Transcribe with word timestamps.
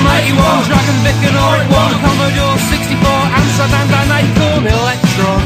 Spectrum 0.00 0.06
81, 0.06 0.64
Dragon 0.66 0.98
Vic 1.04 1.28
and 1.28 1.36
Auric 1.36 1.68
1, 1.70 2.00
Commodore 2.00 2.58
64, 2.58 3.10
Amsterdam 3.36 3.86
Dan 3.88 4.10
Acorn 4.10 4.66
Electron, 4.66 5.42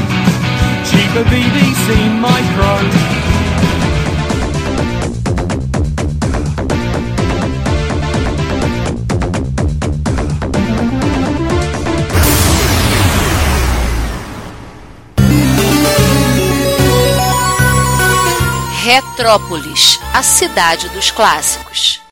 cheaper 0.85 1.23
BBC 1.25 1.87
Micro. 2.21 2.73
Retrópolis, 18.85 19.99
a 20.13 20.21
cidade 20.21 20.87
dos 20.89 21.11
clássicos. 21.11 22.04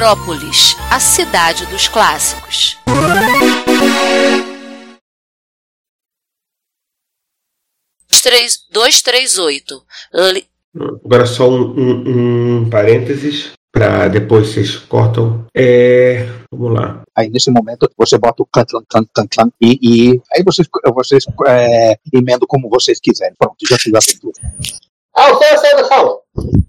Retrópolis, 0.00 0.76
a 0.92 1.00
cidade 1.00 1.64
dos 1.68 1.88
clássicos. 1.88 2.76
Três, 8.22 8.58
dois, 8.70 9.00
três, 9.02 9.38
oito. 9.38 9.82
Li- 10.32 10.46
Agora 11.04 11.24
só 11.24 11.48
um, 11.48 11.62
um- 11.78 12.56
um 12.64 12.70
parênteses 12.70 13.52
para 13.72 14.08
depois 14.08 14.48
vocês 14.48 14.76
cortam. 14.76 15.46
É, 15.56 16.26
vamos 16.52 16.74
lá. 16.78 17.02
Aí 17.16 17.30
nesse 17.30 17.50
momento 17.50 17.90
você 17.96 18.18
bota 18.18 18.42
o 18.42 18.46
clan, 18.46 18.64
clan, 18.66 18.82
clan, 18.88 19.04
clan, 19.14 19.26
clan 19.30 19.50
e, 19.60 19.78
e 19.82 20.20
aí 20.34 20.42
vocês, 20.44 20.68
vocês 20.94 21.24
é, 21.46 21.98
emendam 22.12 22.46
como 22.46 22.68
vocês 22.68 22.98
quiserem. 23.00 23.34
Pronto, 23.38 23.56
já 23.66 23.78
fiz 23.78 23.94
a 23.94 23.98
abertura. 23.98 24.34
Ah, 25.14 25.32
o 25.32 25.38
seu, 25.38 25.58
seu, 25.58 25.76
pessoal. 25.78 26.22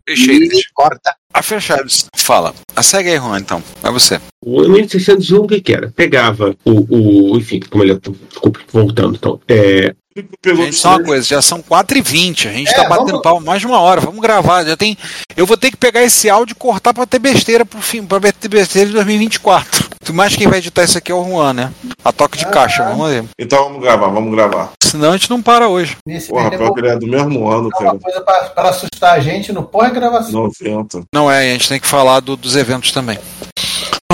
E 0.08 0.62
corta. 0.74 1.14
A 1.34 1.42
Chaves 1.42 2.06
fala. 2.16 2.54
A 2.76 2.82
segue 2.82 3.10
aí, 3.12 3.18
Juan, 3.18 3.40
então. 3.40 3.62
É 3.84 3.92
você. 3.92 4.20
O 4.44 4.62
1601, 4.68 5.38
o 5.44 5.48
que 5.48 5.62
que 5.62 5.74
era? 5.74 5.92
Pegava 5.96 6.56
o, 6.66 7.34
o 7.34 7.38
enfim, 7.38 7.60
como 7.70 7.84
ele 7.84 7.94
é, 7.94 7.98
desculpa, 8.30 8.60
voltando, 8.72 9.16
então, 9.16 9.40
é, 9.48 9.94
Gente, 10.44 10.76
só 10.76 10.96
uma 10.98 11.04
coisa, 11.04 11.24
já 11.28 11.42
são 11.44 11.62
4h20. 11.62 12.48
A 12.50 12.52
gente 12.52 12.70
É, 12.72 12.74
tá 12.74 12.90
batendo 12.90 13.08
vamos- 13.08 13.22
pau 13.22 13.40
mais 13.40 13.60
de 13.62 13.68
uma 13.68 13.80
hora. 13.80 14.02
Vamos 14.02 14.20
gravar. 14.20 14.64
Já 14.66 14.76
tem. 14.76 14.98
Eu 15.36 15.46
vou 15.46 15.56
ter 15.56 15.70
que 15.70 15.78
pegar 15.78 16.02
esse 16.02 16.28
áudio 16.28 16.54
e 16.54 16.56
cortar 16.56 16.92
pra 16.92 17.06
ter 17.06 17.20
besteira 17.20 17.64
pro 17.64 17.80
fim, 17.80 18.04
pra 18.04 18.20
ter 18.20 18.48
besteira 18.48 18.88
de 18.88 18.94
2024. 18.96 19.87
Tu 20.04 20.14
mais 20.14 20.36
quem 20.36 20.48
vai 20.48 20.60
editar 20.60 20.84
isso 20.84 20.98
aqui 20.98 21.12
é 21.12 21.16
o 21.16 21.24
Juan, 21.24 21.54
né? 21.54 21.74
A 22.04 22.12
toque 22.12 22.38
de 22.38 22.46
caixa, 22.48 22.84
vamos 22.84 23.10
ver. 23.10 23.26
Então 23.38 23.64
vamos 23.66 23.82
gravar, 23.82 24.08
vamos 24.08 24.32
gravar. 24.32 24.72
Senão 24.82 25.10
a 25.12 25.18
gente 25.18 25.30
não 25.30 25.42
para 25.42 25.68
hoje. 25.68 25.98
Nesse 26.06 26.30
Porra, 26.30 26.50
pior 26.50 26.74
que 26.74 26.80
ele 26.80 26.88
é 26.90 26.96
do 26.96 27.06
mesmo 27.08 27.48
ano, 27.50 27.70
cara. 27.70 27.92
uma 27.92 28.00
coisa 28.00 28.22
pra, 28.22 28.44
pra 28.50 28.70
assustar 28.70 29.16
a 29.16 29.20
gente 29.20 29.52
no 29.52 29.64
pós-gravação. 29.64 30.32
90. 30.44 31.02
Não 31.14 31.30
é, 31.30 31.50
a 31.50 31.54
gente 31.54 31.68
tem 31.68 31.80
que 31.80 31.88
falar 31.88 32.22
do- 32.22 32.38
dos 32.38 32.56
eventos 32.56 32.92
também. 32.94 33.20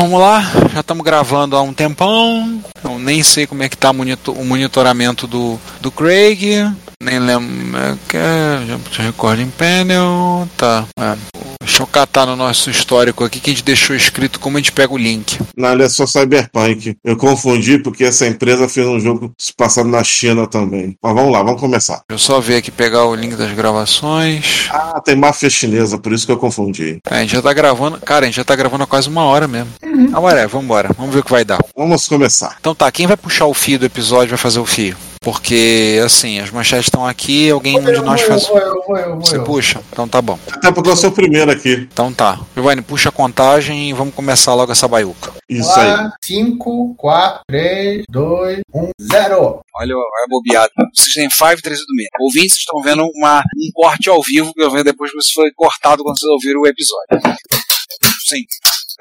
Vamos 0.03 0.19
lá, 0.19 0.41
já 0.73 0.81
estamos 0.81 1.01
gravando 1.01 1.55
há 1.55 1.61
um 1.61 1.71
tempão. 1.73 2.61
Eu 2.83 2.99
nem 2.99 3.23
sei 3.23 3.47
como 3.47 3.63
é 3.63 3.69
que 3.69 3.77
tá 3.77 3.89
o 3.91 3.93
monito- 3.93 4.33
o 4.33 4.43
monitoramento 4.43 5.25
do, 5.25 5.57
do 5.79 5.89
Craig. 5.89 6.69
Nem 7.01 7.19
lembro. 7.19 7.77
é 7.77 8.17
é, 8.17 8.77
já 8.91 9.03
recording 9.03 9.49
panel. 9.57 10.45
Tá. 10.57 10.85
é. 10.99 11.15
Deixa 11.63 11.81
eu 11.81 11.87
catar 11.87 12.25
no 12.25 12.35
nosso 12.35 12.69
histórico 12.69 13.23
aqui 13.23 13.39
que 13.39 13.49
a 13.49 13.53
gente 13.53 13.63
deixou 13.63 13.95
escrito 13.95 14.37
como 14.39 14.57
a 14.57 14.59
gente 14.59 14.73
pega 14.73 14.93
o 14.93 14.97
link. 14.97 15.39
Não, 15.57 15.71
ele 15.71 15.83
é 15.83 15.89
só 15.89 16.05
Cyberpunk. 16.05 16.95
Eu 17.03 17.15
confundi 17.15 17.79
porque 17.79 18.03
essa 18.03 18.27
empresa 18.27 18.67
fez 18.67 18.85
um 18.85 18.99
jogo 18.99 19.31
se 19.39 19.53
passando 19.53 19.89
na 19.89 20.03
China 20.03 20.45
também. 20.45 20.95
Mas 21.01 21.15
vamos 21.15 21.31
lá, 21.31 21.41
vamos 21.41 21.61
começar. 21.61 22.01
Deixa 22.09 22.11
eu 22.11 22.19
só 22.19 22.39
ver 22.41 22.57
aqui, 22.57 22.69
pegar 22.69 23.05
o 23.05 23.15
link 23.15 23.35
das 23.35 23.51
gravações. 23.53 24.67
Ah, 24.69 25.01
tem 25.03 25.15
máfia 25.15 25.49
chinesa, 25.49 25.97
por 25.97 26.11
isso 26.11 26.25
que 26.25 26.31
eu 26.33 26.37
confundi. 26.37 26.99
É, 27.09 27.15
a 27.15 27.21
gente 27.21 27.31
já 27.33 27.41
tá 27.41 27.53
gravando. 27.53 27.97
Cara, 28.01 28.25
a 28.25 28.27
gente 28.27 28.35
já 28.35 28.43
tá 28.43 28.55
gravando 28.57 28.83
há 28.83 28.87
quase 28.87 29.07
uma 29.07 29.23
hora 29.23 29.47
mesmo. 29.47 29.69
Ah, 30.13 30.19
ué, 30.19 30.47
vambora. 30.47 30.89
Vamos 30.97 31.13
ver 31.13 31.21
o 31.21 31.23
que 31.23 31.31
vai 31.31 31.45
dar. 31.45 31.59
Vamos 31.75 32.07
começar. 32.07 32.57
Então 32.59 32.73
tá, 32.73 32.91
quem 32.91 33.07
vai 33.07 33.17
puxar 33.17 33.45
o 33.45 33.53
fio 33.53 33.79
do 33.79 33.85
episódio 33.85 34.29
vai 34.29 34.37
fazer 34.37 34.59
o 34.59 34.65
fio. 34.65 34.95
Porque, 35.21 36.01
assim, 36.03 36.39
as 36.41 36.51
manchetes 36.51 36.87
estão 36.87 37.07
aqui, 37.07 37.49
alguém 37.49 37.79
um 37.79 37.85
de 37.85 38.01
nós 38.01 38.21
eu, 38.21 38.27
faz. 38.27 38.45
vou, 38.45 38.57
eu 38.57 38.83
vou, 38.85 38.97
eu 38.97 39.09
vou, 39.15 39.21
Você 39.25 39.37
eu. 39.37 39.43
puxa? 39.45 39.81
Então 39.89 40.05
tá 40.05 40.21
bom. 40.21 40.37
Até 40.51 40.69
porque 40.69 40.89
eu 40.89 40.97
sou 40.97 41.11
o 41.11 41.13
primeiro 41.13 41.49
aqui. 41.49 41.87
Então 41.93 42.11
tá. 42.13 42.41
Giovanni, 42.53 42.81
puxa 42.81 43.07
a 43.07 43.11
contagem 43.11 43.89
e 43.89 43.93
vamos 43.93 44.13
começar 44.13 44.53
logo 44.53 44.73
essa 44.73 44.85
baiuca. 44.85 45.31
Isso 45.47 45.71
aí. 45.79 46.09
5, 46.25 46.95
4, 46.97 47.41
3, 47.47 48.03
2, 48.09 48.59
1, 48.73 48.89
0. 49.01 49.61
Olha 49.75 49.95
a 49.95 50.27
bobeada. 50.29 50.69
Vocês 50.93 51.13
têm 51.13 51.29
5 51.29 51.61
3 51.61 51.79
do 51.79 51.95
meio. 51.95 52.09
Ouvintes 52.19 52.57
estão 52.57 52.81
vendo 52.81 53.03
uma, 53.15 53.39
um 53.39 53.71
corte 53.73 54.09
ao 54.09 54.21
vivo, 54.21 54.53
que 54.53 54.61
eu 54.61 54.71
vejo 54.71 54.83
depois 54.83 55.09
que 55.09 55.19
isso 55.19 55.33
foi 55.33 55.51
cortado 55.55 56.03
quando 56.03 56.19
vocês 56.19 56.29
ouviram 56.29 56.59
o 56.61 56.67
episódio. 56.67 57.39
Sim. 58.27 58.43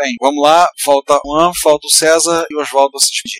Bem, 0.02 0.16
vamos 0.20 0.42
lá. 0.42 0.68
Falta 0.84 1.14
o 1.14 1.20
Juan, 1.24 1.52
falta 1.62 1.86
o 1.86 1.90
César 1.90 2.44
e 2.50 2.56
o 2.56 2.60
Oswaldo 2.60 2.98
se 2.98 3.12
despedir. 3.12 3.38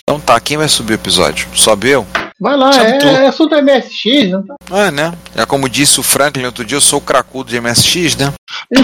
Então 0.00 0.20
tá, 0.20 0.38
quem 0.38 0.56
vai 0.56 0.68
subir 0.68 0.92
o 0.92 0.94
episódio? 0.94 1.48
Sobe 1.56 1.88
eu? 1.88 2.06
Vai 2.38 2.56
lá, 2.56 2.72
Sabe 2.72 2.98
tu. 3.00 3.06
é, 3.08 3.24
é 3.24 3.26
assunto 3.26 3.60
MSX, 3.60 4.30
não 4.30 4.46
tá? 4.46 4.54
É, 4.70 4.92
né? 4.92 5.12
É 5.34 5.44
como 5.44 5.68
disse 5.68 5.98
o 5.98 6.04
Franklin 6.04 6.44
outro 6.44 6.64
dia, 6.64 6.76
eu 6.76 6.80
sou 6.80 7.00
o 7.00 7.02
cracudo 7.02 7.50
de 7.50 7.60
MSX, 7.60 8.14
né? 8.14 8.32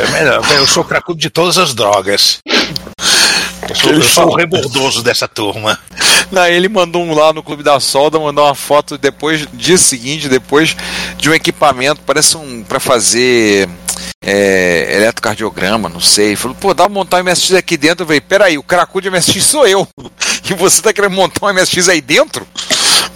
É 0.00 0.10
melhor. 0.10 0.44
Eu 0.52 0.66
sou 0.66 0.82
o 0.82 0.86
cracudo 0.86 1.20
de 1.20 1.30
todas 1.30 1.58
as 1.58 1.74
drogas. 1.74 2.40
Eu 3.68 3.74
sou, 3.74 3.92
eu 3.92 4.02
sou 4.02 4.32
o 4.32 4.36
rebordoso 4.36 5.02
dessa 5.02 5.28
turma. 5.28 5.78
Não, 6.32 6.46
ele 6.46 6.68
mandou 6.68 7.02
um 7.02 7.14
lá 7.14 7.32
no 7.32 7.42
Clube 7.42 7.62
da 7.62 7.78
Solda, 7.80 8.18
mandou 8.18 8.44
uma 8.44 8.54
foto 8.54 8.96
depois, 8.98 9.46
dia 9.52 9.76
seguinte, 9.76 10.28
depois 10.28 10.76
de 11.16 11.30
um 11.30 11.34
equipamento, 11.34 12.00
parece 12.06 12.36
um 12.36 12.62
para 12.62 12.78
fazer 12.80 13.68
é, 14.30 14.96
eletrocardiograma, 14.96 15.88
não 15.88 16.00
sei. 16.00 16.36
Falou, 16.36 16.54
pô, 16.54 16.74
dá 16.74 16.84
pra 16.84 16.92
montar 16.92 17.16
um 17.18 17.24
MSX 17.24 17.54
aqui 17.54 17.76
dentro. 17.78 18.02
Eu 18.02 18.06
falei, 18.06 18.20
peraí, 18.20 18.58
o 18.58 18.62
cracudo 18.62 19.10
de 19.10 19.16
MSX 19.16 19.44
sou 19.44 19.66
eu. 19.66 19.86
E 20.50 20.54
você 20.54 20.80
tá 20.80 20.94
querendo 20.94 21.12
montar 21.12 21.44
um 21.44 21.52
MSX 21.52 21.90
aí 21.90 22.00
dentro? 22.00 22.46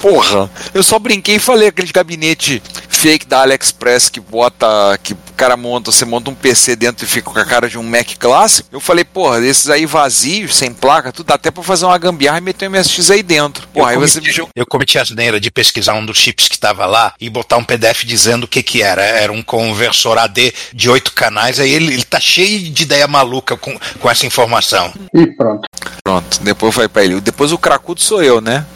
Porra, 0.03 0.51
eu 0.75 0.83
só 0.83 0.99
brinquei 0.99 1.37
e 1.37 1.39
falei 1.39 1.69
aquele 1.69 1.93
gabinete 1.93 2.61
fake 2.89 3.25
da 3.25 3.43
AliExpress 3.43 4.09
que 4.09 4.19
bota, 4.19 4.67
que 5.01 5.13
o 5.13 5.19
cara 5.37 5.57
monta, 5.57 5.93
você 5.93 6.05
monta 6.05 6.29
um 6.29 6.35
PC 6.35 6.75
dentro 6.75 7.05
e 7.05 7.09
fica 7.09 7.31
com 7.31 7.39
a 7.39 7.45
cara 7.45 7.69
de 7.69 7.79
um 7.79 7.85
Mac 7.85 8.17
clássico. 8.19 8.69
Eu 8.73 8.81
falei, 8.81 9.05
porra, 9.05 9.41
desses 9.41 9.71
aí 9.71 9.87
vazios, 9.87 10.57
sem 10.57 10.75
placa, 10.75 11.13
tudo 11.13 11.29
dá 11.29 11.35
até 11.35 11.53
pra 11.53 11.63
fazer 11.63 11.85
uma 11.85 11.97
gambiarra 11.99 12.39
e 12.39 12.41
meter 12.41 12.69
um 12.69 12.73
MSX 12.73 13.13
aí 13.13 13.23
dentro. 13.23 13.69
Porra, 13.69 13.93
aí 13.93 13.97
você 13.97 14.19
me 14.19 14.23
cometi, 14.23 14.37
jogou. 14.37 14.51
eu 14.57 14.67
cometi 14.67 14.99
a 14.99 15.03
asneira 15.03 15.39
de 15.39 15.53
pesquisar 15.53 15.95
um 15.95 16.05
dos 16.05 16.17
chips 16.17 16.49
que 16.49 16.57
estava 16.57 16.85
lá 16.85 17.15
e 17.21 17.31
botar 17.31 17.57
um 17.57 17.65
PDF 17.65 18.03
dizendo 18.05 18.45
o 18.45 18.49
que 18.49 18.61
que 18.61 18.83
era. 18.83 19.03
Era 19.03 19.33
um 19.33 19.43
conversor 19.43 20.19
AD 20.19 20.53
de 20.75 20.91
oito 20.91 21.13
canais, 21.13 21.61
aí 21.61 21.71
ele, 21.71 21.95
ele 21.95 22.05
tá 22.05 22.19
cheio 22.19 22.71
de 22.71 22.83
ideia 22.83 23.07
maluca 23.07 23.57
com, 23.57 23.79
com 24.01 24.11
essa 24.11 24.27
informação. 24.27 24.93
E 25.15 25.27
pronto. 25.29 25.63
Pronto, 26.03 26.41
depois 26.41 26.75
vai 26.75 26.89
pra 26.89 27.05
ele. 27.05 27.21
Depois 27.21 27.53
o 27.53 27.59
cracudo 27.59 28.01
sou 28.01 28.21
eu, 28.21 28.41
né? 28.41 28.67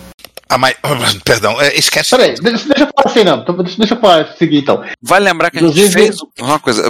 Ah, 0.48 0.58
mas, 0.58 0.74
perdão, 1.24 1.60
é, 1.60 1.76
esquece. 1.76 2.10
Peraí, 2.10 2.34
deixa, 2.34 2.68
deixa 2.68 2.84
eu 2.84 2.88
falar 2.94 3.10
assim, 3.10 3.24
não. 3.24 3.38
Então, 3.40 3.56
Deixa, 3.56 3.78
deixa 3.78 3.94
eu 3.94 4.00
falar 4.00 4.34
seguir 4.36 4.58
então. 4.58 4.82
Vai 5.02 5.20
lembrar 5.20 5.50
que 5.50 5.58
a 5.58 5.68
gente 5.68 5.90
fez 5.90 6.16
uma 6.40 6.58
coisa. 6.58 6.82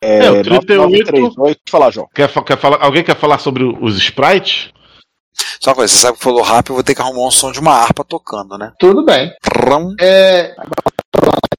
É, 0.00 0.30
o 0.30 0.42
38. 0.42 0.76
938, 0.76 1.60
fala, 1.68 1.90
João. 1.90 2.08
Quer, 2.14 2.28
quer 2.44 2.58
falar, 2.58 2.78
alguém 2.80 3.02
quer 3.02 3.16
falar 3.16 3.38
sobre 3.38 3.64
os 3.64 3.96
sprites? 3.98 4.70
Só 5.60 5.70
uma 5.70 5.76
coisa, 5.76 5.92
você 5.92 6.00
sabe 6.00 6.18
que 6.18 6.24
falou 6.24 6.42
rápido, 6.42 6.72
eu 6.72 6.74
vou 6.76 6.84
ter 6.84 6.94
que 6.94 7.00
arrumar 7.00 7.26
um 7.26 7.30
som 7.30 7.50
de 7.50 7.60
uma 7.60 7.72
harpa 7.72 8.04
tocando, 8.04 8.58
né? 8.58 8.72
Tudo 8.78 9.04
bem. 9.04 9.32
Trum. 9.42 9.94
É, 10.00 10.54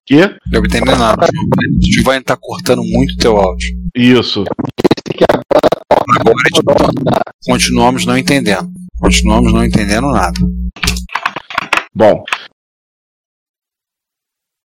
Que? 0.06 0.19
Eu 0.19 0.60
não 0.60 0.66
entendi 0.66 0.92
nada. 0.92 1.25
O 1.25 1.92
Giovanni 1.92 2.24
tá 2.24 2.36
cortando 2.36 2.84
muito 2.84 3.18
teu 3.18 3.38
áudio. 3.38 3.69
Isso. 3.95 4.44
Agora 6.19 6.36
a 6.36 7.24
continuamos 7.45 8.06
não 8.06 8.18
entendendo. 8.18 8.69
Continuamos 9.00 9.54
não 9.54 9.63
entendendo 9.66 10.07
nada. 10.12 10.40
Bom, 11.95 12.24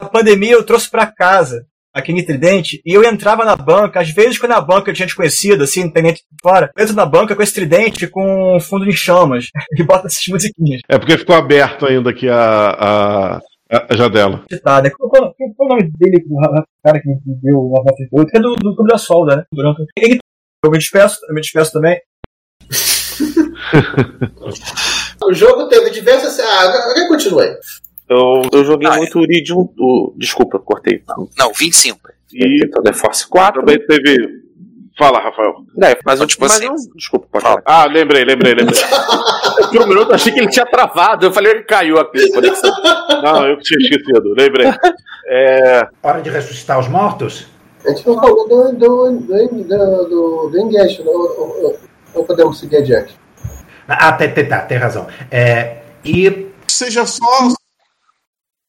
A 0.00 0.06
pandemia 0.08 0.52
eu 0.52 0.64
trouxe 0.64 0.88
pra 0.90 1.06
casa, 1.06 1.66
aqui 1.92 2.12
em 2.12 2.24
Tridente, 2.24 2.80
e 2.86 2.92
eu 2.94 3.02
entrava 3.04 3.44
na 3.44 3.56
banca, 3.56 4.00
às 4.00 4.10
vezes 4.10 4.38
quando 4.38 4.52
a 4.52 4.60
banca 4.60 4.90
eu 4.90 4.94
tinha 4.94 5.06
desconhecido, 5.06 5.64
assim, 5.64 5.80
independente 5.82 6.20
de 6.22 6.36
fora, 6.40 6.70
eu 6.76 6.84
entro 6.84 6.94
na 6.96 7.04
banca 7.04 7.34
com 7.34 7.42
esse 7.42 7.52
tridente 7.54 8.06
com 8.06 8.58
fundo 8.60 8.88
em 8.88 8.92
chamas, 8.92 9.46
e 9.76 9.82
bota 9.82 10.06
essas 10.06 10.24
musiquinhas. 10.28 10.80
é 10.88 10.98
porque 10.98 11.18
ficou 11.18 11.34
aberto 11.34 11.84
ainda 11.86 12.10
aqui 12.10 12.28
a, 12.28 12.36
a, 13.36 13.40
É, 13.70 13.86
é 13.92 13.96
Jadela. 13.96 14.44
citada. 14.50 14.90
Qual, 14.90 15.10
qual, 15.10 15.34
qual 15.34 15.68
o 15.68 15.74
nome 15.74 15.90
dele, 15.98 16.24
o 16.30 16.40
ra- 16.40 16.64
cara 16.84 17.00
que 17.02 17.08
me 17.08 17.18
deu 17.42 17.58
a 17.76 17.82
voz 17.82 17.96
de 17.96 18.08
outro? 18.12 18.36
É 18.36 18.40
do, 18.40 18.54
do 18.54 18.74
Clube 18.76 18.90
da 18.90 18.96
Solda, 18.98 19.36
né? 19.36 19.44
Branco. 19.52 19.82
Ele, 19.96 20.18
eu 20.64 20.70
me 20.70 20.78
despeço, 20.78 21.18
eu 21.28 21.34
me 21.34 21.40
despeço 21.42 21.72
também. 21.72 22.00
O 25.24 25.32
jogo 25.34 25.68
teve 25.68 25.90
diversas. 25.90 26.38
Ah, 26.40 26.60
agora 26.62 27.08
continua 27.08 27.42
aí. 27.42 27.56
Eu, 28.08 28.42
eu 28.52 28.64
joguei 28.64 28.88
muito 28.90 29.20
Iridium. 29.20 29.68
O, 29.78 30.14
desculpa, 30.16 30.58
cortei. 30.58 31.02
Não, 31.36 31.52
25. 31.52 32.00
E 32.32 32.64
então, 32.64 32.82
The 32.82 32.92
Force 32.92 33.26
4. 33.26 33.60
Também 33.60 33.84
teve. 33.86 34.46
Fala, 34.98 35.20
Rafael. 35.20 35.54
É, 35.82 35.96
mas, 36.04 36.20
eu, 36.20 36.26
tipo 36.26 36.42
mas 36.42 36.52
assim- 36.52 36.66
eu- 36.66 36.74
desculpa, 36.96 37.26
pode 37.30 37.44
falar. 37.44 37.62
Ah, 37.64 37.84
lembrei, 37.84 38.24
lembrei, 38.24 38.52
lembrei. 38.54 38.80
Por 39.70 39.82
um 39.82 39.86
minuto 39.86 40.08
eu 40.10 40.14
achei 40.14 40.32
que 40.32 40.40
ele 40.40 40.48
tinha 40.48 40.66
travado. 40.66 41.26
Eu 41.26 41.32
falei, 41.32 41.52
ele 41.52 41.62
caiu 41.62 41.98
aqui. 41.98 42.20
a 42.20 42.34
conexão. 42.34 42.70
Não, 43.22 43.46
eu 43.46 43.56
que 43.58 43.62
tinha 43.64 43.78
esquecido, 43.78 44.34
lembrei. 44.36 44.66
É, 45.28 45.86
Hora 46.02 46.20
de 46.20 46.30
ressuscitar 46.30 46.80
os 46.80 46.88
mortos? 46.88 47.46
A 47.86 47.90
gente 47.90 48.06
não 48.08 48.14
falou 48.16 48.48
do, 48.48 48.72
do, 48.72 49.12
do, 49.12 49.20
do, 49.20 50.08
do, 50.08 50.48
do 50.50 50.58
Engage, 50.58 51.02
não, 51.04 51.12
ou- 51.12 51.62
ou- 51.64 51.78
ou 52.14 52.24
podemos 52.24 52.58
seguir 52.58 52.78
adiante. 52.78 53.14
Ah, 53.88 54.12
tá, 54.12 54.28
tá, 54.28 54.44
tá, 54.46 54.60
tem 54.66 54.76
razão. 54.78 55.08
É, 55.30 55.82
e 56.04 56.52
seja 56.68 57.06
só. 57.06 57.24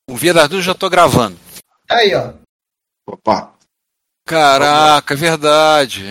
O 0.10 0.16
Via 0.16 0.34
das 0.34 0.44
Dúvidas 0.48 0.66
já 0.66 0.74
tô 0.74 0.90
gravando. 0.90 1.38
Aí, 1.90 2.16
ó. 2.16 2.32
Opa. 3.08 3.54
Caraca, 4.26 5.14
é 5.14 5.18
verdade. 5.18 6.04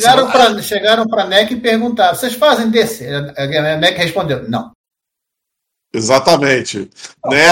Chegaram 0.00 0.30
pra, 0.30 0.62
chegaram 0.62 1.06
pra 1.06 1.24
NEC 1.26 1.52
e 1.54 1.60
perguntaram: 1.60 2.14
vocês 2.14 2.34
fazem 2.34 2.70
desse? 2.70 3.06
A 3.08 3.76
NEC 3.78 3.96
respondeu: 3.98 4.48
não. 4.48 4.70
Exatamente. 5.94 6.90
né? 7.26 7.48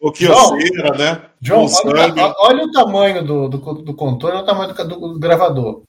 O 0.00 0.12
que 0.12 0.26
João, 0.26 0.56
né? 0.98 1.22
O 1.50 1.68
sangue. 1.68 1.88
olha, 2.20 2.34
olha 2.38 2.64
o 2.64 2.72
tamanho 2.72 3.24
do, 3.24 3.48
do, 3.48 3.58
do 3.82 3.94
controle, 3.94 4.34
olha 4.36 4.42
o 4.42 4.46
tamanho 4.46 4.74
do- 4.74 4.84
do 5.14 5.18
gravador. 5.18 5.82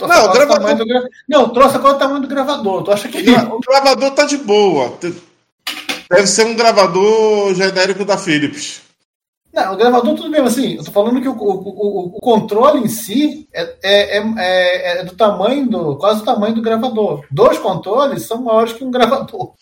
Não, 0.00 0.28
o 0.28 0.32
gravador- 0.32 0.76
do 0.76 0.86
gra- 0.86 1.08
Não, 1.28 1.48
trouxe 1.50 1.76
agora 1.76 1.96
o 1.96 1.98
tamanho 1.98 2.20
do 2.22 2.28
gravador. 2.28 2.82
Tu 2.84 2.90
acha 2.92 3.08
que. 3.08 3.18
O 3.30 3.60
gravador 3.60 4.10
tá 4.12 4.24
de 4.24 4.36
boa. 4.38 4.98
Deve 6.10 6.26
ser 6.26 6.46
um 6.46 6.54
gravador 6.54 7.54
genérico 7.54 8.04
da 8.04 8.18
Philips. 8.18 8.82
Não, 9.52 9.72
o 9.72 9.76
gravador 9.76 10.14
tudo 10.16 10.30
bem, 10.30 10.42
mas 10.42 10.52
assim, 10.58 10.74
eu 10.74 10.84
tô 10.84 10.90
falando 10.90 11.20
que 11.22 11.28
o, 11.28 11.32
o, 11.32 11.52
o, 11.68 12.06
o 12.16 12.20
controle 12.20 12.80
em 12.80 12.88
si 12.88 13.48
é, 13.54 13.62
é, 13.82 14.18
é, 14.18 14.22
é- 14.36 14.98
é 15.00 15.04
do 15.04 15.14
tamanho 15.16 15.68
do. 15.68 15.96
quase 15.96 16.22
o 16.22 16.24
tamanho 16.24 16.54
do 16.56 16.62
gravador. 16.62 17.24
Dois 17.30 17.56
controles 17.58 18.26
são 18.26 18.42
maiores 18.42 18.72
que 18.72 18.82
um 18.84 18.90
gravador. 18.90 19.52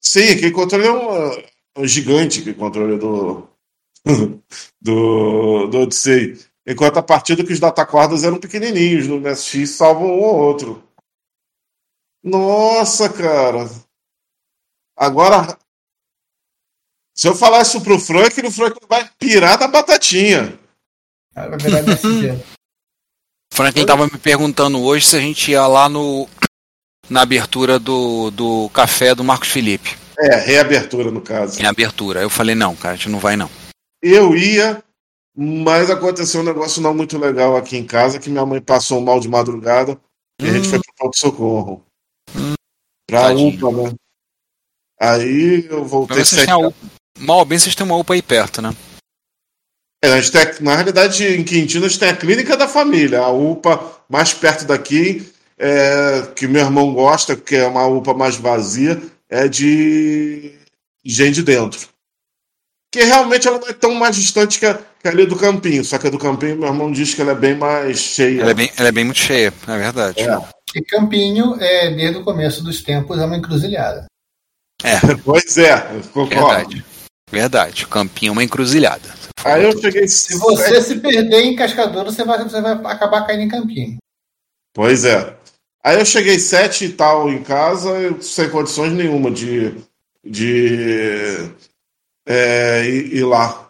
Sim, 0.00 0.30
aquele 0.30 0.52
controle 0.52 0.86
é 0.86 0.92
um, 0.92 1.42
um 1.78 1.86
gigante, 1.86 2.40
aquele 2.40 2.54
controle 2.54 2.96
do. 2.98 3.48
do, 4.80 5.66
do 5.66 5.80
Odyssey. 5.80 6.38
Enquanto 6.70 6.98
a 6.98 7.02
partida 7.02 7.44
que 7.44 7.52
os 7.52 7.58
datacordas 7.58 8.22
eram 8.22 8.38
pequenininhos 8.38 9.08
no 9.08 9.18
MSX, 9.18 9.70
salvam 9.70 10.06
um 10.06 10.20
ou 10.20 10.36
outro. 10.36 10.84
Nossa, 12.22 13.08
cara. 13.08 13.68
Agora, 14.96 15.58
se 17.12 17.26
eu 17.26 17.34
falar 17.34 17.62
isso 17.62 17.80
pro 17.80 17.98
Frank, 17.98 18.40
o 18.40 18.52
Frank 18.52 18.78
vai 18.88 19.10
pirar 19.18 19.58
da 19.58 19.66
batatinha. 19.66 20.56
Vai 21.34 21.58
virar. 21.58 21.82
Franklin 23.52 23.84
tava 23.84 24.06
me 24.06 24.16
perguntando 24.16 24.80
hoje 24.80 25.08
se 25.08 25.16
a 25.16 25.20
gente 25.20 25.50
ia 25.50 25.66
lá 25.66 25.88
no 25.88 26.28
na 27.08 27.22
abertura 27.22 27.80
do, 27.80 28.30
do 28.30 28.70
café 28.72 29.12
do 29.12 29.24
Marcos 29.24 29.48
Felipe. 29.48 29.96
É, 30.16 30.36
reabertura 30.36 31.10
no 31.10 31.20
caso. 31.20 31.60
Em 31.60 31.66
abertura. 31.66 32.22
Eu 32.22 32.30
falei, 32.30 32.54
não, 32.54 32.76
cara, 32.76 32.94
a 32.94 32.96
gente 32.96 33.08
não 33.08 33.18
vai 33.18 33.36
não. 33.36 33.50
Eu 34.00 34.36
ia, 34.36 34.80
mas 35.42 35.88
aconteceu 35.88 36.42
um 36.42 36.44
negócio 36.44 36.82
não 36.82 36.92
muito 36.92 37.16
legal 37.16 37.56
aqui 37.56 37.74
em 37.74 37.86
casa, 37.86 38.18
que 38.18 38.28
minha 38.28 38.44
mãe 38.44 38.60
passou 38.60 39.00
mal 39.00 39.18
de 39.18 39.26
madrugada 39.26 39.98
e 40.38 40.46
a 40.46 40.52
gente 40.52 40.68
foi 40.68 40.78
pro 40.78 40.94
pronto-socorro. 40.98 41.82
Pra 43.06 43.22
Tadinho. 43.22 43.56
UPA, 43.56 43.90
né? 43.90 43.94
Aí 45.00 45.66
eu 45.70 45.82
voltei 45.82 46.22
vocês 46.22 46.44
têm 46.44 46.52
a 46.52 46.58
UPA, 46.58 46.76
mal 47.18 47.42
bem 47.46 47.58
vocês 47.58 47.74
têm 47.74 47.86
uma 47.86 47.96
UPA 47.96 48.12
aí 48.12 48.20
perto, 48.20 48.60
né? 48.60 48.76
É, 50.04 50.12
a 50.12 50.20
gente 50.20 50.30
tem, 50.30 50.62
na 50.62 50.74
realidade, 50.74 51.26
em 51.26 51.42
Quintino, 51.42 51.86
a 51.86 51.88
gente 51.88 52.00
tem 52.00 52.10
a 52.10 52.16
clínica 52.16 52.54
da 52.54 52.68
família, 52.68 53.20
a 53.20 53.30
UPA 53.30 53.80
mais 54.10 54.34
perto 54.34 54.66
daqui, 54.66 55.26
é, 55.56 56.32
que 56.36 56.46
meu 56.46 56.60
irmão 56.60 56.92
gosta, 56.92 57.34
que 57.34 57.56
é 57.56 57.66
uma 57.66 57.86
UPA 57.86 58.12
mais 58.12 58.36
vazia, 58.36 59.00
é 59.26 59.48
de 59.48 60.52
gente 61.02 61.36
de 61.36 61.44
dentro. 61.44 61.88
Que 62.92 63.04
realmente 63.04 63.48
ela 63.48 63.58
não 63.58 63.68
é 63.68 63.72
tão 63.72 63.94
mais 63.94 64.16
distante 64.16 64.58
que 64.58 64.66
a, 64.66 64.89
que 65.00 65.08
a 65.08 65.10
ali 65.10 65.26
do 65.26 65.36
Campinho, 65.36 65.84
só 65.84 65.98
que 65.98 66.06
a 66.06 66.10
do 66.10 66.18
Campinho, 66.18 66.56
meu 66.56 66.68
irmão 66.68 66.92
diz 66.92 67.14
que 67.14 67.22
ela 67.22 67.32
é 67.32 67.34
bem 67.34 67.54
mais 67.54 67.98
cheia. 67.98 68.42
Ela 68.42 68.50
é 68.50 68.54
bem, 68.54 68.70
ela 68.76 68.88
é 68.88 68.92
bem 68.92 69.04
muito 69.04 69.18
cheia, 69.18 69.52
é 69.66 69.78
verdade. 69.78 70.22
E 70.74 70.82
Campinho, 70.82 71.56
é, 71.58 71.90
desde 71.90 72.18
o 72.18 72.24
começo 72.24 72.62
dos 72.62 72.82
tempos, 72.82 73.18
é 73.18 73.24
uma 73.24 73.36
encruzilhada. 73.36 74.06
É. 74.84 74.98
Pois 75.24 75.56
é, 75.58 75.78
concordo. 76.12 76.28
Verdade. 76.28 76.84
Verdade. 77.30 77.86
Campinho 77.86 78.30
é 78.30 78.32
uma 78.32 78.44
encruzilhada. 78.44 79.08
Aí 79.44 79.64
eu 79.64 79.78
cheguei. 79.78 80.06
Se 80.06 80.36
você 80.38 80.82
se 80.82 80.96
perder 80.96 81.44
em 81.44 81.56
Cascadura, 81.56 82.10
você 82.10 82.24
vai, 82.24 82.42
você 82.42 82.60
vai 82.60 82.72
acabar 82.72 83.26
caindo 83.26 83.42
em 83.42 83.48
Campinho. 83.48 83.98
Pois 84.74 85.04
é. 85.04 85.34
Aí 85.82 85.98
eu 85.98 86.04
cheguei 86.04 86.38
sete 86.38 86.84
e 86.84 86.92
tal 86.92 87.30
em 87.30 87.42
casa, 87.42 87.90
sem 88.20 88.50
condições 88.50 88.92
nenhuma 88.92 89.30
de, 89.30 89.74
de 90.24 91.50
é, 92.26 92.84
ir, 92.86 93.16
ir 93.16 93.24
lá. 93.24 93.69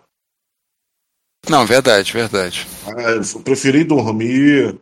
Não, 1.51 1.67
verdade, 1.67 2.13
verdade. 2.13 2.65
É, 2.87 3.19
eu 3.19 3.43
preferi 3.43 3.83
dormir. 3.83 4.81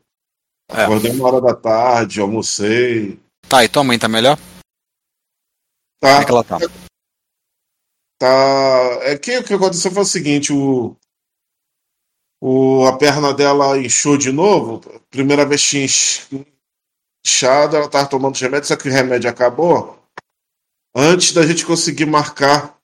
É. 0.70 0.84
Acordei 0.84 1.12
uma 1.12 1.26
hora 1.26 1.40
da 1.40 1.54
tarde, 1.54 2.20
almocei. 2.20 3.18
Tá, 3.48 3.64
e 3.64 3.68
tua 3.70 3.82
mãe 3.82 3.98
tá 3.98 4.06
melhor? 4.06 4.36
Tá. 5.98 6.10
Como 6.10 6.20
é 6.20 6.24
que 6.26 6.30
ela 6.30 6.44
tá? 6.44 6.58
Tá. 8.18 8.98
É 9.00 9.16
que 9.16 9.38
o 9.38 9.44
que 9.44 9.54
aconteceu 9.54 9.90
foi 9.90 10.02
o 10.02 10.06
seguinte: 10.06 10.52
o, 10.52 10.94
o, 12.38 12.84
a 12.84 12.98
perna 12.98 13.32
dela 13.32 13.78
inchou 13.78 14.18
de 14.18 14.30
novo. 14.30 14.80
Primeira 15.08 15.46
vez 15.46 15.62
tinha 15.62 15.86
inch- 15.86 16.28
inchado, 17.24 17.76
ela 17.78 17.88
tava 17.88 18.10
tomando 18.10 18.34
os 18.34 18.40
remédios, 18.42 18.68
só 18.68 18.76
que 18.76 18.90
o 18.90 18.92
remédio 18.92 19.30
acabou. 19.30 19.98
Antes 20.94 21.32
da 21.32 21.46
gente 21.46 21.64
conseguir 21.64 22.04
marcar 22.04 22.77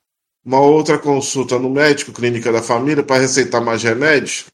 uma 0.45 0.61
outra 0.61 0.99
consulta 0.99 1.59
no 1.59 1.71
médico, 1.71 2.13
clínica 2.13 2.53
da 2.53 2.63
família, 2.63 3.03
para 3.03 3.21
receitar 3.21 3.63
mais 3.63 3.83
remédios. 3.83 4.45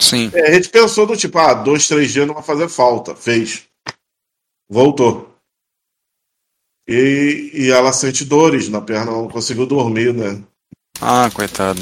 Sim. 0.00 0.30
É, 0.34 0.48
a 0.50 0.54
gente 0.54 0.68
pensou 0.68 1.06
do 1.06 1.16
tipo, 1.16 1.38
ah, 1.38 1.54
dois, 1.54 1.88
três 1.88 2.12
dias 2.12 2.26
não 2.26 2.34
vai 2.34 2.42
fazer 2.42 2.68
falta. 2.68 3.14
Fez. 3.14 3.64
Voltou. 4.68 5.34
E, 6.88 7.50
e 7.54 7.70
ela 7.70 7.92
sente 7.92 8.24
dores 8.24 8.68
na 8.68 8.80
perna, 8.80 9.12
não 9.12 9.28
conseguiu 9.28 9.66
dormir, 9.66 10.12
né? 10.12 10.42
Ah, 11.00 11.30
coitado. 11.32 11.80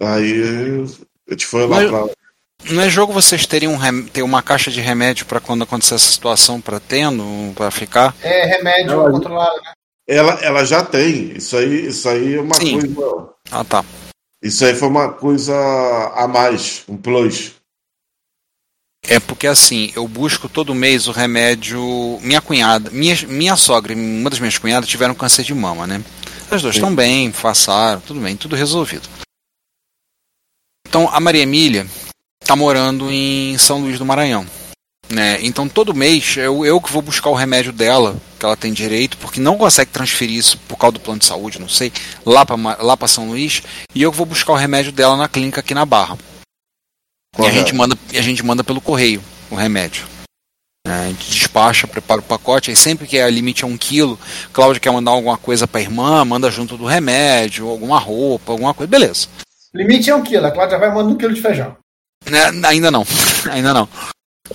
Aí 0.00 0.42
a 1.28 1.32
gente 1.32 1.46
foi 1.46 1.62
lá 1.66 1.76
Mas- 1.80 1.90
pra. 1.90 2.06
Não 2.70 2.80
é 2.82 2.88
jogo 2.88 3.12
vocês 3.12 3.44
terem 3.44 3.68
um 3.68 3.76
rem- 3.76 4.04
ter 4.06 4.22
uma 4.22 4.40
caixa 4.40 4.70
de 4.70 4.80
remédio 4.80 5.26
pra 5.26 5.40
quando 5.40 5.62
acontecer 5.64 5.96
essa 5.96 6.12
situação 6.12 6.60
pra 6.60 6.78
tendo, 6.78 7.24
pra 7.56 7.72
ficar? 7.72 8.14
É 8.22 8.46
remédio 8.56 8.86
Não, 8.96 9.10
controlado, 9.10 9.56
né? 9.62 9.72
Ela, 10.12 10.34
ela 10.42 10.64
já 10.64 10.84
tem. 10.84 11.32
Isso 11.34 11.56
aí, 11.56 11.86
isso 11.86 12.06
aí 12.06 12.34
é 12.34 12.40
uma 12.40 12.54
Sim. 12.54 12.94
coisa. 12.94 13.30
Ah, 13.50 13.64
tá. 13.64 13.82
Isso 14.42 14.62
aí 14.62 14.74
foi 14.74 14.88
uma 14.88 15.10
coisa 15.10 15.54
a 16.14 16.28
mais, 16.28 16.84
um 16.86 16.98
plus. 16.98 17.52
É 19.08 19.18
porque 19.18 19.46
assim, 19.46 19.90
eu 19.96 20.06
busco 20.06 20.50
todo 20.50 20.74
mês 20.74 21.08
o 21.08 21.12
remédio. 21.12 21.80
Minha 22.20 22.42
cunhada, 22.42 22.90
minha, 22.90 23.16
minha 23.26 23.56
sogra 23.56 23.94
e 23.94 23.96
uma 23.96 24.28
das 24.28 24.38
minhas 24.38 24.58
cunhadas 24.58 24.88
tiveram 24.88 25.14
câncer 25.14 25.44
de 25.44 25.54
mama, 25.54 25.86
né? 25.86 26.04
As 26.50 26.60
duas 26.60 26.74
Sim. 26.74 26.80
estão 26.80 26.94
bem, 26.94 27.32
passaram, 27.32 28.00
tudo 28.02 28.20
bem, 28.20 28.36
tudo 28.36 28.54
resolvido. 28.54 29.08
Então 30.86 31.08
a 31.10 31.18
Maria 31.20 31.42
Emília 31.42 31.86
tá 32.40 32.54
morando 32.54 33.10
em 33.10 33.56
São 33.56 33.80
Luís 33.80 33.98
do 33.98 34.04
Maranhão. 34.04 34.46
Né? 35.10 35.38
Então 35.42 35.68
todo 35.68 35.94
mês 35.94 36.36
eu, 36.36 36.64
eu 36.64 36.80
que 36.80 36.90
vou 36.90 37.02
buscar 37.02 37.28
o 37.30 37.34
remédio 37.34 37.72
dela, 37.72 38.16
que 38.38 38.44
ela 38.46 38.56
tem 38.56 38.72
direito, 38.72 39.18
porque 39.18 39.40
não 39.40 39.58
consegue 39.58 39.90
transferir 39.90 40.36
isso 40.36 40.56
por 40.66 40.76
causa 40.76 40.94
do 40.94 41.00
plano 41.00 41.20
de 41.20 41.26
saúde, 41.26 41.60
não 41.60 41.68
sei, 41.68 41.92
lá 42.24 42.46
para 42.46 42.56
lá 42.82 42.96
pra 42.96 43.08
São 43.08 43.28
Luís, 43.28 43.62
e 43.94 44.02
eu 44.02 44.10
que 44.10 44.16
vou 44.16 44.26
buscar 44.26 44.52
o 44.52 44.56
remédio 44.56 44.90
dela 44.90 45.16
na 45.16 45.28
clínica 45.28 45.60
aqui 45.60 45.74
na 45.74 45.84
Barra. 45.84 46.16
E 46.16 47.36
a 47.36 47.36
Correto. 47.36 47.56
gente, 47.58 47.74
manda, 47.74 47.96
e 48.12 48.18
a 48.18 48.22
gente 48.22 48.44
manda 48.44 48.64
pelo 48.64 48.80
correio 48.80 49.22
o 49.50 49.54
remédio. 49.54 50.06
É, 50.86 50.90
a 50.90 51.06
gente 51.08 51.30
despacha, 51.30 51.86
prepara 51.86 52.20
o 52.20 52.24
pacote, 52.24 52.70
aí 52.70 52.76
sempre 52.76 53.06
que 53.06 53.16
é 53.16 53.30
limite 53.30 53.64
é 53.64 53.66
um 53.66 53.76
quilo, 53.76 54.18
Cláudia 54.52 54.80
quer 54.80 54.90
mandar 54.90 55.12
alguma 55.12 55.36
coisa 55.38 55.66
pra 55.68 55.80
irmã, 55.80 56.24
manda 56.24 56.50
junto 56.50 56.76
do 56.76 56.86
remédio, 56.86 57.68
alguma 57.68 57.98
roupa, 57.98 58.52
alguma 58.52 58.74
coisa, 58.74 58.90
beleza. 58.90 59.28
Limite 59.74 60.10
é 60.10 60.14
um 60.14 60.22
quilo. 60.22 60.46
A 60.46 60.50
Cláudia 60.50 60.78
vai 60.78 60.92
mandar 60.92 61.12
um 61.12 61.16
quilo 61.16 61.32
de 61.32 61.40
feijão. 61.40 61.76
Né, 62.28 62.40
ainda 62.64 62.90
não, 62.90 63.06
ainda 63.50 63.72
não. 63.72 63.88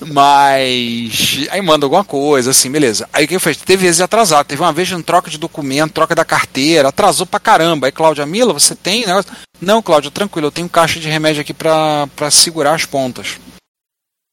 Mas. 0.06 1.48
Aí 1.50 1.62
manda 1.62 1.86
alguma 1.86 2.04
coisa, 2.04 2.52
assim, 2.52 2.70
beleza. 2.72 3.08
Aí 3.14 3.26
o 3.26 3.28
que 3.28 3.36
eu 3.36 3.40
fiz? 3.40 3.58
Teve 3.58 3.86
vezes 3.86 4.02
atrasado. 4.02 4.46
Teve 4.48 4.62
uma 4.62 4.74
vez 4.74 4.92
um 4.92 5.02
troca 5.02 5.30
de 5.30 5.38
documento, 5.38 5.94
troca 5.94 6.14
da 6.16 6.26
carteira, 6.26 6.90
atrasou 6.90 7.26
pra 7.26 7.40
caramba. 7.40 7.88
Aí, 7.88 7.92
Cláudia 7.92 8.26
Mila, 8.26 8.54
você 8.54 8.76
tem 8.76 9.06
negócio? 9.06 9.32
Não, 9.62 9.82
Cláudia, 9.82 10.12
tranquilo, 10.12 10.48
eu 10.48 10.52
tenho 10.52 10.70
caixa 10.70 11.00
de 11.00 11.10
remédio 11.10 11.42
aqui 11.42 11.54
pra, 11.54 12.08
pra 12.16 12.30
segurar 12.32 12.74
as 12.76 12.86
pontas. 12.86 13.40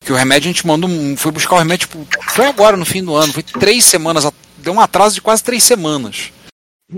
Que 0.04 0.12
o 0.12 0.16
remédio 0.16 0.48
a 0.50 0.52
gente 0.52 0.66
mandou. 0.66 0.88
um- 0.88 1.16
Foi 1.16 1.32
buscar 1.32 1.54
o 1.56 1.58
remédio, 1.58 1.88
tipo, 1.88 2.06
foi 2.30 2.46
agora 2.46 2.76
no 2.76 2.84
fim 2.84 3.02
do 3.02 3.14
ano, 3.14 3.32
foi 3.32 3.42
três 3.42 3.84
semanas. 3.84 4.26
Deu 4.58 4.72
um 4.74 4.80
atraso 4.80 5.14
de 5.14 5.22
quase 5.22 5.42
três 5.42 5.64
semanas 5.64 6.30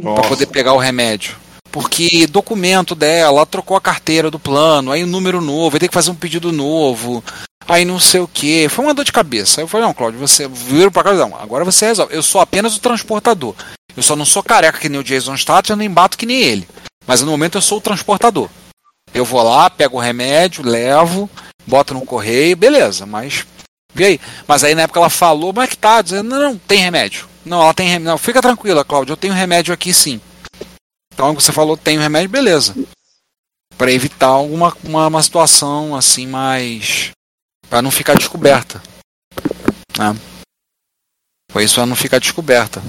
pra 0.02 0.22
poder 0.28 0.46
pegar 0.46 0.72
o 0.72 0.78
remédio. 0.78 1.36
Porque 1.70 2.26
documento 2.26 2.94
dela, 2.94 3.36
ela 3.38 3.46
trocou 3.46 3.76
a 3.76 3.80
carteira 3.80 4.30
do 4.30 4.38
plano, 4.38 4.90
aí 4.90 5.04
o 5.04 5.06
número 5.06 5.40
novo, 5.42 5.76
aí 5.76 5.80
tem 5.80 5.88
que 5.88 5.94
fazer 5.94 6.10
um 6.10 6.14
pedido 6.14 6.50
novo, 6.50 7.22
aí 7.68 7.84
não 7.84 7.98
sei 7.98 8.20
o 8.20 8.28
que. 8.28 8.68
Foi 8.68 8.84
uma 8.84 8.94
dor 8.94 9.04
de 9.04 9.12
cabeça. 9.12 9.60
Aí 9.60 9.64
eu 9.64 9.68
falei, 9.68 9.86
não, 9.86 9.94
Cláudio, 9.94 10.20
você 10.20 10.48
vira 10.48 10.90
pra 10.90 11.04
casa, 11.04 11.26
não, 11.26 11.36
agora 11.36 11.64
você 11.64 11.86
resolve. 11.86 12.14
Eu 12.14 12.22
sou 12.22 12.40
apenas 12.40 12.76
o 12.76 12.80
transportador. 12.80 13.54
Eu 13.96 14.02
só 14.02 14.14
não 14.14 14.26
sou 14.26 14.42
careca 14.42 14.78
que 14.78 14.88
nem 14.88 15.00
o 15.00 15.04
Jason 15.04 15.36
Statham, 15.36 15.76
nem 15.76 15.90
bato 15.90 16.18
que 16.18 16.26
nem 16.26 16.42
ele. 16.42 16.68
Mas 17.06 17.22
no 17.22 17.30
momento 17.30 17.56
eu 17.56 17.62
sou 17.62 17.78
o 17.78 17.80
transportador. 17.80 18.48
Eu 19.14 19.24
vou 19.24 19.42
lá, 19.42 19.70
pego 19.70 19.96
o 19.96 20.00
remédio, 20.00 20.64
levo, 20.64 21.30
boto 21.66 21.94
no 21.94 22.04
correio, 22.04 22.56
beleza, 22.56 23.06
mas. 23.06 23.46
E 23.94 24.04
aí? 24.04 24.20
Mas 24.46 24.62
aí 24.62 24.74
na 24.74 24.82
época 24.82 25.00
ela 25.00 25.08
falou, 25.08 25.52
mas 25.54 25.70
que 25.70 25.78
tá? 25.78 26.02
Dizendo, 26.02 26.28
não, 26.28 26.38
não, 26.38 26.58
tem 26.58 26.80
remédio. 26.80 27.26
Não, 27.44 27.62
ela 27.62 27.72
tem 27.72 27.88
remédio. 27.88 28.10
Não, 28.10 28.18
fica 28.18 28.42
tranquila, 28.42 28.84
Cláudio, 28.84 29.12
eu 29.12 29.16
tenho 29.16 29.32
remédio 29.32 29.72
aqui 29.72 29.94
sim. 29.94 30.20
Então 31.14 31.32
você 31.34 31.50
falou, 31.52 31.76
tem 31.76 31.98
remédio, 31.98 32.28
beleza. 32.28 32.74
Pra 33.78 33.90
evitar 33.90 34.26
alguma 34.26 34.76
uma, 34.84 35.06
uma 35.06 35.22
situação 35.22 35.96
assim 35.96 36.26
mais. 36.26 37.10
Pra 37.68 37.82
não 37.82 37.90
ficar 37.90 38.14
descoberta. 38.14 38.80
Né? 39.98 40.14
Foi 41.50 41.64
isso 41.64 41.76
pra 41.76 41.86
não 41.86 41.96
ficar 41.96 42.18
descoberta. 42.18 42.80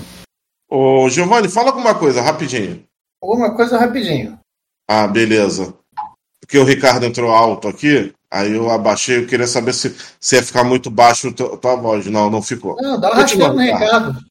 Ô, 0.70 1.10
Giovanni, 1.10 1.50
fala 1.50 1.70
alguma 1.70 1.98
coisa, 1.98 2.22
rapidinho. 2.22 2.86
Uma 3.22 3.56
coisa 3.56 3.78
rapidinho. 3.78 4.40
Ah, 4.90 5.08
beleza. 5.08 5.74
Porque 6.40 6.58
o 6.58 6.64
Ricardo 6.64 7.06
entrou 7.06 7.32
alto 7.32 7.68
aqui, 7.68 8.14
aí 8.32 8.52
eu 8.52 8.70
abaixei, 8.70 9.18
eu 9.18 9.28
queria 9.28 9.48
saber 9.48 9.74
se, 9.74 9.96
se 10.20 10.36
ia 10.36 10.44
ficar 10.44 10.64
muito 10.64 10.90
baixo 10.90 11.30
a 11.30 11.34
tua, 11.34 11.58
tua 11.58 11.76
voz. 11.76 12.06
Não, 12.08 12.30
não 12.30 12.42
ficou. 12.42 12.76
Não, 12.82 13.00
dá 13.00 13.12
uma 13.12 13.22
Continua, 13.22 13.48
rasteira 13.48 13.74
no 13.74 13.80
Ricardo. 13.80 14.26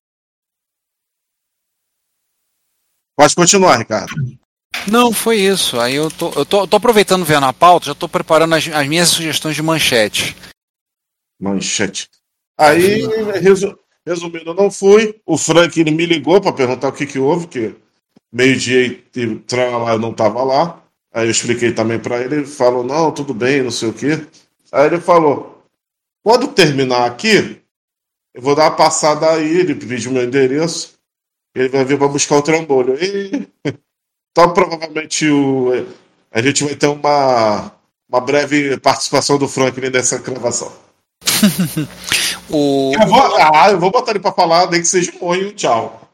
Pode 3.19 3.35
continuar, 3.35 3.77
Ricardo. 3.79 4.15
Não, 4.91 5.13
foi 5.13 5.39
isso. 5.41 5.79
Aí 5.81 5.95
eu 5.95 6.11
tô, 6.11 6.31
eu 6.33 6.45
tô, 6.47 6.67
tô 6.67 6.77
aproveitando 6.77 7.25
ver 7.25 7.41
na 7.41 7.53
pauta, 7.53 7.87
já 7.87 7.95
tô 7.95 8.09
preparando 8.09 8.55
as, 8.55 8.67
as 8.69 8.87
minhas 8.89 9.09
sugestões 9.09 9.55
de 9.57 9.63
manchete. 9.63 10.37
Manchete. 11.41 12.09
Aí, 12.59 13.03
resu- 13.41 13.79
resumindo, 14.07 14.51
eu 14.51 14.55
não 14.55 14.71
fui. 14.71 15.21
O 15.27 15.37
Frank 15.37 15.79
ele 15.79 15.91
me 15.91 16.07
ligou 16.07 16.41
para 16.41 16.53
perguntar 16.53 16.89
o 16.89 16.93
que, 16.93 17.07
que 17.07 17.19
houve, 17.19 17.47
que 17.47 17.75
meio-dia 18.33 18.87
e 18.87 19.05
e 19.17 19.27
lá 19.57 19.93
eu 19.93 19.99
não 19.99 20.11
estava 20.13 20.43
lá. 20.43 20.83
Aí 21.13 21.27
eu 21.27 21.31
expliquei 21.31 21.73
também 21.73 21.99
para 21.99 22.21
ele. 22.21 22.37
Ele 22.37 22.47
falou: 22.47 22.85
Não, 22.85 23.13
tudo 23.13 23.35
bem, 23.35 23.63
não 23.63 23.71
sei 23.71 23.89
o 23.89 23.95
quê. 23.95 24.27
Aí 24.73 24.87
ele 24.87 25.01
falou: 25.01 25.63
Quando 26.23 26.49
terminar 26.49 27.07
aqui, 27.07 27.61
eu 28.35 28.43
vou 28.43 28.55
dar 28.55 28.65
uma 28.71 28.77
passada 28.77 29.31
aí. 29.33 29.59
Ele 29.61 29.75
pediu 29.75 30.13
meu 30.13 30.25
endereço. 30.25 30.95
Ele 31.55 31.69
vai 31.69 31.85
vir 31.85 31.99
para 31.99 32.09
buscar 32.09 32.37
o 32.37 32.43
trambolho. 32.43 32.97
E, 33.03 33.49
então, 34.37 34.53
provavelmente, 34.53 35.27
o, 35.31 35.87
a 36.31 36.43
gente 36.43 36.63
vai 36.63 36.75
ter 36.75 36.89
uma, 36.89 37.73
uma 38.07 38.21
breve 38.21 38.79
participação 38.79 39.39
do 39.39 39.49
Franklin 39.49 39.89
nessa 39.89 40.19
gravação. 40.19 40.71
O... 42.49 42.93
Eu 42.95 43.09
vou, 43.09 43.37
ah, 43.39 43.71
eu 43.73 43.81
vou 43.81 43.91
botar 43.91 44.13
ele 44.13 44.21
pra 44.21 44.31
falar, 44.31 44.71
nem 44.71 44.81
que 44.81 44.87
seja 44.87 45.13
um 45.21 45.27
oi 45.27 45.53
tchau. 45.53 46.09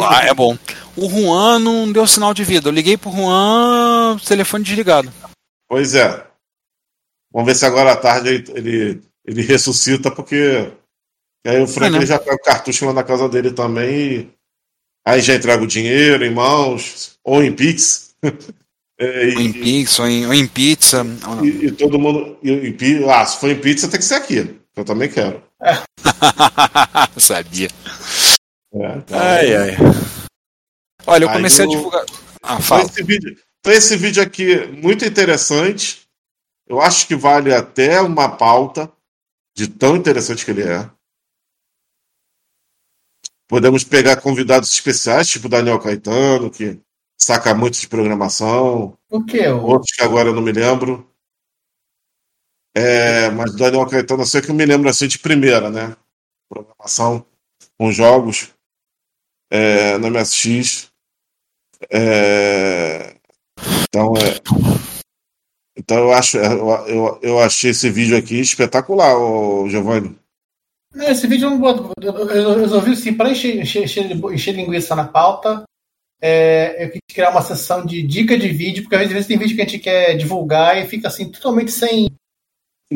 Ah, 0.00 0.24
é 0.24 0.32
bom. 0.32 0.56
O 0.96 1.08
Juan 1.08 1.58
não 1.58 1.90
deu 1.90 2.06
sinal 2.06 2.32
de 2.32 2.44
vida. 2.44 2.68
Eu 2.68 2.72
liguei 2.72 2.96
pro 2.96 3.10
Juan, 3.10 4.18
telefone 4.24 4.62
desligado. 4.62 5.12
Pois 5.68 5.96
é. 5.96 6.24
Vamos 7.32 7.46
ver 7.48 7.56
se 7.56 7.66
agora 7.66 7.90
à 7.90 7.96
tarde 7.96 8.44
ele, 8.54 9.02
ele, 9.26 9.42
ressuscita, 9.42 10.12
porque 10.12 10.70
aí 11.44 11.60
o 11.60 11.66
Frank 11.66 11.96
É, 11.96 11.98
né? 11.98 12.06
já 12.06 12.20
pega 12.20 12.36
o 12.36 12.38
cartucho 12.38 12.86
lá 12.86 12.92
na 12.92 13.02
casa 13.02 13.28
dele 13.28 13.50
também. 13.50 14.32
Aí 15.04 15.20
já 15.20 15.34
entrega 15.34 15.62
o 15.62 15.66
dinheiro 15.66 16.24
em 16.24 16.30
mãos, 16.32 17.16
ou 17.24 17.42
em 17.42 17.52
Pix. 17.54 18.14
É, 19.00 19.30
e, 19.30 19.34
Ou 19.34 19.40
em 19.40 19.52
Pix, 19.52 19.98
ou 19.98 20.06
em, 20.06 20.26
ou 20.26 20.34
em 20.34 20.46
pizza. 20.46 21.04
e- 21.42 21.66
e 21.66 21.72
todo 21.72 21.98
mundo. 21.98 22.38
E, 22.40 22.50
e 22.52 23.04
ah, 23.10 23.26
se 23.26 23.40
for 23.40 23.50
em 23.50 23.58
pizza, 23.58 23.88
tem 23.88 23.98
que 23.98 24.04
ser 24.06 24.14
aqui. 24.14 24.60
Eu 24.76 24.84
também 24.84 25.08
quero. 25.10 25.42
Sabia. 27.18 27.68
É, 28.72 28.96
então- 28.96 29.18
Ai, 29.18 29.56
ai. 29.56 29.76
Olha, 31.04 31.24
eu 31.24 31.28
Aí 31.30 31.34
comecei 31.36 31.64
eu- 31.64 31.68
a 31.70 31.74
divulgar. 31.74 32.04
Ah, 32.42 32.54
Então 32.54 32.60
fala. 32.62 32.82
esse, 32.84 33.02
vídeo, 33.02 33.36
então 33.58 33.72
esse 33.72 33.96
vídeo 33.96 34.22
aqui 34.22 34.66
muito 34.66 35.04
interessante. 35.04 36.02
Eu 36.68 36.80
acho 36.80 37.08
que 37.08 37.16
vale 37.16 37.52
até 37.52 38.00
uma 38.00 38.28
pauta 38.36 38.88
de 39.56 39.66
tão 39.66 39.96
interessante 39.96 40.44
que 40.44 40.50
ele 40.52 40.62
é. 40.62 40.88
Podemos 43.52 43.84
pegar 43.84 44.16
convidados 44.16 44.72
especiais, 44.72 45.28
tipo 45.28 45.46
Daniel 45.46 45.78
Caetano, 45.78 46.50
que 46.50 46.80
saca 47.20 47.54
muito 47.54 47.78
de 47.78 47.86
programação. 47.86 48.96
O 49.10 49.22
que? 49.22 49.46
O... 49.46 49.62
Outros 49.64 49.92
que 49.92 50.02
agora 50.02 50.30
eu 50.30 50.34
não 50.34 50.40
me 50.40 50.52
lembro. 50.52 51.06
É, 52.74 53.28
mas 53.28 53.54
Daniel 53.54 53.86
Caetano, 53.86 54.22
eu 54.22 54.26
sei 54.26 54.40
que 54.40 54.48
eu 54.48 54.54
me 54.54 54.64
lembro 54.64 54.88
assim 54.88 55.06
de 55.06 55.18
primeira, 55.18 55.68
né? 55.68 55.94
Programação 56.48 57.26
com 57.78 57.92
jogos 57.92 58.54
é, 59.50 59.98
na 59.98 60.08
MSX. 60.08 60.90
É, 61.90 63.18
então, 63.82 64.14
é, 64.16 64.40
então 65.76 65.98
eu 65.98 66.12
acho, 66.14 66.38
eu, 66.38 66.70
eu, 66.86 67.20
eu 67.20 67.38
achei 67.38 67.72
esse 67.72 67.90
vídeo 67.90 68.16
aqui 68.16 68.40
espetacular, 68.40 69.14
Giovanni. 69.68 70.21
Não, 70.94 71.08
Esse 71.08 71.26
vídeo 71.26 71.48
eu 71.48 71.58
não. 71.58 71.92
Eu 72.00 72.28
eu 72.30 72.58
resolvi 72.58 72.92
assim, 72.92 73.14
para 73.14 73.30
encher, 73.30 73.60
encher, 73.60 73.84
encher, 73.84 74.54
linguiça 74.54 74.94
na 74.94 75.04
pauta, 75.04 75.64
é, 76.20 76.84
eu 76.84 76.90
quis 76.90 77.00
criar 77.12 77.30
uma 77.30 77.42
sessão 77.42 77.84
de 77.84 78.02
dica 78.02 78.38
de 78.38 78.48
vídeo, 78.48 78.84
porque 78.84 78.96
às 78.96 79.10
vezes 79.10 79.26
tem 79.26 79.36
vídeo 79.36 79.56
que 79.56 79.62
a 79.62 79.64
gente 79.64 79.78
quer 79.80 80.16
divulgar 80.16 80.78
e 80.78 80.86
fica 80.86 81.08
assim, 81.08 81.30
totalmente 81.30 81.72
sem. 81.72 82.08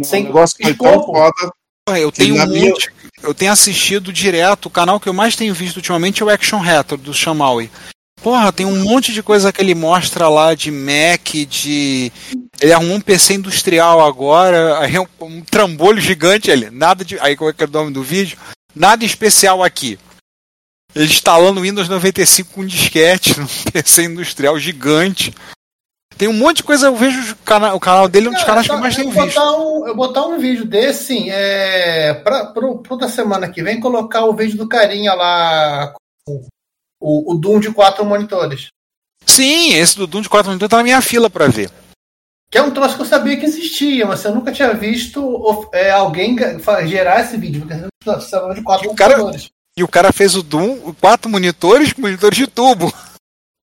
sem 0.03 0.25
O 0.25 0.27
negócio 0.27 0.57
foi 0.63 0.75
tão 0.75 0.87
escopo. 0.91 1.13
foda. 1.13 1.53
Eu 1.99 2.13
que 2.13 2.19
tenho 2.19 2.37
monte. 2.37 2.93
Eu 3.23 3.35
tenho 3.35 3.53
assistido 3.53 4.13
direto. 4.13 4.67
O 4.67 4.71
canal 4.71 5.01
que 5.01 5.09
eu 5.09 5.13
mais 5.13 5.35
tenho 5.37 5.55
visto 5.55 5.77
ultimamente 5.77 6.23
é 6.23 6.27
o 6.27 6.29
Action 6.29 6.61
Retro 6.61 6.97
do 6.97 7.15
Shamaui. 7.15 7.71
Porra, 8.27 8.53
tem 8.53 8.67
um 8.67 8.83
monte 8.83 9.13
de 9.13 9.23
coisa 9.23 9.53
que 9.53 9.63
ele 9.63 9.73
mostra 9.73 10.29
lá 10.29 10.53
de 10.53 10.69
Mac, 10.69 11.29
de. 11.49 12.11
Ele 12.61 12.73
arrumou 12.73 12.97
um 12.97 13.01
PC 13.01 13.35
industrial 13.35 14.05
agora, 14.05 14.81
aí 14.81 14.97
é 14.97 15.01
um, 15.01 15.07
um 15.21 15.41
trambolho 15.43 16.01
gigante 16.01 16.51
ali. 16.51 16.69
Nada 16.69 17.05
de. 17.05 17.21
Aí 17.21 17.37
qual 17.37 17.51
é 17.51 17.53
que 17.53 17.63
é 17.63 17.69
o 17.69 17.71
nome 17.71 17.93
do 17.93 18.03
vídeo? 18.03 18.37
Nada 18.75 19.05
especial 19.05 19.63
aqui. 19.63 19.97
Ele 20.93 21.05
instalando 21.05 21.61
Windows 21.61 21.89
95 21.89 22.53
com 22.53 22.67
disquete 22.67 23.39
num 23.39 23.47
PC 23.71 24.03
industrial 24.03 24.59
gigante. 24.59 25.33
Tem 26.19 26.27
um 26.27 26.33
monte 26.33 26.57
de 26.57 26.65
coisa, 26.65 26.89
eu 26.89 26.97
vejo 26.97 27.33
o 27.33 27.37
canal, 27.45 27.77
o 27.77 27.81
canal 27.81 28.09
dele 28.09 28.27
é 28.27 28.31
um 28.31 28.35
dos 28.35 28.43
canais 28.43 28.67
que 28.67 28.73
eu 28.73 28.79
mais 28.79 28.97
tenho 28.97 29.13
botar 29.13 29.25
visto. 29.25 29.41
Um, 29.41 29.87
eu 29.87 29.95
botar 29.95 30.27
um 30.27 30.41
vídeo 30.41 30.65
desse, 30.65 31.05
sim, 31.05 31.31
é, 31.31 32.13
pra, 32.25 32.47
pro, 32.47 32.79
pro 32.79 32.97
da 32.97 33.09
semana 33.09 33.49
que 33.49 33.63
vem, 33.63 33.79
colocar 33.79 34.25
o 34.25 34.35
vídeo 34.35 34.59
do 34.59 34.67
carinha 34.67 35.15
lá, 35.15 35.95
com 36.27 36.43
o, 37.07 37.33
o 37.33 37.35
Doom 37.39 37.61
de 37.61 37.73
quatro 37.73 38.05
monitores. 38.05 38.69
Sim, 39.25 39.75
esse 39.75 39.97
do 39.97 40.07
Doom 40.07 40.23
de 40.23 40.29
4 40.29 40.49
minutos 40.51 40.69
tá 40.69 40.77
na 40.79 40.83
minha 40.83 41.01
fila 41.01 41.31
pra 41.31 41.47
ver. 41.47 41.71
Que 42.51 42.59
é 42.59 42.63
um 42.63 42.73
troço 42.73 42.97
que 42.97 43.03
eu 43.03 43.07
sabia 43.07 43.37
que 43.37 43.45
existia, 43.45 44.07
mas 44.07 44.25
eu 44.25 44.35
nunca 44.35 44.53
tinha 44.53 44.73
visto 44.75 45.69
é, 45.73 45.91
alguém 45.91 46.37
gerar 46.87 47.21
esse 47.21 47.37
vídeo, 47.37 47.67
porque 47.67 47.89
precisava 48.05 48.55
de 48.55 48.63
quatro 48.63 48.93
cara- 48.95 49.19
monitores. 49.19 49.49
E 49.77 49.83
o 49.85 49.89
cara 49.89 50.13
fez 50.13 50.35
o 50.35 50.43
Doom, 50.43 50.95
quatro 50.95 51.29
monitores, 51.31 51.93
monitores 51.95 52.39
de 52.39 52.47
tubo. 52.47 52.93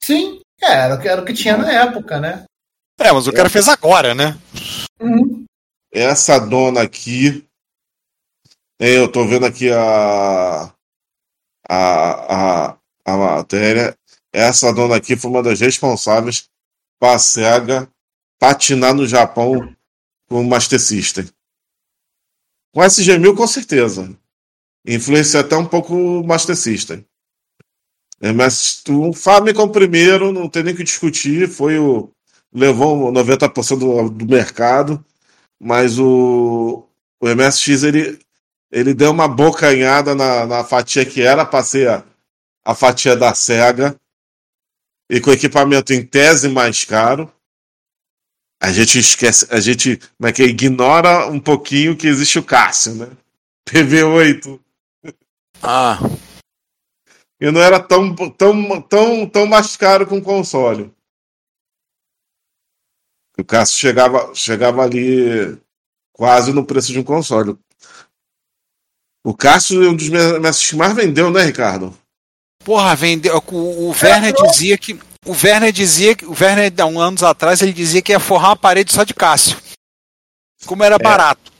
Sim, 0.03 0.39
é, 0.61 0.71
era, 0.71 0.95
o 0.95 1.01
que- 1.01 1.07
era 1.07 1.21
o 1.21 1.25
que 1.25 1.33
tinha 1.33 1.57
na 1.57 1.71
época, 1.71 2.19
né? 2.19 2.45
É, 2.99 3.11
mas 3.11 3.27
o 3.27 3.33
cara 3.33 3.49
fez 3.49 3.67
agora, 3.67 4.13
né? 4.13 4.37
Uhum. 5.01 5.43
Essa 5.91 6.39
dona 6.39 6.81
aqui. 6.81 7.45
Eu 8.79 9.11
tô 9.11 9.25
vendo 9.27 9.45
aqui 9.45 9.71
a. 9.71 10.71
A, 11.69 12.67
a, 12.69 12.77
a 13.05 13.17
matéria. 13.17 13.97
Essa 14.31 14.73
dona 14.73 14.95
aqui 14.95 15.15
foi 15.15 15.29
uma 15.29 15.43
das 15.43 15.59
responsáveis 15.59 16.49
para 16.99 17.15
a 17.15 17.19
SEGA 17.19 17.89
patinar 18.39 18.93
no 18.93 19.07
Japão 19.07 19.75
com 20.27 20.41
o 20.41 20.43
Master 20.43 20.79
System. 20.79 21.25
Com 22.73 22.81
o 22.81 22.83
SG-1000, 22.83 23.35
com 23.35 23.47
certeza. 23.47 24.17
Influenciou 24.85 25.41
até 25.41 25.55
um 25.55 25.65
pouco 25.65 25.95
o 25.95 26.25
Master 26.25 26.55
System. 26.55 27.05
É, 28.19 28.31
mas 28.31 28.81
o 28.87 29.13
Famicom 29.13 29.69
primeiro, 29.69 30.31
não 30.31 30.49
tem 30.49 30.63
nem 30.63 30.73
o 30.73 30.77
que 30.77 30.83
discutir, 30.83 31.47
foi 31.49 31.77
o. 31.77 32.09
levou 32.53 33.11
90% 33.11 33.77
do, 33.77 34.09
do 34.09 34.25
mercado, 34.25 35.03
mas 35.59 35.99
o, 35.99 36.87
o 37.21 37.27
MSX 37.27 37.83
ele, 37.83 38.19
ele 38.71 38.93
deu 38.93 39.11
uma 39.11 39.27
bocanhada 39.27 40.15
na, 40.15 40.45
na 40.45 40.63
fatia 40.63 41.05
que 41.05 41.21
era 41.21 41.45
para 41.45 41.63
ser 41.63 42.03
a, 42.65 42.75
fatia 42.75 43.15
da 43.15 43.33
SEGA 43.33 43.99
e 45.09 45.19
com 45.19 45.31
equipamento 45.31 45.93
em 45.93 46.05
tese 46.05 46.49
mais 46.49 46.83
caro. 46.83 47.31
A 48.61 48.71
gente 48.71 48.97
esquece, 48.97 49.47
a 49.51 49.59
gente 49.59 49.97
como 50.17 50.29
é 50.29 50.31
que 50.31 50.41
é? 50.41 50.45
ignora 50.45 51.27
um 51.27 51.39
pouquinho 51.39 51.97
que 51.97 52.07
existe 52.07 52.39
o 52.39 52.43
Cássio, 52.43 52.95
né? 52.95 53.09
PV8. 53.67 54.59
Ah. 55.61 55.97
E 57.39 57.51
não 57.51 57.61
era 57.61 57.79
tão, 57.79 58.15
tão, 58.15 58.81
tão, 58.81 59.29
tão 59.29 59.45
mais 59.45 59.75
caro 59.75 60.07
que 60.07 60.13
um 60.13 60.21
console. 60.21 60.93
O 63.37 63.43
Cássio 63.43 63.79
chegava, 63.79 64.33
chegava 64.33 64.83
ali 64.83 65.59
quase 66.13 66.53
no 66.53 66.65
preço 66.65 66.91
de 66.91 66.99
um 66.99 67.03
console. 67.03 67.57
O 69.25 69.33
Cássio 69.35 69.83
é 69.83 69.89
um 69.89 69.95
dos 69.95 70.09
mestres 70.09 70.69
que 70.69 70.75
mais 70.75 70.93
vendeu, 70.93 71.31
né, 71.31 71.43
Ricardo? 71.43 71.97
Porra, 72.63 72.95
vendeu. 72.95 73.41
O, 73.51 73.89
o 73.89 73.95
Werner 74.01 74.33
dizia 74.33 74.77
que. 74.77 74.99
O 75.25 75.31
Werner 75.31 75.71
dizia 75.71 76.15
que. 76.15 76.25
O 76.25 76.31
Werner, 76.39 76.71
há 76.79 76.85
um 76.85 76.99
anos 76.99 77.23
atrás, 77.23 77.61
ele 77.61 77.73
dizia 77.73 78.01
que 78.01 78.11
ia 78.11 78.19
forrar 78.19 78.49
uma 78.49 78.55
parede 78.55 78.93
só 78.93 79.03
de 79.03 79.13
Cássio. 79.13 79.57
Como 80.65 80.83
era 80.83 80.95
É. 80.95 80.99
barato. 80.99 81.51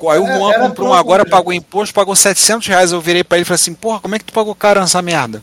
Aí 0.00 0.18
o 0.18 0.26
É, 0.28 0.38
Juan 0.38 0.60
comprou 0.60 0.88
um 0.90 0.94
agora, 0.94 1.26
pagou 1.26 1.52
imposto, 1.52 1.92
pagou 1.94 2.14
700 2.14 2.66
reais. 2.68 2.92
Eu 2.92 3.00
virei 3.00 3.24
pra 3.24 3.36
ele 3.36 3.42
e 3.42 3.44
falei 3.44 3.56
assim: 3.56 3.74
Porra, 3.74 4.00
como 4.00 4.14
é 4.14 4.18
que 4.18 4.24
tu 4.26 4.32
pagou 4.32 4.54
caro 4.54 4.80
nessa 4.80 5.02
merda? 5.02 5.42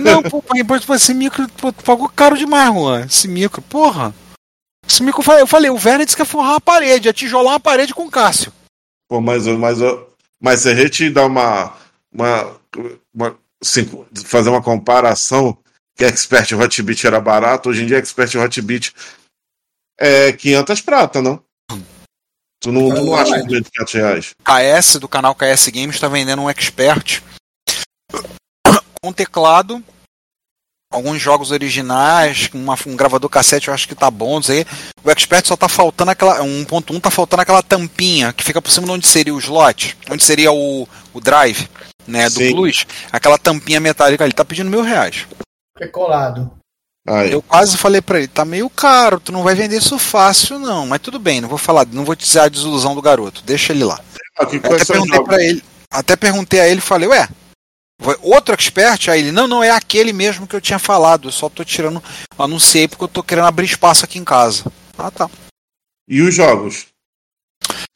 Não, 0.00 0.22
pô, 0.22 0.40
paguei 0.42 0.62
imposto 0.62 0.86
pra 0.86 0.96
esse 0.96 1.12
micro, 1.14 1.48
pô, 1.56 1.72
tu 1.72 1.82
pagou 1.82 2.08
caro 2.08 2.36
demais, 2.36 2.72
Juan. 2.72 3.06
Esse 3.06 3.26
micro, 3.26 3.60
porra. 3.62 4.14
Esse 4.88 5.02
micro, 5.02 5.20
eu 5.20 5.24
falei, 5.24 5.42
eu 5.42 5.46
falei, 5.46 5.70
o 5.70 5.74
Werner 5.74 6.04
disse 6.04 6.16
que 6.16 6.22
ia 6.22 6.26
forrar 6.26 6.50
uma 6.52 6.60
parede, 6.60 7.08
ia 7.08 7.12
tijolar 7.12 7.54
uma 7.54 7.60
parede 7.60 7.94
com 7.94 8.10
Cássio. 8.10 8.52
Pô, 9.08 9.20
mas, 9.20 9.46
mas, 9.46 9.78
mas 10.40 10.60
se 10.60 10.68
a 10.68 10.74
gente 10.74 11.10
dá 11.10 11.26
uma. 11.26 11.76
uma, 12.12 12.56
uma 13.12 13.36
fazer 14.24 14.48
uma 14.50 14.62
comparação, 14.62 15.56
que 15.96 16.04
Expert 16.04 16.52
Hotbit 16.52 17.06
era 17.06 17.20
barato, 17.20 17.68
hoje 17.68 17.82
em 17.82 17.86
dia 17.86 17.98
Expert 17.98 18.34
Hotbit 18.36 18.94
é 19.98 20.32
500 20.32 20.80
prata, 20.80 21.20
não? 21.20 21.42
Tu 22.62 22.70
não, 22.70 22.88
não 22.88 23.14
acha 23.14 23.32
que 23.46 23.54
é 23.56 23.60
de 23.60 23.70
500 23.70 23.94
reais? 23.94 24.30
KS 24.44 24.98
do 24.98 25.08
canal 25.08 25.34
KS 25.34 25.68
Games 25.68 25.96
está 25.96 26.08
vendendo 26.08 26.42
um 26.42 26.50
Expert 26.50 27.22
com 29.02 29.12
teclado, 29.12 29.82
alguns 30.92 31.20
jogos 31.22 31.50
originais, 31.50 32.50
uma- 32.52 32.76
um 32.86 32.96
gravador 32.96 33.30
cassete, 33.30 33.68
eu 33.68 33.74
acho 33.74 33.88
que 33.88 33.94
tá 33.94 34.10
bom, 34.10 34.34
não 34.34 34.42
sei. 34.42 34.66
O 35.02 35.10
Expert 35.10 35.46
só 35.46 35.56
tá 35.56 35.68
faltando 35.68 36.10
aquela. 36.10 36.42
1.1 36.42 37.00
tá 37.00 37.10
faltando 37.10 37.40
aquela 37.42 37.62
tampinha 37.62 38.32
que 38.32 38.44
fica 38.44 38.60
por 38.60 38.70
cima 38.70 38.86
de 38.86 38.92
onde 38.92 39.08
seria 39.08 39.34
o 39.34 39.38
slot, 39.38 39.96
onde 40.10 40.22
seria 40.22 40.52
o, 40.52 40.86
o 41.14 41.20
drive, 41.20 41.66
né, 42.06 42.28
do 42.28 42.38
Sim. 42.38 42.52
Plus. 42.52 42.86
Aquela 43.12 43.38
tampinha 43.38 43.80
metálica 43.80 44.24
ali, 44.24 44.32
tá 44.32 44.44
pedindo 44.44 44.70
mil 44.70 44.82
reais. 44.82 45.26
É 45.78 45.86
colado. 45.86 46.50
Aí. 47.06 47.32
Eu 47.32 47.40
quase 47.40 47.76
falei 47.76 48.02
pra 48.02 48.18
ele, 48.18 48.28
tá 48.28 48.44
meio 48.44 48.68
caro, 48.68 49.18
tu 49.18 49.32
não 49.32 49.42
vai 49.42 49.54
vender 49.54 49.78
isso 49.78 49.98
fácil 49.98 50.58
não, 50.58 50.86
mas 50.86 51.00
tudo 51.00 51.18
bem, 51.18 51.40
não 51.40 51.48
vou 51.48 51.56
falar, 51.56 51.86
não 51.86 52.04
vou 52.04 52.14
dizer 52.14 52.40
a 52.40 52.48
desilusão 52.48 52.94
do 52.94 53.00
garoto, 53.00 53.42
deixa 53.42 53.72
ele 53.72 53.84
lá. 53.84 53.98
Ah, 54.38 54.44
até 54.44 54.84
perguntei 54.84 55.24
pra 55.24 55.42
ele, 55.42 55.64
até 55.90 56.16
perguntei 56.16 56.60
a 56.60 56.68
ele, 56.68 56.80
falei, 56.80 57.08
ué, 57.08 57.26
outro 58.20 58.54
expert? 58.54 59.08
Aí 59.08 59.20
ele, 59.20 59.32
não, 59.32 59.48
não, 59.48 59.62
é 59.62 59.70
aquele 59.70 60.12
mesmo 60.12 60.46
que 60.46 60.54
eu 60.54 60.60
tinha 60.60 60.78
falado, 60.78 61.28
eu 61.28 61.32
só 61.32 61.48
tô 61.48 61.64
tirando, 61.64 62.02
anunciei 62.38 62.86
porque 62.86 63.04
eu 63.04 63.08
tô 63.08 63.22
querendo 63.22 63.46
abrir 63.46 63.64
espaço 63.64 64.04
aqui 64.04 64.18
em 64.18 64.24
casa. 64.24 64.70
Ah, 64.98 65.10
tá. 65.10 65.30
E 66.06 66.20
os 66.20 66.34
jogos? 66.34 66.89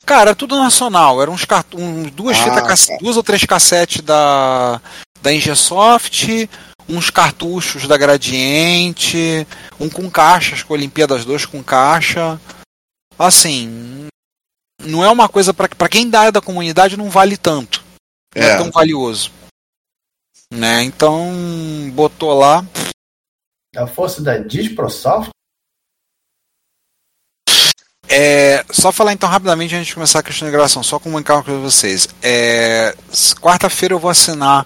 Cara, 0.04 0.30
era 0.30 0.34
tudo 0.34 0.56
nacional, 0.58 1.20
eram 1.22 1.32
uns 1.32 1.44
cart... 1.44 1.66
uns, 1.74 2.10
duas, 2.10 2.36
Ah, 2.38 2.44
fitas 2.44 2.86
tá. 2.86 2.96
duas 3.00 3.16
ou 3.16 3.22
três 3.22 3.44
cassetes 3.44 4.02
da, 4.02 4.80
da 5.22 5.32
Ingesoft, 5.32 6.48
uns 6.88 7.08
cartuchos 7.10 7.88
da 7.88 7.96
Gradiente, 7.96 9.46
um 9.80 9.88
com 9.88 10.10
caixas, 10.10 10.62
com 10.62 10.74
Olimpíadas 10.74 11.24
2 11.24 11.46
com 11.46 11.62
caixa. 11.62 12.38
Assim, 13.18 14.08
não 14.82 15.04
é 15.04 15.08
uma 15.10 15.28
coisa 15.28 15.54
para 15.54 15.68
pra 15.68 15.88
quem 15.88 16.10
da 16.10 16.20
área 16.20 16.32
da 16.32 16.40
comunidade 16.42 16.96
não 16.96 17.08
vale 17.08 17.36
tanto. 17.36 17.82
Não 18.34 18.42
é, 18.42 18.50
É. 18.50 18.56
tão 18.58 18.70
valioso. 18.70 19.30
Né? 20.52 20.82
Então, 20.82 21.32
botou 21.94 22.34
lá. 22.38 22.64
A 23.74 23.86
força 23.86 24.20
da 24.22 24.36
Disprosoft? 24.38 25.30
É, 28.16 28.64
só 28.70 28.92
falar 28.92 29.12
então 29.12 29.28
rapidamente 29.28 29.74
antes 29.74 29.88
de 29.88 29.94
começar 29.94 30.20
a 30.20 30.22
questão 30.22 30.46
de 30.46 30.52
gravação, 30.52 30.82
só 30.84 30.98
comunicar 31.00 31.34
uma 31.34 31.42
coisa 31.42 31.58
pra 31.60 31.68
vocês. 31.70 32.08
É, 32.22 32.94
Quarta-feira 33.40 33.94
eu 33.94 33.98
vou 33.98 34.10
assinar 34.10 34.64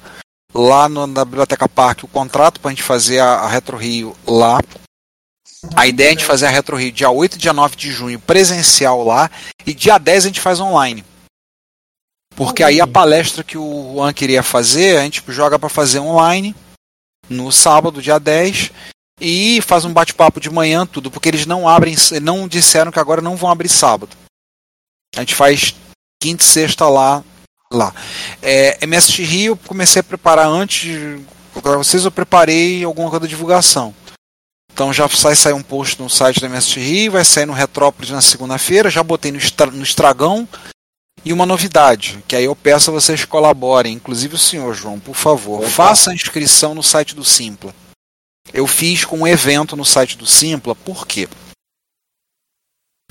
lá 0.55 0.89
no- 0.89 1.07
na 1.07 1.25
Biblioteca 1.25 1.67
Parque 1.69 2.05
o 2.05 2.09
contrato 2.09 2.61
pra 2.61 2.71
gente 2.71 2.83
fazer 2.83 3.21
a, 3.21 3.35
a 3.41 3.49
Retro 3.49 3.77
Rio 3.79 4.15
lá. 4.27 4.61
A 5.75 5.87
ideia 5.87 6.09
é 6.09 6.11
a 6.11 6.13
gente 6.13 6.25
fazer 6.25 6.47
a 6.47 6.51
Retro 6.51 6.77
Rio 6.77 6.93
dia 6.93 7.11
8 7.11 7.37
e 7.37 7.39
dia 7.39 7.53
9 7.53 7.75
de 7.75 7.91
junho 7.91 8.21
presencial 8.21 9.03
lá 9.05 9.31
e 9.67 9.73
dia 9.73 9.97
10 9.99 10.25
a 10.25 10.29
gente 10.29 10.41
faz 10.41 10.61
online. 10.61 11.03
Porque 12.37 12.63
aí 12.63 12.81
a 12.81 12.87
palestra 12.87 13.43
que 13.43 13.59
o 13.59 13.95
Juan 13.95 14.13
queria 14.13 14.43
fazer, 14.43 14.99
a 14.99 15.03
gente 15.03 15.23
joga 15.29 15.59
pra 15.59 15.69
fazer 15.69 15.99
online 15.99 16.55
no 17.29 17.51
sábado, 17.51 18.01
dia 18.01 18.19
10, 18.21 18.71
e 19.21 19.61
faz 19.63 19.85
um 19.85 19.93
bate-papo 19.93 20.41
de 20.41 20.51
manhã, 20.51 20.87
tudo, 20.87 21.11
porque 21.11 21.29
eles 21.29 21.47
não 21.47 21.69
abrem, 21.69 21.97
não 22.23 22.47
disseram 22.47 22.93
que 22.93 22.99
agora 22.99 23.21
não 23.21 23.37
vão 23.37 23.51
abrir 23.51 23.69
sábado. 23.69 24.17
A 25.17 25.21
gente 25.21 25.35
faz 25.35 25.75
quinta 26.21 26.43
e 26.43 26.47
sexta 26.47 26.89
lá. 26.89 27.25
lá. 27.73 27.95
É, 28.43 28.85
MSX 28.87 29.19
Rio, 29.19 29.53
eu 29.53 29.57
comecei 29.57 30.01
a 30.01 30.05
preparar 30.05 30.47
antes, 30.47 31.21
para 31.63 31.77
vocês 31.77 32.05
eu 32.05 32.11
preparei 32.11 32.85
alguma 32.85 33.09
coisa 33.11 33.21
da 33.21 33.29
divulgação. 33.29 33.95
Então 34.73 34.93
já 34.93 35.09
sai 35.09 35.35
sair 35.35 35.55
um 35.55 35.63
post 35.63 36.01
no 36.01 36.09
site 36.09 36.41
da 36.41 36.49
MSX 36.49 36.77
Rio, 36.77 37.13
vai 37.13 37.25
sair 37.25 37.47
no 37.47 37.53
Retrópolis 37.53 38.11
na 38.11 38.21
segunda-feira, 38.21 38.91
já 38.91 39.03
botei 39.03 39.33
no, 39.33 39.39
estra, 39.39 39.67
no 39.67 39.83
Estragão. 39.83 40.49
E 41.25 41.33
uma 41.33 41.45
novidade, 41.45 42.23
que 42.29 42.37
aí 42.37 42.45
eu 42.45 42.55
peço 42.55 42.91
a 42.91 42.95
vocês 42.95 43.25
colaborem, 43.25 43.95
inclusive 43.95 44.37
o 44.37 44.39
senhor 44.39 44.73
João, 44.73 45.01
por 45.01 45.17
favor, 45.17 45.65
faça 45.69 46.13
a 46.13 46.15
inscrição 46.15 46.77
no 46.77 46.83
site 46.83 47.13
do 47.13 47.25
Simpla. 47.25 47.75
Eu 48.53 48.67
fiz 48.67 49.05
com 49.05 49.21
um 49.21 49.27
evento 49.27 49.77
no 49.77 49.85
site 49.85 50.17
do 50.17 50.27
Simpla, 50.27 50.75
por 50.75 51.07
quê? 51.07 51.29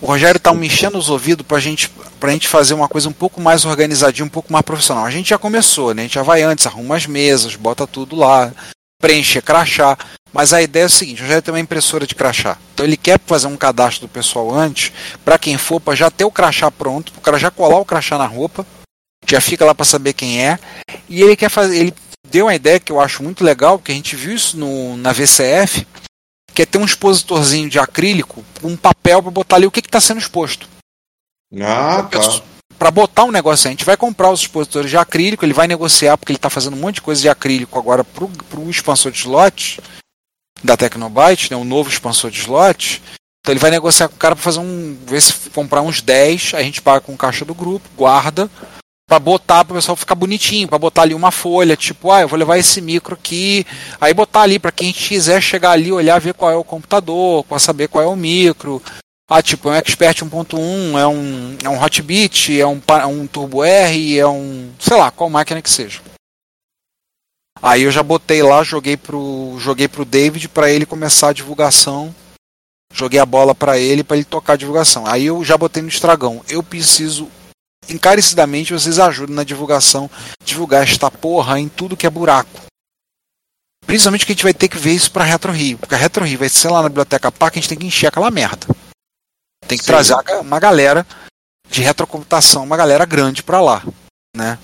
O 0.02 0.06
Rogério 0.06 0.39
tá 0.39 0.54
me 0.54 0.67
enchendo 0.67 0.97
os 0.97 1.10
ouvidos 1.10 1.45
pra 1.45 1.60
gente, 1.60 1.89
pra 2.19 2.32
gente 2.32 2.47
fazer 2.47 2.76
uma 2.76 2.88
coisa 2.88 3.10
um 3.10 3.13
pouco 3.13 3.41
mais 3.41 3.65
organizadinha, 3.65 4.26
um 4.26 4.30
pouco 4.30 4.54
mais 4.54 4.63
profissional. 4.63 5.06
A 5.06 5.10
gente 5.10 5.30
já 5.30 5.39
começou, 5.39 5.93
né? 5.93 6.04
A 6.04 6.06
gente 6.06 6.15
já 6.15 6.23
vai 6.23 6.43
antes, 6.43 6.67
arruma 6.67 6.95
as 6.95 7.08
mesas, 7.08 7.56
bota 7.56 7.88
tudo 7.88 8.15
lá, 8.15 8.54
preenche 9.02 9.41
crachá. 9.41 9.97
Mas 10.32 10.54
a 10.54 10.62
ideia 10.62 10.84
é 10.84 10.86
o 10.86 10.89
seguinte, 10.89 11.21
o 11.21 11.23
Rogério 11.23 11.41
tem 11.41 11.54
uma 11.54 11.60
impressora 11.60 12.06
de 12.06 12.13
crachá. 12.13 12.58
Então 12.73 12.86
ele 12.86 12.97
quer 12.97 13.19
fazer 13.26 13.47
um 13.47 13.58
cadastro 13.58 14.02
do 14.02 14.12
pessoal 14.12 14.54
antes, 14.54 14.91
para 15.26 15.39
quem 15.39 15.58
for, 15.58 15.80
para 15.80 15.95
já 15.95 16.12
ter 16.12 16.26
o 16.26 16.32
crachá 16.32 16.69
pronto, 16.69 17.12
para 17.12 17.19
o 17.19 17.23
cara 17.23 17.39
já 17.39 17.50
colar 17.50 17.80
o 17.80 17.86
crachá 17.86 18.19
na 18.19 18.28
roupa, 18.28 18.67
já 19.26 19.41
fica 19.41 19.65
lá 19.65 19.73
para 19.73 19.86
saber 19.86 20.13
quem 20.13 20.45
é. 20.45 20.60
E 21.10 21.23
ele 21.23 21.36
quer 21.36 21.50
fazer, 21.50 21.76
ele 21.76 21.93
deu 22.29 22.45
uma 22.45 22.55
ideia 22.55 22.79
que 22.79 22.91
eu 22.91 22.99
acho 22.99 23.23
muito 23.23 23.43
legal, 23.43 23.77
porque 23.77 23.91
a 23.91 23.95
gente 23.95 24.15
viu 24.15 24.35
isso 24.35 24.57
no, 24.57 24.97
na 24.97 25.11
VCF, 25.11 25.87
que 26.53 26.61
é 26.61 26.65
ter 26.65 26.77
um 26.77 26.85
expositorzinho 26.85 27.69
de 27.69 27.79
acrílico, 27.79 28.43
um 28.63 28.75
papel 28.75 29.21
para 29.21 29.31
botar 29.31 29.55
ali 29.57 29.67
o 29.67 29.71
que 29.71 29.79
está 29.79 29.99
sendo 29.99 30.19
exposto. 30.19 30.67
Ah, 31.61 32.03
tá. 32.03 32.41
Para 32.77 32.91
botar 32.91 33.23
um 33.23 33.31
negócio, 33.31 33.67
a 33.67 33.71
gente 33.71 33.85
vai 33.85 33.97
comprar 33.97 34.31
os 34.31 34.41
expositores 34.41 34.89
de 34.89 34.97
acrílico, 34.97 35.43
ele 35.43 35.53
vai 35.53 35.67
negociar, 35.67 36.17
porque 36.17 36.31
ele 36.31 36.37
está 36.37 36.49
fazendo 36.49 36.75
um 36.75 36.79
monte 36.79 36.95
de 36.95 37.01
coisa 37.01 37.21
de 37.21 37.29
acrílico 37.29 37.79
agora 37.79 38.03
para 38.03 38.59
o 38.59 38.69
expansor 38.69 39.11
de 39.11 39.19
slot 39.19 39.81
da 40.63 40.77
Tecnobyte, 40.77 41.51
né, 41.51 41.57
o 41.57 41.63
novo 41.63 41.89
expansor 41.89 42.29
de 42.29 42.39
slot. 42.39 43.01
Então 43.41 43.53
ele 43.53 43.59
vai 43.59 43.71
negociar 43.71 44.09
com 44.09 44.15
o 44.15 44.19
cara 44.19 44.35
para 44.35 44.43
fazer 44.43 44.59
um. 44.59 44.97
ver 45.05 45.21
se 45.21 45.49
comprar 45.51 45.81
uns 45.81 46.01
10, 46.01 46.53
a 46.53 46.61
gente 46.61 46.81
paga 46.81 47.01
com 47.01 47.15
caixa 47.15 47.45
do 47.45 47.55
grupo, 47.55 47.87
guarda, 47.95 48.49
para 49.08 49.20
botar 49.20 49.63
para 49.63 49.72
o 49.74 49.76
pessoal 49.78 49.96
ficar 49.96 50.15
bonitinho, 50.15 50.67
para 50.67 50.78
botar 50.78 51.04
ali 51.04 51.13
uma 51.13 51.32
folha, 51.32 51.78
tipo, 51.78 52.12
ah, 52.12 52.22
eu 52.22 52.28
vou 52.28 52.38
levar 52.38 52.58
esse 52.58 52.82
micro 52.82 53.13
aqui, 53.15 53.65
aí 54.02 54.13
botar 54.13 54.41
ali 54.41 54.60
para 54.60 54.72
quem 54.72 54.91
quiser 54.91 55.41
chegar 55.41 55.72
ali, 55.72 55.91
olhar, 55.93 56.20
ver 56.20 56.34
qual 56.34 56.52
é 56.52 56.56
o 56.58 56.63
computador, 56.63 57.46
para 57.46 57.58
saber 57.58 57.88
qual 57.88 58.04
é 58.04 58.08
o 58.08 58.17
micro. 58.17 58.84
Ah, 59.30 59.41
tipo, 59.41 59.70
é 59.70 59.72
um 59.72 59.76
Expert 59.76 60.17
1.1, 60.24 60.98
é 61.00 61.08
um, 61.08 61.58
é 61.63 61.70
um 61.70 61.82
Hotbit, 61.82 62.60
é 62.60 62.67
um, 62.67 62.80
pa- 62.80 63.08
um 63.08 63.26
Turbo 63.28 63.63
R, 63.63 64.17
é 64.20 64.28
um. 64.28 64.72
sei 64.80 64.98
lá, 64.98 65.10
qual 65.10 65.30
máquina 65.30 65.62
que 65.62 65.70
seja. 65.70 66.02
Aí 67.62 67.84
eu 67.84 67.91
já 67.91 68.04
botei 68.04 68.43
lá, 68.43 68.63
joguei 68.63 68.96
pro, 68.96 69.56
joguei 69.60 69.88
pro 69.88 70.06
David 70.06 70.48
para 70.50 70.70
ele 70.70 70.86
começar 70.86 71.30
a 71.30 71.34
divulgação. 71.34 72.13
Joguei 72.93 73.20
a 73.20 73.26
bola 73.26 73.54
para 73.54 73.78
ele 73.78 74.02
para 74.04 74.15
ele 74.15 74.26
tocar 74.26 74.54
a 74.54 74.58
divulgação. 74.58 75.06
Aí 75.06 75.26
eu 75.26 75.43
já 75.43 75.58
botei 75.58 75.82
no 75.84 75.89
estragão. 75.89 76.41
Eu 76.48 76.63
preciso 76.63 77.30
encarecidamente 77.89 78.73
vocês 78.73 79.00
ajudem 79.00 79.36
na 79.36 79.43
divulgação, 79.43 80.10
divulgar 80.43 80.84
esta 80.84 81.10
porra 81.10 81.60
em 81.60 81.67
tudo 81.67 81.97
que 81.97 82.06
é 82.06 82.10
buraco. 82.10 82.62
Principalmente 83.86 84.26
que 84.26 84.34
a 84.34 84.36
gente 84.36 84.43
vai 84.43 84.54
ter 84.54 84.67
que 84.67 84.78
ver 84.78 84.91
isso 84.91 85.12
para 85.12 85.23
Retro 85.23 85.52
Rio, 85.52 85.78
porque 85.78 85.95
a 85.95 85.97
Retro 85.97 86.26
Rio 86.26 86.39
vai 86.39 86.50
ser 86.50 86.69
lá 86.69 86.82
na 86.82 86.89
Biblioteca 86.89 87.32
Parque, 87.32 87.58
a 87.58 87.62
gente 87.62 87.69
tem 87.69 87.78
que 87.78 87.86
encher 87.86 88.08
aquela 88.08 88.30
merda. 88.30 88.67
Tem 89.65 89.78
que 89.78 89.84
Sim. 89.84 89.91
trazer 89.91 90.15
uma 90.41 90.60
galera 90.60 91.08
de 91.69 91.82
retrocomputação, 91.82 92.63
uma 92.63 92.78
galera 92.78 93.06
grande 93.06 93.43
pra 93.43 93.62
lá, 93.62 93.84
né? 94.36 94.60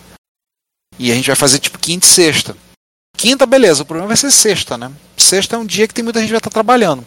E 0.99 1.11
a 1.11 1.15
gente 1.15 1.27
vai 1.27 1.35
fazer 1.35 1.59
tipo 1.59 1.79
quinta 1.79 2.05
e 2.05 2.09
sexta. 2.09 2.55
Quinta, 3.17 3.45
beleza, 3.45 3.83
o 3.83 3.85
problema 3.85 4.09
vai 4.09 4.17
ser 4.17 4.31
sexta, 4.31 4.77
né? 4.77 4.91
Sexta 5.15 5.55
é 5.55 5.59
um 5.59 5.65
dia 5.65 5.87
que 5.87 5.93
tem 5.93 6.03
muita 6.03 6.19
gente 6.19 6.27
que 6.27 6.33
vai 6.33 6.39
estar 6.39 6.49
trabalhando. 6.49 7.05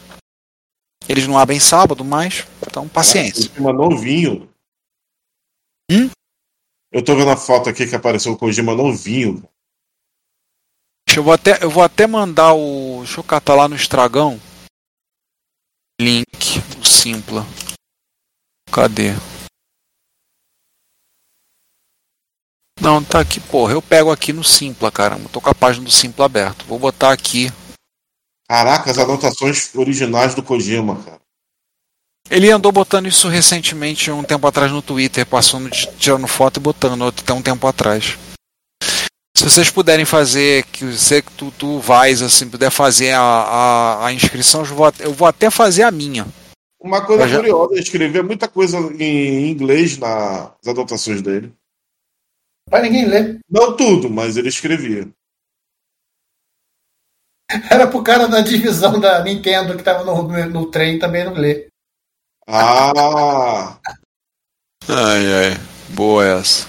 Eles 1.09 1.27
não 1.27 1.39
abrem 1.39 1.61
sábado, 1.61 2.05
mas 2.05 2.47
então 2.67 2.89
paciência. 2.89 3.49
Kojima 3.51 3.73
novinho. 3.73 4.49
Hum? 5.91 6.11
Eu 6.93 7.05
tô 7.05 7.15
vendo 7.15 7.31
a 7.31 7.37
foto 7.37 7.69
aqui 7.69 7.87
que 7.87 7.95
apareceu 7.95 8.33
o 8.33 8.39
Kojima 8.39 8.75
novinho. 8.75 9.43
Deixa 11.07 11.21
eu 11.21 11.25
vou 11.25 11.33
até 11.33 11.63
eu 11.63 11.71
vou 11.71 11.83
até 11.83 12.07
mandar 12.07 12.55
o, 12.55 12.99
deixa 12.99 13.21
eu 13.21 13.25
catar 13.25 13.55
lá 13.55 13.69
no 13.69 13.77
Estragão. 13.77 14.41
Link 16.01 16.61
do 16.79 16.87
Simpla. 16.87 17.47
Cadê? 18.73 19.13
Não, 22.81 23.03
tá 23.03 23.21
aqui, 23.21 23.41
porra. 23.41 23.73
Eu 23.73 23.83
pego 23.83 24.11
aqui 24.11 24.33
no 24.33 24.45
Simpla, 24.45 24.93
caramba. 24.93 25.29
Tô 25.29 25.41
com 25.41 25.49
a 25.49 25.55
página 25.55 25.85
do 25.85 25.91
Simpla 25.91 26.27
aberto. 26.27 26.67
Vou 26.67 26.79
botar 26.79 27.13
aqui. 27.13 27.49
Caraca, 28.49 28.91
as 28.91 28.99
anotações 28.99 29.75
originais 29.75 30.35
do 30.35 30.43
Kojima, 30.43 31.03
cara. 31.03 31.26
Ele 32.31 32.51
andou 32.51 32.73
botando 32.73 33.07
isso 33.07 33.29
recentemente, 33.29 34.11
um 34.11 34.25
tempo 34.25 34.47
atrás 34.47 34.71
no 34.73 34.83
Twitter, 34.83 35.25
passando, 35.25 35.71
tirando 35.71 36.27
foto 36.27 36.57
e 36.59 36.61
botando 36.61 37.05
até 37.07 37.33
um 37.33 37.43
tempo 37.43 37.67
atrás. 37.67 38.19
Se 39.37 39.45
vocês 39.45 39.71
puderem 39.71 40.05
fazer, 40.05 40.65
que 40.67 40.85
você 40.85 41.23
que 41.23 41.31
tu, 41.33 41.53
tu 41.53 41.79
vais, 41.79 42.23
assim, 42.23 42.49
puder 42.49 42.71
fazer 42.71 43.13
a, 43.13 43.21
a, 43.21 44.07
a 44.07 44.13
inscrição, 44.13 44.63
eu 44.63 44.67
vou, 44.67 44.93
eu 44.99 45.13
vou 45.13 45.29
até 45.29 45.51
fazer 45.51 45.83
a 45.85 45.91
minha. 45.91 46.27
Uma 46.81 47.05
coisa 47.05 47.25
Eu 47.25 47.29
já- 47.29 47.37
curiosa, 47.39 47.73
ele 47.75 47.83
escreveu 47.83 48.25
muita 48.25 48.49
coisa 48.49 48.79
em 48.79 49.51
inglês 49.51 49.97
nas 49.99 50.51
anotações 50.67 51.23
dele. 51.23 51.53
Pra 52.69 52.83
ninguém 52.83 53.07
ler. 53.07 53.39
Não 53.49 53.77
tudo, 53.77 54.11
mas 54.11 54.37
ele 54.37 54.49
escrevia. 54.49 55.09
Era 57.71 57.87
pro 57.87 58.03
cara 58.03 58.27
da 58.27 58.41
divisão 58.41 58.99
da 58.99 59.23
Nintendo 59.23 59.77
que 59.77 59.83
tava 59.85 60.03
no, 60.03 60.23
no, 60.23 60.47
no 60.51 60.71
trem 60.71 60.99
também 60.99 61.25
não 61.25 61.35
ler. 61.35 61.69
Ah! 62.49 63.81
Ai, 64.89 65.27
ai. 65.35 65.51
Boa 65.95 66.25
essa. 66.25 66.69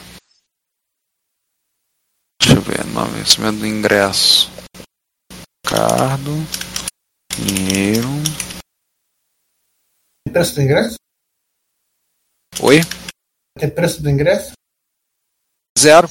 Deixa 2.41 2.57
eu 2.57 2.61
ver, 2.61 2.83
nome, 2.85 3.19
vencimento 3.19 3.59
do 3.59 3.67
ingresso. 3.67 4.49
Ricardo. 5.63 6.31
Pinheiro. 7.29 8.07
Tem 10.25 10.33
preço 10.33 10.55
do 10.55 10.61
ingresso? 10.61 10.95
Oi? 12.61 12.77
Tem 13.59 13.69
preço 13.69 14.01
do 14.01 14.09
ingresso? 14.09 14.53
Zero. 15.77 16.09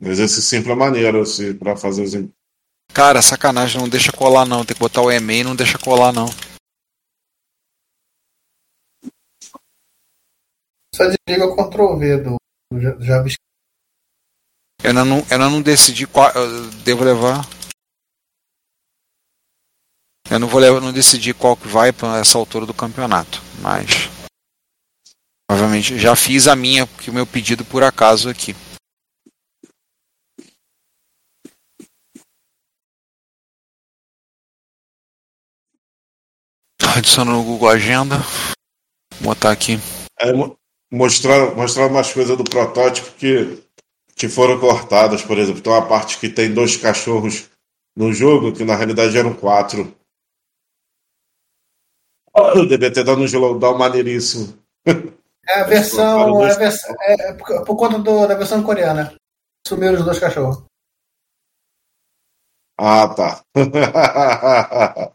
Mas 0.00 0.20
esse 0.20 0.40
simples 0.40 0.72
é 0.72 0.78
maneiro 0.78 1.20
assim, 1.20 1.56
pra 1.56 1.76
fazer 1.76 2.04
os. 2.04 2.12
Cara, 2.94 3.20
sacanagem, 3.20 3.80
não 3.80 3.88
deixa 3.88 4.12
colar 4.12 4.46
não. 4.46 4.64
Tem 4.64 4.74
que 4.74 4.80
botar 4.80 5.02
o 5.02 5.10
e-mail 5.10 5.44
não 5.44 5.56
deixa 5.56 5.78
colar 5.78 6.12
não. 6.12 6.26
Só 11.00 11.06
desliga 11.06 11.46
o 11.46 11.56
Ctrl 11.56 11.96
V 11.96 12.16
do, 12.18 12.36
do 12.70 12.78
Ja- 12.78 13.00
JavaScript. 13.00 13.40
Eu 14.84 14.90
ainda 14.90 15.02
não, 15.02 15.18
eu 15.20 15.24
ainda 15.32 15.48
não 15.48 15.62
decidi 15.62 16.06
qual. 16.06 16.30
Eu 16.32 16.70
devo 16.84 17.02
levar. 17.02 17.40
Eu 20.30 20.38
não 20.38 20.46
vou 20.46 20.60
levar, 20.60 20.78
não 20.78 20.92
decidi 20.92 21.32
qual 21.32 21.56
que 21.56 21.66
vai 21.66 21.90
para 21.90 22.18
essa 22.18 22.36
altura 22.36 22.66
do 22.66 22.74
campeonato, 22.74 23.40
mas 23.62 24.10
provavelmente 25.48 25.98
já 25.98 26.14
fiz 26.14 26.46
a 26.46 26.54
minha, 26.54 26.86
porque 26.86 27.10
o 27.10 27.14
meu 27.14 27.26
pedido 27.26 27.64
por 27.64 27.82
acaso 27.82 28.28
aqui. 28.28 28.54
Adicionando 36.94 37.38
no 37.38 37.44
Google 37.44 37.70
Agenda. 37.70 38.16
Vou 39.18 39.34
botar 39.34 39.50
aqui. 39.50 39.78
É, 40.20 40.32
mo- 40.90 40.98
mostrar, 41.04 41.54
mostrar 41.54 41.86
umas 41.86 42.12
coisas 42.12 42.36
do 42.36 42.44
protótipo 42.44 43.10
que, 43.12 43.62
que 44.14 44.28
foram 44.28 44.58
cortadas, 44.60 45.22
por 45.22 45.38
exemplo. 45.38 45.60
Tem 45.62 45.72
uma 45.72 45.86
parte 45.86 46.18
que 46.18 46.28
tem 46.28 46.52
dois 46.52 46.76
cachorros 46.76 47.48
no 47.96 48.12
jogo, 48.12 48.52
que 48.52 48.64
na 48.64 48.76
realidade 48.76 49.16
eram 49.16 49.34
quatro. 49.34 49.94
Eu 52.54 52.66
devia 52.66 52.92
ter 52.92 53.04
dado 53.04 53.20
um 53.20 53.24
slowdown 53.24 53.76
maneiríssimo. 53.76 54.56
É 55.46 55.60
a 55.60 55.64
versão. 55.64 56.42
É, 56.44 56.52
a 56.52 56.58
versão, 56.58 56.94
é 57.00 57.32
por, 57.34 57.64
por 57.64 57.76
conta 57.76 57.98
do- 57.98 58.26
da 58.26 58.34
versão 58.34 58.62
coreana. 58.62 59.14
Sumiram 59.66 59.94
os 59.98 60.04
dois 60.04 60.18
cachorros. 60.18 60.62
Ah, 62.78 63.08
tá. 63.14 63.44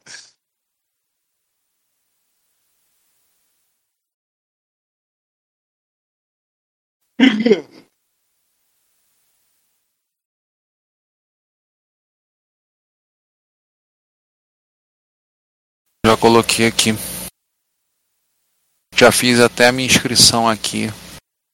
Já 16.06 16.18
coloquei 16.20 16.68
aqui. 16.68 16.92
Já 18.94 19.12
fiz 19.12 19.40
até 19.40 19.68
a 19.68 19.72
minha 19.72 19.88
inscrição 19.88 20.48
aqui 20.48 20.88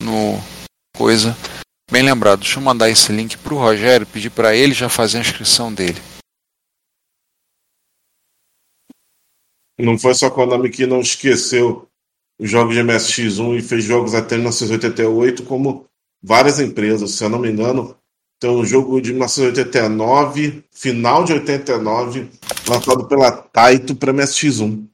no 0.02 0.38
coisa. 0.96 1.36
Bem 1.92 2.04
lembrado, 2.04 2.40
deixa 2.40 2.58
eu 2.58 2.64
mandar 2.64 2.90
esse 2.90 3.12
link 3.12 3.38
pro 3.38 3.58
Rogério, 3.58 4.08
pedir 4.08 4.32
para 4.32 4.56
ele 4.56 4.74
já 4.74 4.90
fazer 4.90 5.18
a 5.18 5.22
inscrição 5.22 5.74
dele. 5.74 6.00
Não 9.80 9.98
foi 9.98 10.14
só 10.14 10.30
Konami 10.30 10.70
que 10.70 10.86
não 10.86 11.02
esqueceu 11.02 11.91
os 12.42 12.50
jogos 12.50 12.74
de 12.74 12.82
MSX1 12.82 13.60
e 13.60 13.62
fez 13.62 13.84
jogos 13.84 14.16
até 14.16 14.36
1988, 14.36 15.44
como 15.46 15.86
várias 16.24 16.60
empresas. 16.60 17.12
Se 17.12 17.24
eu 17.24 17.30
não 17.30 17.38
me 17.38 17.52
engano, 17.52 17.96
tem 18.40 18.50
um 18.50 18.66
jogo 18.66 19.00
de 19.00 19.12
1989, 19.12 20.64
final 20.72 21.24
de 21.24 21.34
89, 21.34 22.32
lançado 22.68 23.08
pela 23.08 23.32
Taito 23.32 23.96
para 23.96 24.12
MSX1. 24.12 24.90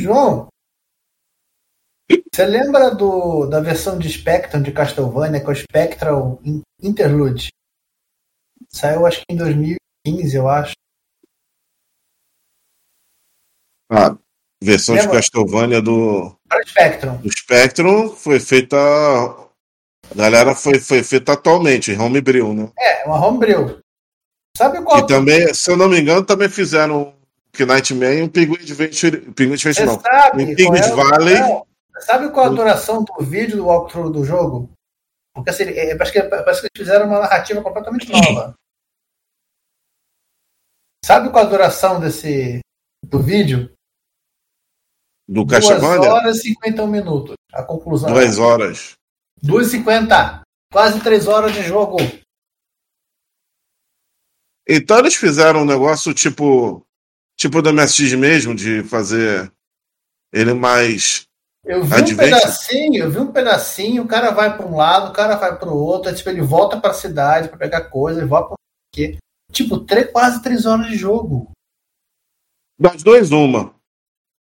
João, 0.00 0.48
você 2.10 2.44
lembra 2.44 2.92
do, 2.92 3.46
da 3.46 3.60
versão 3.60 3.96
de 3.96 4.10
Spectrum 4.10 4.60
de 4.60 4.72
Castlevania 4.72 5.40
com 5.40 5.52
o 5.52 5.54
Spectral 5.54 6.40
In- 6.44 6.62
Interlude? 6.82 7.50
Saiu 8.68 9.06
acho 9.06 9.18
que 9.20 9.32
em 9.32 9.36
2015, 9.36 10.36
eu 10.36 10.48
acho. 10.48 10.74
A 13.88 14.16
versão 14.64 14.94
de 14.94 15.02
Lembra? 15.02 15.16
Castlevania 15.16 15.82
do, 15.82 16.34
Para 16.48 16.66
Spectrum. 16.66 17.16
do 17.18 17.30
Spectrum 17.30 18.08
foi 18.10 18.40
feita. 18.40 18.76
A 18.76 20.14
galera 20.14 20.54
foi, 20.54 20.78
foi 20.80 21.02
feita 21.02 21.32
atualmente, 21.32 21.92
em 21.92 22.00
Homebrew, 22.00 22.54
né? 22.54 22.70
É, 22.78 23.04
uma 23.04 23.24
homebrew. 23.24 23.78
Sabe 24.56 24.82
qual? 24.82 24.98
E 24.98 25.06
também, 25.06 25.52
se 25.52 25.70
eu 25.70 25.76
não 25.76 25.88
me 25.88 26.00
engano, 26.00 26.24
também 26.24 26.48
fizeram 26.48 27.14
que 27.52 27.64
Nightmare 27.64 28.18
e 28.18 28.22
um 28.22 28.28
Penguin 28.28 28.60
Adventure. 28.60 29.20
Penguin 29.32 29.54
Adventure 29.54 29.86
não. 29.86 30.00
sabe, 30.00 30.64
qual 30.64 30.76
é 30.76 30.90
Valley. 30.90 31.40
não, 31.40 31.66
sabe 32.00 32.28
qual 32.30 32.46
a 32.46 32.50
duração 32.50 33.04
do 33.04 33.24
vídeo 33.24 33.56
do 33.56 33.66
walkthrough 33.66 34.10
do 34.10 34.24
jogo? 34.24 34.70
Porque 35.34 35.50
assim, 35.50 35.64
é, 35.64 35.96
parece, 35.96 36.12
que, 36.12 36.22
parece 36.22 36.60
que 36.60 36.68
eles 36.72 36.86
fizeram 36.88 37.06
uma 37.06 37.20
narrativa 37.20 37.62
completamente 37.62 38.10
nova. 38.12 38.54
Sabe 41.04 41.30
qual 41.30 41.44
a 41.44 41.48
duração 41.48 42.00
desse 42.00 42.60
do 43.04 43.20
vídeo? 43.20 43.73
Do 45.26 45.44
2 45.44 45.50
Castlevania? 45.66 46.12
horas 46.12 46.36
e 46.38 46.52
51 46.54 46.86
minutos. 46.86 47.34
A 47.52 47.62
conclusão. 47.62 48.12
Duas 48.12 48.38
horas. 48.38 48.92
2 49.42 49.68
e 49.68 49.70
50. 49.78 50.42
Quase 50.72 51.00
3 51.00 51.26
horas 51.28 51.52
de 51.52 51.62
jogo. 51.62 51.96
Então 54.68 54.98
eles 54.98 55.14
fizeram 55.14 55.62
um 55.62 55.66
negócio 55.66 56.12
tipo. 56.14 56.84
Tipo 57.36 57.60
do 57.60 57.72
MSX 57.72 58.14
mesmo, 58.14 58.54
de 58.54 58.84
fazer 58.84 59.52
ele 60.32 60.54
mais. 60.54 61.24
Eu 61.64 61.82
vi 61.82 61.92
um 61.92 61.96
Adventure. 61.96 62.30
pedacinho, 62.30 63.02
eu 63.02 63.10
vi 63.10 63.18
um 63.18 63.32
pedacinho, 63.32 64.02
o 64.02 64.06
cara 64.06 64.30
vai 64.30 64.56
para 64.56 64.66
um 64.66 64.76
lado, 64.76 65.10
o 65.10 65.12
cara 65.12 65.34
vai 65.34 65.58
para 65.58 65.68
o 65.68 65.76
outro, 65.76 66.10
aí, 66.10 66.14
tipo, 66.14 66.28
ele 66.28 66.42
volta 66.42 66.80
para 66.80 66.90
a 66.90 66.94
cidade 66.94 67.48
para 67.48 67.56
pegar 67.58 67.88
coisa, 67.88 68.20
ele 68.20 68.28
volta 68.28 68.48
para 68.50 68.56
quê? 68.92 69.18
Tipo, 69.50 69.80
três, 69.80 70.12
quase 70.12 70.42
três 70.42 70.64
horas 70.64 70.86
de 70.86 70.96
jogo. 70.96 71.50
Das 72.78 73.02
duas, 73.02 73.30
uma. 73.32 73.74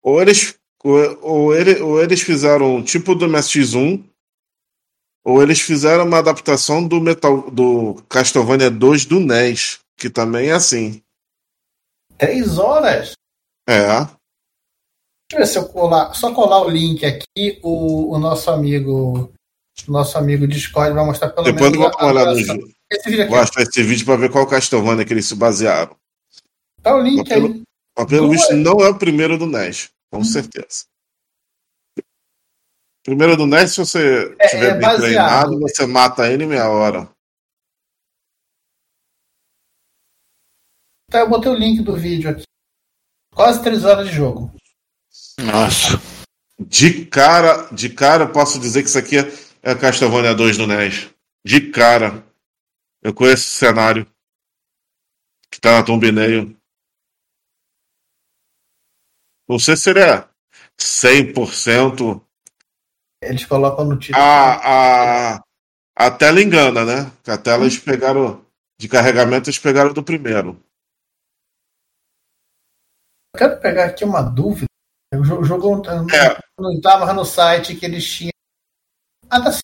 Ou 0.01 0.21
eles. 0.21 0.57
Ou, 0.83 1.19
ou, 1.21 1.55
ele, 1.55 1.79
ou 1.81 2.01
eles 2.01 2.21
fizeram 2.21 2.75
um 2.75 2.83
tipo 2.83 3.13
do 3.13 3.27
MSX1, 3.27 4.03
ou 5.23 5.41
eles 5.43 5.61
fizeram 5.61 6.05
uma 6.05 6.17
adaptação 6.17 6.85
do 6.85 6.99
Metal 6.99 7.49
do 7.51 8.01
Castlevania 8.09 8.71
2 8.71 9.05
do 9.05 9.19
NES, 9.19 9.79
que 9.95 10.09
também 10.09 10.49
é 10.49 10.53
assim. 10.53 11.01
Três 12.17 12.57
horas? 12.57 13.13
É. 13.67 13.87
Deixa 13.87 14.09
eu 15.33 15.37
ver 15.39 15.47
se 15.47 15.57
eu 15.59 15.67
colar. 15.69 16.13
Só 16.13 16.33
colar 16.33 16.61
o 16.61 16.69
link 16.69 17.05
aqui, 17.05 17.59
o, 17.63 18.13
o 18.15 18.19
nosso 18.19 18.49
amigo. 18.49 19.31
Nosso 19.87 20.17
amigo 20.17 20.45
Discord 20.47 20.93
vai 20.93 21.05
mostrar 21.05 21.29
pelo 21.29 21.45
Depois 21.45 21.73
eu 21.73 21.79
menos. 21.79 21.95
vou 21.97 22.09
olhar 22.09 22.25
no 22.25 22.39
jogo. 22.39 22.69
Esse 22.91 23.09
vídeo 23.09 23.23
aqui. 23.23 23.31
Vou 23.31 23.39
achar 23.39 23.61
esse 23.61 23.83
vídeo 23.83 24.05
para 24.05 24.17
ver 24.17 24.29
qual 24.29 24.45
Castlevania 24.45 25.05
que 25.05 25.13
eles 25.13 25.25
se 25.25 25.35
basearam. 25.35 25.95
Tá 26.83 26.95
o 26.95 27.01
link 27.01 27.17
Mas 27.19 27.29
pelo, 27.29 27.47
aí. 27.47 27.61
mas 27.97 28.07
pelo 28.07 28.29
visto, 28.29 28.53
não 28.53 28.79
é 28.81 28.89
o 28.89 28.97
primeiro 28.97 29.37
do 29.37 29.45
NES, 29.45 29.89
com 30.11 30.23
certeza. 30.23 30.85
Primeiro 33.03 33.35
do 33.35 33.47
NES, 33.47 33.71
se 33.73 33.77
você 33.79 34.35
É- 34.39 34.47
tiver 34.49 34.69
é 34.69 34.71
bem 34.73 34.81
baseado. 34.81 34.99
treinado, 35.01 35.59
você 35.59 35.85
mata 35.87 36.31
ele 36.31 36.43
em 36.43 36.47
meia 36.47 36.69
hora. 36.69 37.09
Tá, 41.09 41.19
eu 41.19 41.29
botei 41.29 41.51
o 41.51 41.55
link 41.55 41.81
do 41.83 41.95
vídeo 41.95 42.29
aqui. 42.29 42.43
Quase 43.33 43.63
três 43.63 43.83
horas 43.83 44.07
de 44.07 44.13
jogo. 44.15 44.53
Nossa. 45.39 45.99
De 46.59 47.05
cara, 47.05 47.67
de 47.73 47.89
cara, 47.89 48.25
eu 48.25 48.31
posso 48.31 48.59
dizer 48.59 48.83
que 48.83 48.89
isso 48.89 48.99
aqui 48.99 49.17
é, 49.17 49.23
é 49.63 49.75
Castlevania 49.75 50.35
2 50.35 50.57
do 50.57 50.67
NES. 50.67 51.09
De 51.45 51.71
cara. 51.71 52.23
Eu 53.01 53.13
conheço 53.13 53.47
o 53.47 53.49
cenário 53.57 54.05
que 55.51 55.59
tá 55.59 55.71
na 55.79 55.83
thumbnail. 55.83 56.55
Não 59.51 59.59
sei 59.59 59.75
se 59.75 59.89
ele 59.89 59.99
é 59.99 60.25
100%. 60.79 62.23
Eles 63.21 63.45
colocam 63.45 63.83
no 63.83 63.99
título. 63.99 64.23
A, 64.23 65.33
a, 65.35 65.43
a 65.97 66.11
tela 66.11 66.41
engana, 66.41 66.85
né? 66.85 67.11
A 67.27 67.37
tela 67.37 67.63
eles 67.65 67.77
pegaram 67.77 68.45
de 68.79 68.87
carregamento, 68.87 69.49
eles 69.49 69.59
pegaram 69.59 69.91
do 69.91 70.01
primeiro. 70.01 70.51
Eu 73.35 73.39
quero 73.39 73.59
pegar 73.61 73.85
aqui 73.87 74.05
uma 74.05 74.21
dúvida. 74.21 74.67
O 75.13 75.21
jo- 75.21 75.39
o 75.41 75.43
jogo 75.43 75.69
não 75.69 75.81
tá- 75.81 76.15
É. 76.15 76.39
não 76.57 76.71
estava 76.71 77.13
no 77.13 77.25
site 77.25 77.75
que 77.75 77.85
eles 77.85 78.09
tinham. 78.09 78.31
Ah, 79.29 79.41
tá 79.41 79.51
sim. 79.51 79.59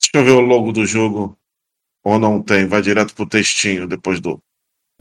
Deixa 0.00 0.12
eu 0.14 0.24
ver 0.24 0.40
o 0.40 0.46
logo 0.46 0.70
do 0.70 0.86
jogo. 0.86 1.36
Ou 2.04 2.16
não 2.20 2.40
tem, 2.40 2.68
vai 2.68 2.80
direto 2.80 3.12
pro 3.12 3.28
textinho 3.28 3.88
depois 3.88 4.20
do. 4.20 4.38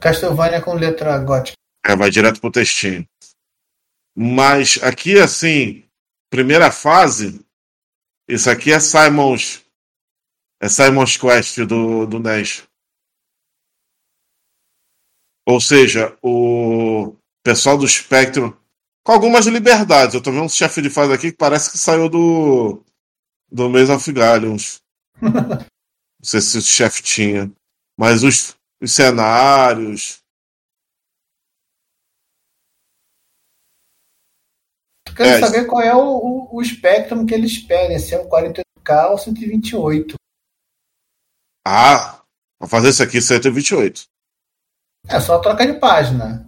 Castlevania 0.02 0.62
com 0.64 0.74
letra 0.74 1.16
gótica. 1.20 1.56
É, 1.86 1.96
vai 1.96 2.10
direto 2.10 2.42
pro 2.42 2.50
textinho. 2.52 3.08
Mas 4.16 4.80
aqui, 4.82 5.20
assim, 5.20 5.84
primeira 6.30 6.72
fase, 6.72 7.46
isso 8.28 8.50
aqui 8.50 8.72
é 8.72 8.80
Simon's. 8.80 9.64
É 10.62 10.70
Simon's 10.70 11.18
Quest 11.18 11.60
do, 11.60 12.08
do 12.08 12.20
NES. 12.20 12.64
Ou 15.46 15.62
seja, 15.62 16.18
o 16.24 17.16
pessoal 17.44 17.78
do 17.78 17.88
Spectrum, 17.88 18.52
com 19.04 19.12
algumas 19.12 19.46
liberdades. 19.46 20.16
Eu 20.16 20.22
tô 20.22 20.32
vendo 20.32 20.46
um 20.46 20.50
chefe 20.50 20.82
de 20.82 20.90
fase 20.90 21.14
aqui 21.14 21.32
que 21.32 21.38
parece 21.38 21.72
que 21.72 21.78
saiu 21.78 22.10
do. 22.10 22.84
do 23.52 23.70
Maze 23.70 23.92
of 23.92 24.12
Galleons. 24.12 24.82
Não 25.22 26.24
sei 26.24 26.42
se 26.42 26.58
o 26.58 26.62
chefe 26.62 27.04
tinha. 27.04 27.52
Mas 27.98 28.24
os, 28.24 28.56
os 28.82 28.92
cenários. 28.92 30.25
Quero 35.16 35.30
É, 35.30 35.40
saber 35.40 35.66
qual 35.66 35.82
é 35.82 35.96
o, 35.96 36.00
o, 36.02 36.58
o 36.58 36.64
Spectrum 36.64 37.26
que 37.26 37.34
eles 37.34 37.58
pedem, 37.58 37.98
se 38.00 38.14
é 38.14 38.20
um 38.22 38.30
48K 38.30 39.10
ou 39.12 39.18
128. 39.18 40.16
Ah, 41.68 42.22
vou 42.60 42.70
fazer 42.70 42.90
isso 42.90 43.02
aqui 43.04 43.22
128. 43.22 44.04
É 45.08 45.20
só 45.20 45.40
troca 45.40 45.66
de 45.66 45.80
página. 45.80 46.48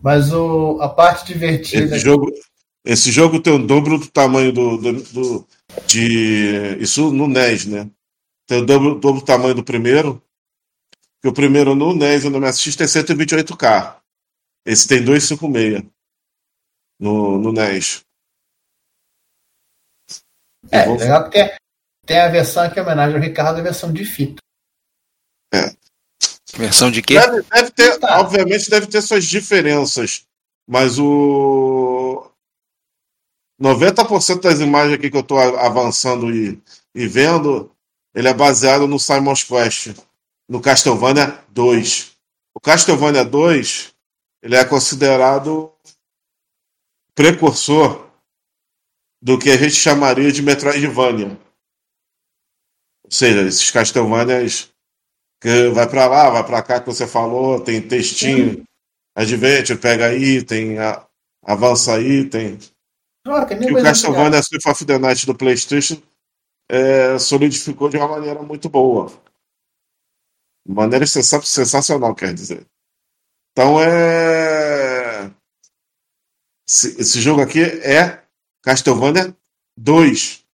Mas 0.00 0.32
o, 0.32 0.80
a 0.80 0.88
parte 0.88 1.32
divertida. 1.32 1.96
Esse 1.96 2.04
jogo, 2.04 2.30
esse 2.84 3.10
jogo 3.12 3.40
tem 3.40 3.52
o 3.54 3.66
dobro 3.66 3.98
do 3.98 4.10
tamanho 4.10 4.52
do, 4.52 4.76
do, 4.76 5.02
do- 5.12 5.48
de 5.86 6.76
isso 6.80 7.10
no 7.12 7.26
NES, 7.26 7.66
né? 7.66 7.90
Tem 8.46 8.58
o 8.62 8.66
dobro, 8.66 8.98
dobro 9.00 9.20
do 9.20 9.24
tamanho 9.26 9.54
do 9.54 9.64
primeiro. 9.64 10.22
Que 11.22 11.28
o 11.28 11.32
primeiro 11.32 11.74
no 11.74 11.94
NES 11.94 12.24
no 12.24 12.38
MSX 12.38 12.76
tem 12.76 12.86
128K. 12.86 13.96
Esse 14.66 14.86
tem 14.86 15.02
256 15.02 15.82
no, 16.98 17.38
no 17.38 17.52
NES. 17.52 18.04
É, 20.70 20.86
vou- 20.86 20.96
legal 20.96 21.24
que 21.24 21.30
tem, 21.30 21.56
tem 22.06 22.20
a 22.20 22.28
versão 22.28 22.70
que 22.70 22.78
é 22.78 22.82
homenagem 22.82 23.16
ao 23.16 23.22
Ricardo, 23.22 23.58
a 23.58 23.62
versão 23.62 23.92
de 23.92 24.04
fita. 24.04 24.42
Versão 26.56 26.90
de 26.90 27.02
quê? 27.02 27.14
Deve, 27.18 27.42
deve 27.42 27.70
ter, 27.72 27.98
obviamente 28.04 28.70
deve 28.70 28.86
ter 28.86 29.02
suas 29.02 29.24
diferenças, 29.24 30.24
mas 30.68 30.98
o 31.00 32.30
90% 33.60 34.40
das 34.40 34.60
imagens 34.60 34.94
aqui 34.94 35.10
que 35.10 35.16
eu 35.16 35.20
estou 35.22 35.38
avançando 35.38 36.30
e, 36.30 36.60
e 36.94 37.08
vendo, 37.08 37.72
ele 38.14 38.28
é 38.28 38.34
baseado 38.34 38.86
no 38.86 39.00
Simon's 39.00 39.42
Quest, 39.42 39.96
no 40.48 40.60
Castlevania 40.60 41.40
2. 41.48 42.12
O 42.54 42.60
Castlevania 42.60 43.24
2, 43.24 43.92
ele 44.42 44.54
é 44.54 44.64
considerado 44.64 45.72
precursor 47.14 48.10
do 49.22 49.38
que 49.38 49.50
a 49.50 49.56
gente 49.56 49.74
chamaria 49.74 50.30
de 50.32 50.42
Metroidvania. 50.42 51.38
Ou 53.04 53.10
seja, 53.10 53.42
esses 53.46 53.70
Castlevanias 53.70 54.72
que 55.40 55.68
vai 55.70 55.88
pra 55.88 56.06
lá, 56.06 56.30
vai 56.30 56.44
pra 56.46 56.62
cá 56.62 56.80
que 56.80 56.86
você 56.86 57.06
falou, 57.06 57.60
tem 57.62 57.86
textinho, 57.86 58.64
adventure, 59.14 59.78
pega 59.78 60.14
item, 60.14 60.78
a- 60.78 61.06
avança 61.44 62.00
item. 62.00 62.58
Ah, 63.26 63.44
tem 63.44 63.58
nem 63.58 63.68
Que 63.68 63.72
o 63.72 63.76
coisa 63.76 63.88
Castlevania 63.88 64.42
Symphony 64.42 64.72
of 64.72 64.84
the 64.86 64.98
Night 64.98 65.26
do 65.26 65.34
PlayStation 65.34 66.00
é, 66.70 67.18
solidificou 67.18 67.88
de 67.90 67.96
uma 67.98 68.08
maneira 68.08 68.42
muito 68.42 68.68
boa. 68.70 69.08
De 70.66 70.72
maneira 70.74 71.06
sensa- 71.06 71.42
sensacional, 71.42 72.14
quer 72.14 72.32
dizer. 72.32 72.66
Então 73.52 73.80
é. 73.82 74.43
Esse, 76.66 77.20
jogo 77.20 77.42
aqui 77.42 77.62
é 77.62 78.24
Castlevania 78.62 79.36
2. 79.76 80.44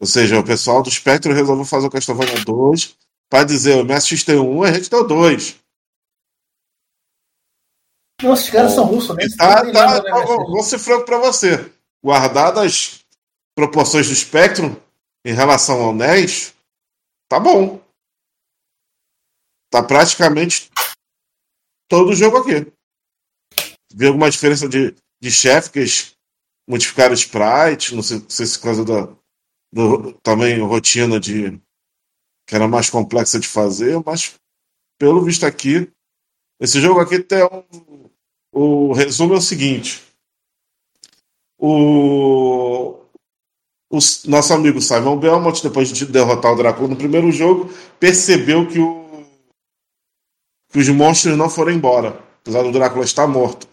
Ou 0.00 0.06
seja, 0.06 0.40
o 0.40 0.44
pessoal 0.44 0.82
do 0.82 0.90
Spectrum 0.90 1.32
resolveu 1.32 1.64
fazer 1.64 1.86
o 1.86 1.90
Castlevania 1.90 2.44
2 2.44 2.96
para 3.28 3.44
dizer 3.44 3.76
o 3.76 3.84
MSX 3.84 4.24
tem 4.24 4.38
um, 4.38 4.62
a 4.64 4.72
gente 4.72 4.90
tem 4.90 4.98
o 4.98 5.04
2. 5.04 5.60
Nossa, 8.22 8.42
os 8.42 8.50
caras 8.50 8.72
são 8.72 8.84
russos, 8.84 9.16
né? 9.16 9.24
Tá, 9.38 9.72
tá, 9.72 10.02
tá, 10.02 10.24
vou, 10.24 10.50
vou 10.50 10.62
ser 10.62 10.78
franco 10.78 11.06
para 11.06 11.18
você. 11.18 11.72
Guardadas 12.04 12.64
as 12.64 13.04
proporções 13.54 14.08
do 14.08 14.14
Spectrum 14.14 14.76
em 15.24 15.32
relação 15.32 15.82
ao 15.82 15.94
NES, 15.94 16.54
tá 17.28 17.38
bom. 17.38 17.80
Tá 19.70 19.82
praticamente 19.82 20.70
todo 21.88 22.10
o 22.10 22.16
jogo 22.16 22.38
aqui. 22.38 22.72
Vi 23.92 24.06
alguma 24.06 24.30
diferença 24.30 24.68
de, 24.68 24.94
de 25.20 25.30
chefe, 25.30 25.70
que 25.70 25.78
eles 25.80 26.14
modificaram 26.68 27.14
sprite, 27.14 27.94
não 27.94 28.02
sei, 28.02 28.18
não 28.18 28.30
sei 28.30 28.46
se 28.46 28.58
por 28.58 28.64
causa 28.64 28.84
da 28.84 29.20
do, 29.72 30.12
também 30.22 30.60
rotina 30.60 31.20
de 31.20 31.60
que 32.46 32.54
era 32.54 32.66
mais 32.66 32.90
complexa 32.90 33.38
de 33.38 33.46
fazer, 33.46 34.00
mas 34.04 34.34
pelo 34.98 35.22
visto 35.22 35.46
aqui, 35.46 35.90
esse 36.60 36.80
jogo 36.80 37.00
aqui 37.00 37.20
tem 37.20 37.44
um, 37.44 38.10
o 38.52 38.92
resumo 38.92 39.34
é 39.34 39.36
o 39.36 39.40
seguinte: 39.40 40.02
o, 41.58 42.96
o 43.88 43.98
nosso 44.26 44.52
amigo 44.52 44.80
Simon 44.80 45.16
Belmont, 45.18 45.62
depois 45.62 45.92
de 45.92 46.06
derrotar 46.06 46.52
o 46.52 46.56
Drácula 46.56 46.88
no 46.88 46.96
primeiro 46.96 47.30
jogo, 47.30 47.72
percebeu 48.00 48.66
que, 48.66 48.80
o, 48.80 49.24
que 50.72 50.78
os 50.80 50.88
monstros 50.88 51.36
não 51.36 51.48
foram 51.48 51.72
embora, 51.72 52.18
apesar 52.40 52.62
do 52.62 52.72
Drácula 52.72 53.04
estar 53.04 53.28
morto. 53.28 53.68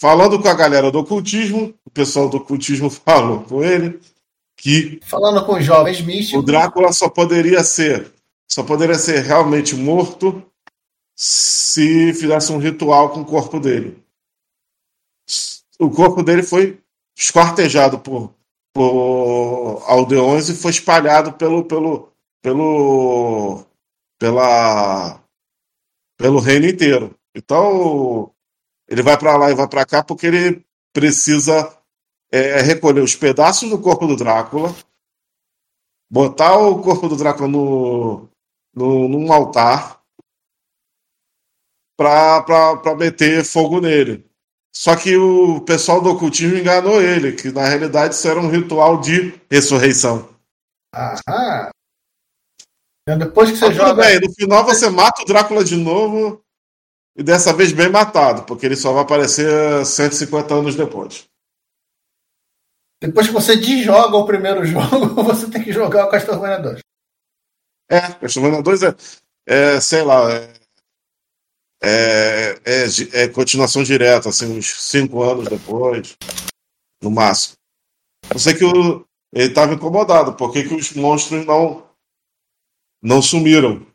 Falando 0.00 0.40
com 0.40 0.46
a 0.46 0.54
galera 0.54 0.92
do 0.92 1.00
ocultismo, 1.00 1.74
o 1.84 1.90
pessoal 1.90 2.28
do 2.28 2.36
ocultismo 2.36 2.88
falou 2.88 3.42
com 3.42 3.64
ele 3.64 4.00
que 4.56 5.00
Falando 5.04 5.44
com 5.44 5.54
os 5.54 5.64
jovens 5.64 6.00
místicos. 6.00 6.40
o 6.40 6.42
Drácula 6.42 6.92
só 6.92 7.08
poderia 7.08 7.64
ser 7.64 8.12
só 8.50 8.62
poderia 8.62 8.94
ser 8.94 9.20
realmente 9.20 9.74
morto 9.74 10.42
se 11.14 12.14
fizesse 12.14 12.50
um 12.52 12.58
ritual 12.58 13.10
com 13.10 13.20
o 13.20 13.24
corpo 13.26 13.60
dele. 13.60 14.02
O 15.78 15.90
corpo 15.90 16.22
dele 16.22 16.42
foi 16.42 16.80
esquartejado 17.16 17.98
por, 17.98 18.32
por 18.72 19.82
aldeões 19.86 20.48
e 20.48 20.56
foi 20.56 20.70
espalhado 20.70 21.32
pelo 21.32 21.64
pelo 21.64 22.12
pelo 22.40 23.64
pela 24.18 25.20
pelo 26.16 26.38
reino 26.38 26.66
inteiro. 26.66 27.14
Então 27.34 28.32
ele 28.88 29.02
vai 29.02 29.18
para 29.18 29.36
lá 29.36 29.50
e 29.50 29.54
vai 29.54 29.68
para 29.68 29.84
cá 29.84 30.02
porque 30.02 30.26
ele 30.26 30.66
precisa 30.92 31.76
é, 32.32 32.60
recolher 32.60 33.02
os 33.02 33.14
pedaços 33.14 33.68
do 33.68 33.78
corpo 33.78 34.06
do 34.06 34.16
Drácula, 34.16 34.74
botar 36.10 36.56
o 36.56 36.80
corpo 36.82 37.08
do 37.08 37.16
Drácula 37.16 37.48
no, 37.48 38.28
no, 38.74 39.08
num 39.08 39.32
altar 39.32 40.00
pra 41.96 42.96
meter 42.96 43.44
fogo 43.44 43.80
nele. 43.80 44.26
Só 44.74 44.94
que 44.94 45.16
o 45.16 45.60
pessoal 45.62 46.00
do 46.00 46.10
ocultismo 46.10 46.56
enganou 46.56 47.02
ele, 47.02 47.32
que 47.32 47.50
na 47.50 47.66
realidade 47.66 48.14
isso 48.14 48.28
era 48.28 48.38
um 48.38 48.48
ritual 48.48 49.00
de 49.00 49.34
ressurreição. 49.50 50.28
Ah. 50.94 51.70
Então, 53.02 53.18
depois 53.18 53.50
que 53.50 53.56
você 53.56 53.66
Mas 53.66 53.76
tudo 53.76 53.88
joga. 53.88 54.02
bem, 54.02 54.20
no 54.20 54.32
final 54.34 54.64
você 54.64 54.88
mata 54.88 55.22
o 55.22 55.24
Drácula 55.24 55.64
de 55.64 55.76
novo, 55.76 56.44
e 57.18 57.22
dessa 57.24 57.52
vez 57.52 57.72
bem 57.72 57.90
matado, 57.90 58.44
porque 58.44 58.64
ele 58.64 58.76
só 58.76 58.92
vai 58.92 59.02
aparecer 59.02 59.84
150 59.84 60.54
anos 60.54 60.76
depois. 60.76 61.26
Depois 63.02 63.26
que 63.26 63.32
você 63.32 63.56
desjoga 63.56 64.16
o 64.16 64.24
primeiro 64.24 64.62
jogo, 64.64 65.24
você 65.24 65.50
tem 65.50 65.64
que 65.64 65.72
jogar 65.72 66.06
o 66.06 66.10
Castlevania 66.10 66.60
2. 66.60 66.80
É, 67.90 68.00
Castlevania 68.12 68.62
2 68.62 68.82
é, 68.84 68.96
é 69.48 69.80
sei 69.80 70.02
lá, 70.02 70.30
é, 70.32 70.54
é, 71.82 72.60
é, 72.64 73.22
é 73.24 73.28
continuação 73.28 73.82
direta, 73.82 74.28
assim, 74.28 74.56
uns 74.56 74.70
5 74.80 75.20
anos 75.20 75.48
depois, 75.48 76.16
no 77.02 77.10
máximo. 77.10 77.56
Eu 78.32 78.38
sei 78.38 78.54
que 78.54 78.64
o, 78.64 79.04
ele 79.32 79.48
estava 79.48 79.74
incomodado, 79.74 80.34
por 80.34 80.52
que 80.52 80.62
que 80.62 80.74
os 80.74 80.92
monstros 80.92 81.44
não, 81.44 81.84
não 83.02 83.20
sumiram? 83.20 83.87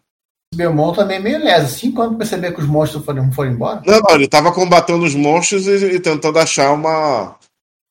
Belmont 0.53 0.95
também 0.95 1.17
é 1.17 1.19
meio. 1.19 1.67
Cinco 1.67 2.01
anos 2.01 2.15
pra 2.17 2.19
perceber 2.25 2.53
que 2.53 2.61
os 2.61 2.67
monstros 2.67 3.03
foram, 3.03 3.31
foram 3.31 3.51
embora. 3.51 3.81
Não, 3.85 3.99
não, 3.99 4.15
ele 4.15 4.25
estava 4.25 4.53
combatendo 4.53 5.03
os 5.05 5.15
monstros 5.15 5.67
e, 5.67 5.95
e 5.95 5.99
tentando 5.99 6.39
achar 6.39 6.71
uma 6.73 7.37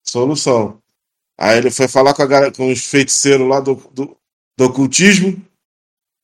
solução. 0.06 0.80
Aí 1.38 1.58
ele 1.58 1.70
foi 1.70 1.88
falar 1.88 2.14
com, 2.14 2.22
a, 2.22 2.52
com 2.52 2.70
os 2.72 2.84
feiticeiros 2.84 3.48
lá 3.48 3.60
do, 3.60 3.74
do, 3.92 4.16
do 4.58 4.64
ocultismo, 4.64 5.42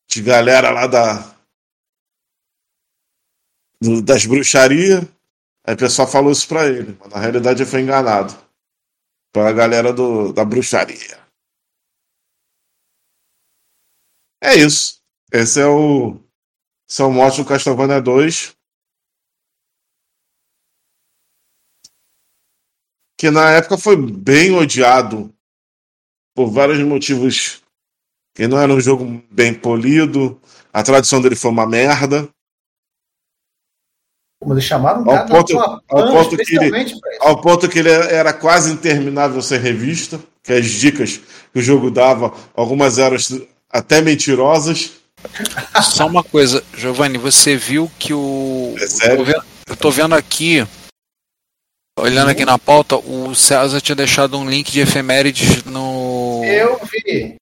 de 0.08 0.22
galera 0.22 0.70
lá 0.70 0.86
da, 0.86 1.34
do- 3.82 4.02
das 4.02 4.24
bruxarias. 4.26 5.04
Aí 5.66 5.74
o 5.74 5.78
pessoal 5.78 6.08
falou 6.08 6.32
isso 6.32 6.46
pra 6.48 6.66
ele, 6.66 6.96
mas 7.00 7.08
na 7.10 7.18
realidade 7.18 7.62
ele 7.62 7.70
foi 7.70 7.80
enganado 7.82 8.34
pela 9.32 9.52
galera 9.52 9.92
do, 9.92 10.32
da 10.32 10.44
bruxaria. 10.44 11.18
É 14.42 14.54
isso. 14.54 15.00
Esse 15.32 15.60
é 15.60 15.66
o. 15.66 16.18
Esse 16.88 17.02
é 17.02 17.04
o 17.04 17.12
mote 17.12 17.42
do 17.42 17.48
Castlevania 17.48 18.00
2. 18.00 18.58
que 23.18 23.30
na 23.30 23.50
época 23.50 23.76
foi 23.76 23.96
bem 23.96 24.54
odiado 24.54 25.34
por 26.34 26.46
vários 26.46 26.78
motivos. 26.78 27.60
Que 28.32 28.46
não 28.46 28.56
era 28.56 28.72
um 28.72 28.80
jogo 28.80 29.20
bem 29.28 29.52
polido, 29.52 30.40
a 30.72 30.84
tradução 30.84 31.20
dele 31.20 31.34
foi 31.34 31.50
uma 31.50 31.66
merda. 31.66 32.28
Mas 34.40 34.52
eles 34.52 34.64
chamaram 34.64 35.00
Ao 35.00 35.04
cara 35.06 35.26
ponto, 35.26 35.58
ao, 35.58 36.12
ponto 36.12 36.36
que 36.36 36.56
ele, 36.56 36.92
ao 37.18 37.40
ponto 37.40 37.68
que 37.68 37.80
ele 37.80 37.88
era 37.88 38.32
quase 38.32 38.72
interminável 38.72 39.42
ser 39.42 39.58
revista, 39.60 40.20
que 40.40 40.52
as 40.52 40.66
dicas 40.66 41.16
que 41.52 41.58
o 41.58 41.62
jogo 41.62 41.90
dava, 41.90 42.32
algumas 42.54 42.98
eram 42.98 43.16
até 43.68 44.00
mentirosas. 44.00 44.92
Só 45.82 46.06
uma 46.06 46.22
coisa, 46.22 46.62
Giovanni, 46.78 47.18
você 47.18 47.56
viu 47.56 47.90
que 47.98 48.14
o. 48.14 48.74
É 48.78 48.86
sério? 48.86 49.24
Eu 49.68 49.76
tô 49.76 49.90
vendo, 49.90 50.14
aqui, 50.14 50.66
olhando 51.98 52.30
aqui 52.30 52.44
na 52.44 52.58
pauta, 52.58 52.96
o 52.96 53.34
César 53.34 53.80
tinha 53.80 53.96
deixado 53.96 54.38
um 54.38 54.48
link 54.48 54.70
de 54.70 54.80
efemérides 54.80 55.64
no. 55.64 56.42
Eu 56.44 56.80
vi. 56.84 57.34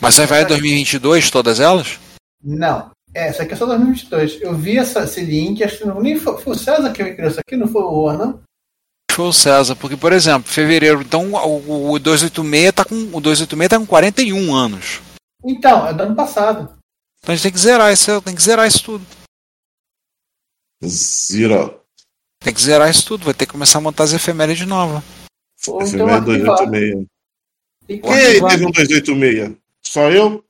Mas 0.00 0.14
você 0.14 0.26
vai 0.26 0.44
em 0.44 0.46
2022, 0.46 1.30
todas 1.30 1.60
elas? 1.60 1.98
Não. 2.42 2.90
É, 3.12 3.30
isso 3.30 3.42
aqui 3.42 3.52
é 3.52 3.56
só 3.56 3.66
2022. 3.66 4.40
Eu 4.40 4.54
vi 4.54 4.78
essa, 4.78 5.02
esse 5.02 5.20
link, 5.20 5.62
acho 5.62 5.78
que 5.78 5.84
não, 5.84 6.00
nem 6.00 6.16
foi, 6.16 6.38
foi 6.40 6.54
o 6.54 6.58
César 6.58 6.92
que 6.92 7.02
me 7.02 7.12
criou 7.12 7.30
isso 7.30 7.40
aqui, 7.40 7.56
não 7.56 7.66
foi 7.66 7.82
o 7.82 8.12
não? 8.12 8.40
Foi 9.10 9.26
o 9.26 9.32
César, 9.32 9.74
porque, 9.74 9.96
por 9.96 10.12
exemplo, 10.12 10.50
fevereiro, 10.50 11.02
então 11.02 11.32
o, 11.32 11.92
o 11.92 11.98
286 11.98 12.72
tá 12.72 12.84
com. 12.84 12.94
O 13.12 13.20
286 13.20 13.68
tá 13.68 13.78
com 13.78 13.84
41 13.84 14.54
anos. 14.54 15.00
Então, 15.44 15.86
é 15.86 15.92
do 15.92 16.04
ano 16.04 16.14
passado. 16.14 16.79
Então 17.22 17.32
a 17.32 17.36
gente 17.36 17.42
tem 17.42 17.52
que 17.52 17.58
zerar 17.58 17.92
isso, 17.92 18.22
tem 18.22 18.34
que 18.34 18.42
zerar 18.42 18.66
isso 18.66 18.82
tudo. 18.82 19.06
Zero. 20.84 21.80
Tem 22.42 22.54
que 22.54 22.62
zerar 22.62 22.90
isso 22.90 23.06
tudo, 23.06 23.24
vai 23.24 23.34
ter 23.34 23.46
que 23.46 23.52
começar 23.52 23.78
a 23.78 23.82
montar 23.82 24.04
as 24.04 24.12
efemérides 24.12 24.66
novas. 24.66 25.02
Ou 25.68 25.82
Esse 25.82 25.94
então 25.94 26.08
é 26.08 26.14
arquivar. 26.14 26.56
286. 26.56 27.06
Tem 27.86 28.00
que 28.00 28.08
Quem 28.08 28.48
teve 28.48 28.66
um 28.66 28.70
286? 28.70 29.56
Só 29.82 30.10
eu? 30.10 30.42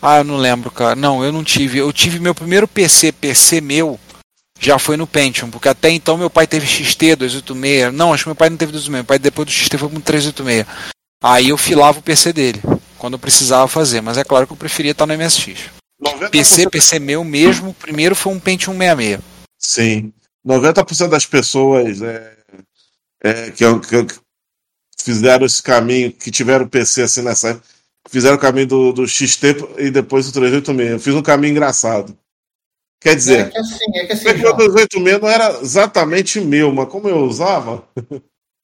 Ah, 0.00 0.18
eu 0.18 0.24
não 0.24 0.36
lembro, 0.36 0.70
cara. 0.70 0.94
Não, 0.96 1.22
eu 1.22 1.30
não 1.30 1.44
tive. 1.44 1.78
Eu 1.78 1.92
tive 1.92 2.18
meu 2.18 2.34
primeiro 2.34 2.66
PC, 2.66 3.12
PC 3.12 3.60
meu, 3.60 3.98
já 4.58 4.78
foi 4.78 4.96
no 4.96 5.06
Pentium, 5.06 5.50
porque 5.50 5.68
até 5.68 5.90
então 5.90 6.16
meu 6.16 6.30
pai 6.30 6.46
teve 6.46 6.66
XT 6.66 7.16
286. 7.16 7.92
Não, 7.92 8.12
acho 8.12 8.24
que 8.24 8.28
meu 8.28 8.36
pai 8.36 8.48
não 8.48 8.56
teve 8.56 8.72
286. 8.72 8.94
Meu 8.94 9.04
pai 9.04 9.18
depois 9.18 9.46
do 9.46 9.52
XT 9.52 9.78
foi 9.78 9.88
com 9.88 10.00
386. 10.00 10.66
Aí 11.22 11.48
eu 11.48 11.58
filava 11.58 11.98
o 11.98 12.02
PC 12.02 12.32
dele, 12.32 12.60
quando 13.04 13.14
eu 13.14 13.18
precisava 13.18 13.68
fazer. 13.68 14.00
Mas 14.00 14.16
é 14.16 14.24
claro 14.24 14.46
que 14.46 14.54
eu 14.54 14.56
preferia 14.56 14.92
estar 14.92 15.04
no 15.04 15.12
MSX. 15.12 15.68
90% 16.02 16.30
PC, 16.30 16.70
PC 16.70 16.98
meu 16.98 17.22
mesmo, 17.22 17.68
o 17.70 17.74
primeiro 17.74 18.14
foi 18.16 18.32
um 18.32 18.40
Pentium 18.40 18.72
66. 18.78 19.20
Sim. 19.58 20.10
90% 20.46 21.08
das 21.08 21.26
pessoas 21.26 22.00
é, 22.00 22.36
é, 23.22 23.50
que, 23.50 23.64
que- 23.80 24.04
que 24.06 24.14
fizeram 25.02 25.44
esse 25.44 25.62
caminho, 25.62 26.10
que 26.12 26.30
tiveram 26.30 26.66
PC 26.66 27.02
assim 27.02 27.20
nessa 27.20 27.50
época, 27.50 27.66
fizeram 28.08 28.36
o 28.36 28.40
caminho 28.40 28.66
do, 28.68 28.92
do 28.94 29.06
XT 29.06 29.54
e 29.78 29.90
depois 29.90 30.24
do 30.24 30.32
386. 30.32 30.92
Eu 30.92 30.98
fiz 31.00 31.14
um 31.14 31.22
caminho 31.22 31.50
engraçado. 31.50 32.16
Quer 33.02 33.10
É 33.12 33.14
dizer, 33.16 33.50
que 33.50 33.58
assim, 33.58 33.98
é 33.98 34.06
que 34.06 34.12
assim, 34.14 34.28
o 34.30 34.36
João, 34.38 34.56
386 34.56 35.20
não 35.20 35.28
era 35.28 35.60
exatamente 35.60 36.40
meu, 36.40 36.72
mas 36.72 36.88
como 36.88 37.06
eu 37.06 37.18
usava. 37.18 37.86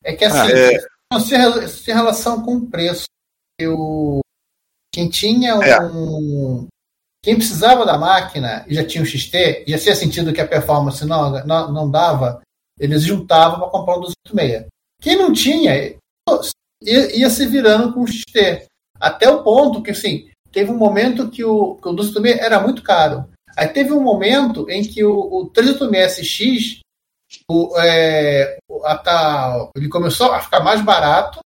é 0.03 0.14
que 0.14 0.24
assim, 0.24 0.50
É. 0.50 0.79
não 1.12 1.20
se 1.20 1.68
se 1.68 1.85
tem 1.85 1.94
relação 1.94 2.42
com 2.42 2.57
o 2.57 2.66
preço. 2.66 3.05
Eu, 3.59 4.20
quem 4.92 5.09
tinha 5.09 5.53
É. 5.53 5.81
um. 5.85 6.66
Quem 7.22 7.37
precisava 7.37 7.85
da 7.85 7.98
máquina 7.98 8.64
e 8.66 8.74
já 8.74 8.83
tinha 8.85 9.03
um 9.03 9.07
XT, 9.07 9.64
já 9.68 9.79
tinha 9.79 9.94
sentido 9.94 10.33
que 10.33 10.40
a 10.40 10.48
performance 10.48 11.05
não, 11.05 11.31
não, 11.44 11.70
não 11.70 11.90
dava, 11.90 12.40
eles 12.79 13.03
juntavam 13.03 13.61
para 13.61 13.68
comprar 13.68 13.96
um 13.98 14.00
286. 14.00 14.66
Quem 15.03 15.16
não 15.18 15.31
tinha, 15.33 15.76
ia, 16.83 17.16
ia 17.16 17.29
se 17.29 17.44
virando 17.46 17.92
com 17.92 18.00
o 18.00 18.07
XT. 18.07 18.64
Até 18.98 19.29
o 19.31 19.42
ponto 19.42 19.83
que, 19.83 19.90
assim, 19.90 20.31
teve 20.50 20.70
um 20.70 20.76
momento 20.79 21.29
que 21.31 21.44
o, 21.44 21.74
que 21.76 21.88
o 21.88 21.92
286 21.92 22.38
era 22.42 22.59
muito 22.61 22.83
caro. 22.83 23.29
Aí 23.57 23.68
teve 23.68 23.92
um 23.92 24.03
momento 24.03 24.68
em 24.70 24.83
que 24.83 25.05
o, 25.05 25.12
o 25.14 25.50
386SX 25.50 26.81
o, 27.50 27.79
é, 27.79 28.57
o- 28.68 28.85
a 28.87 28.96
ta- 28.96 29.68
ele 29.76 29.88
começou 29.88 30.33
a 30.33 30.40
ficar 30.40 30.61
mais 30.61 30.81
barato 30.83 31.40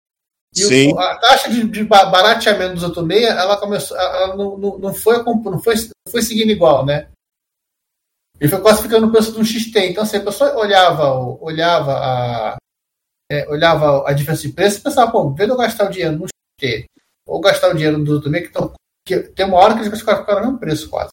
e 0.55 0.65
o- 0.93 0.99
a 0.99 1.15
taxa 1.17 1.49
de, 1.49 1.63
de 1.67 1.83
ba- 1.83 2.05
barateamento 2.05 2.75
dos 2.75 2.83
86 2.83 3.23
ela 3.29 3.57
começou 3.57 3.97
ela 3.97 4.35
não, 4.35 4.57
não, 4.57 4.77
não 4.77 4.93
foi 4.93 5.15
a 5.17 5.23
não 5.23 5.59
foi 5.61 5.75
não 5.75 6.11
foi 6.11 6.21
seguindo 6.21 6.51
igual 6.51 6.85
né? 6.85 7.07
Ele 8.39 8.49
foi 8.49 8.61
quase 8.61 8.81
ficando 8.81 9.05
no 9.05 9.11
preço 9.11 9.31
de 9.31 9.39
um 9.39 9.45
XT 9.45 9.79
então 9.79 10.05
se 10.05 10.17
a 10.17 10.21
pessoa 10.23 10.55
olhava 10.57 11.09
olhava 11.41 11.93
a 11.93 12.57
é, 13.31 13.47
olhava 13.49 14.07
a 14.07 14.13
diferença 14.13 14.41
de 14.43 14.49
preço 14.53 14.79
e 14.79 14.81
pensava 14.81 15.11
pô 15.11 15.29
de 15.31 15.43
eu 15.43 15.55
gastar 15.57 15.85
o 15.87 15.89
dinheiro 15.89 16.17
no 16.17 16.25
XT 16.27 16.85
ou 17.27 17.39
gastar 17.39 17.69
o 17.69 17.73
dinheiro 17.73 18.03
do 18.03 18.15
86 18.15 18.47
que, 18.47 18.53
tão, 18.53 18.73
que 19.07 19.19
tem 19.19 19.45
uma 19.45 19.57
hora 19.57 19.73
que 19.75 19.79
eles 19.81 19.99
ficaram 19.99 20.23
no 20.25 20.41
mesmo 20.41 20.57
preço 20.59 20.89
quase. 20.89 21.09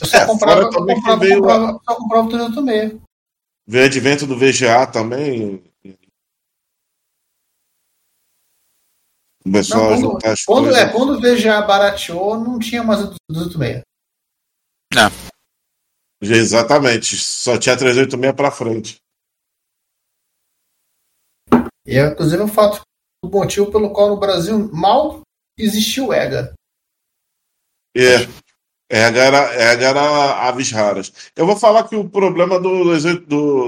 Eu 0.00 0.06
só 0.06 0.16
É, 0.18 0.26
comprava, 0.26 0.60
eu 0.62 0.70
comprava, 0.70 1.26
comprava, 1.26 1.80
só 1.84 1.94
comprava 1.96 2.26
o 2.26 2.28
386 2.30 3.00
Veio 3.66 3.84
o 3.84 3.86
advento 3.86 4.26
do 4.26 4.36
VGA 4.38 4.86
também. 4.86 5.62
Começou 9.44 9.76
Não, 9.76 9.84
a 9.84 9.88
quando, 9.88 10.00
juntar 10.00 10.32
as 10.32 10.44
quando, 10.44 10.64
coisas. 10.64 10.82
é, 10.82 10.92
quando 10.92 11.10
o 11.10 11.20
VGA 11.20 11.60
barateou, 11.62 12.38
não 12.38 12.58
tinha 12.58 12.82
mais 12.82 13.00
o 13.02 13.14
286. 13.30 13.82
Já, 14.92 15.10
Exatamente. 16.22 17.16
Só 17.16 17.58
tinha 17.58 17.76
386 17.76 18.34
pra 18.34 18.50
frente. 18.50 18.96
E 21.86 21.98
é, 21.98 22.06
inclusive, 22.06 22.42
o 22.42 22.48
fato, 22.48 22.80
o 23.22 23.28
motivo 23.28 23.70
pelo 23.70 23.92
qual 23.92 24.08
no 24.08 24.16
Brasil 24.18 24.70
mal 24.72 25.20
existiu 25.58 26.08
o 26.08 26.14
EGA. 26.14 26.54
É. 27.94 28.26
Ega 28.90 29.20
era, 29.20 29.54
Ega 29.72 29.88
era 29.88 30.48
aves 30.48 30.70
raras. 30.70 31.12
Eu 31.36 31.46
vou 31.46 31.56
falar 31.56 31.86
que 31.88 31.96
o 31.96 32.08
problema 32.08 32.58
do, 32.60 32.84
do, 32.98 33.20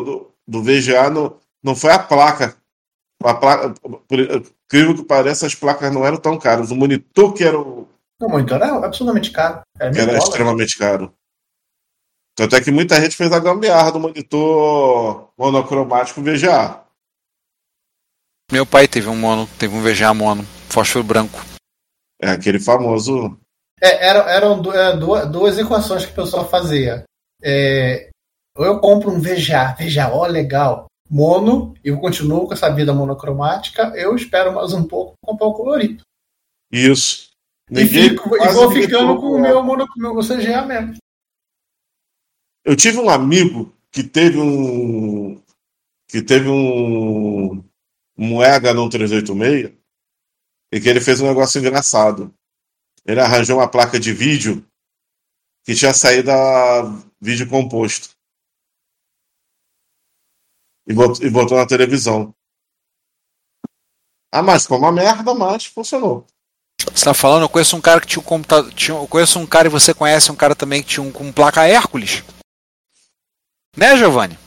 do, 0.04 0.34
do 0.46 0.62
VGA 0.62 1.10
não, 1.10 1.38
não 1.62 1.74
foi 1.76 1.90
a 1.92 1.98
placa. 1.98 2.56
A 3.24 3.34
placa. 3.34 3.74
Por 3.80 4.20
incrível 4.20 4.94
que 4.96 5.04
pareça, 5.04 5.46
as 5.46 5.54
placas 5.54 5.92
não 5.92 6.04
eram 6.06 6.16
tão 6.18 6.38
caras. 6.38 6.70
O 6.70 6.76
monitor 6.76 7.32
que 7.32 7.44
era, 7.44 7.58
o, 7.58 7.88
O 8.20 8.28
monitor 8.28 8.56
era 8.60 8.84
absurdamente 8.84 9.30
caro. 9.30 9.62
Era 9.78 9.90
que 9.90 9.98
mil 9.98 10.02
era 10.02 10.12
dólares. 10.12 10.28
extremamente 10.28 10.78
caro. 10.78 11.12
Tanto 12.36 12.54
é 12.54 12.60
que 12.60 12.70
muita 12.70 13.00
gente 13.00 13.16
fez 13.16 13.32
a 13.32 13.38
gambiarra 13.38 13.92
do 13.92 14.00
monitor 14.00 15.30
monocromático 15.38 16.20
VGA. 16.22 16.84
Meu 18.52 18.66
pai 18.66 18.86
teve 18.86 19.08
um 19.08 19.16
mono, 19.16 19.48
teve 19.58 19.74
um 19.74 19.82
VGA 19.82 20.12
mono, 20.14 20.44
fósforo 20.68 21.02
branco. 21.04 21.40
É 22.20 22.30
aquele 22.30 22.60
famoso. 22.60 23.36
É, 23.80 24.06
eram 24.06 24.28
eram 24.28 24.72
é, 24.72 24.96
duas, 24.96 25.30
duas 25.30 25.58
equações 25.58 26.04
que 26.06 26.12
o 26.12 26.14
pessoal 26.14 26.48
fazia. 26.48 27.04
é, 27.42 28.10
ou 28.56 28.64
eu 28.64 28.80
compro 28.80 29.10
um 29.10 29.20
VGA, 29.20 29.74
VGA, 29.78 30.10
ó, 30.12 30.26
legal, 30.26 30.86
mono, 31.08 31.74
e 31.84 31.88
eu 31.88 31.98
continuo 31.98 32.46
com 32.46 32.52
essa 32.52 32.68
vida 32.74 32.92
monocromática, 32.92 33.92
eu 33.96 34.14
espero 34.14 34.54
mais 34.54 34.72
um 34.72 34.84
pouco 34.84 35.14
comprar 35.24 35.46
o 35.46 35.54
colorido. 35.54 36.02
Isso. 36.70 37.30
E, 37.70 37.74
Ninguém- 37.74 38.10
fico, 38.10 38.36
e 38.36 38.48
vou 38.52 38.70
ficando 38.70 39.16
com 39.20 39.32
o 39.32 39.40
meu, 39.40 39.62
mono, 39.62 39.86
meu 39.96 40.18
CGA 40.20 40.64
mesmo. 40.64 40.96
Eu 42.64 42.76
tive 42.76 42.98
um 42.98 43.08
amigo 43.08 43.72
que 43.90 44.02
teve 44.02 44.38
um. 44.38 45.40
que 46.08 46.20
teve 46.22 46.48
um. 46.48 47.64
um 48.18 48.38
no 48.74 48.90
386 48.90 49.72
e 50.72 50.80
que 50.80 50.88
ele 50.88 51.00
fez 51.00 51.20
um 51.20 51.26
negócio 51.28 51.60
engraçado. 51.60 52.34
Ele 53.04 53.20
arranjou 53.20 53.58
uma 53.58 53.70
placa 53.70 54.00
de 54.00 54.12
vídeo 54.12 54.66
que 55.64 55.74
tinha 55.74 55.94
saído 55.94 56.30
a 56.30 56.82
vídeo 57.20 57.48
composto. 57.48 58.15
E 60.86 60.94
botou, 60.94 61.26
e 61.26 61.30
botou 61.30 61.56
na 61.58 61.66
televisão. 61.66 62.32
Ah, 64.32 64.42
mas 64.42 64.62
ficou 64.62 64.78
uma 64.78 64.92
merda, 64.92 65.34
mas 65.34 65.64
funcionou. 65.66 66.26
Você 66.92 67.04
tá 67.04 67.14
falando, 67.14 67.42
eu 67.42 67.48
conheço 67.48 67.76
um 67.76 67.80
cara 67.80 68.00
que 68.00 68.06
tinha 68.06 68.20
um 68.20 68.24
computador. 68.24 68.72
Tinha, 68.72 68.96
eu 68.96 69.08
conheço 69.08 69.38
um 69.38 69.46
cara 69.46 69.66
e 69.66 69.70
você 69.70 69.94
conhece 69.94 70.30
um 70.30 70.36
cara 70.36 70.54
também 70.54 70.82
que 70.82 70.88
tinha 70.90 71.02
um 71.02 71.10
com 71.10 71.32
placa 71.32 71.66
Hércules. 71.66 72.22
Né, 73.76 73.96
Giovanni? 73.96 74.38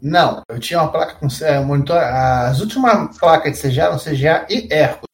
Não, 0.00 0.42
eu 0.48 0.60
tinha 0.60 0.80
uma 0.80 0.92
placa 0.92 1.14
com 1.14 1.26
é, 1.42 1.60
monitor. 1.60 1.96
As 1.96 2.60
últimas 2.60 3.16
placas 3.16 3.52
de 3.58 3.68
CGA 3.68 3.84
eram 3.84 3.98
CGA 3.98 4.46
e 4.50 4.68
Hércules. 4.70 5.06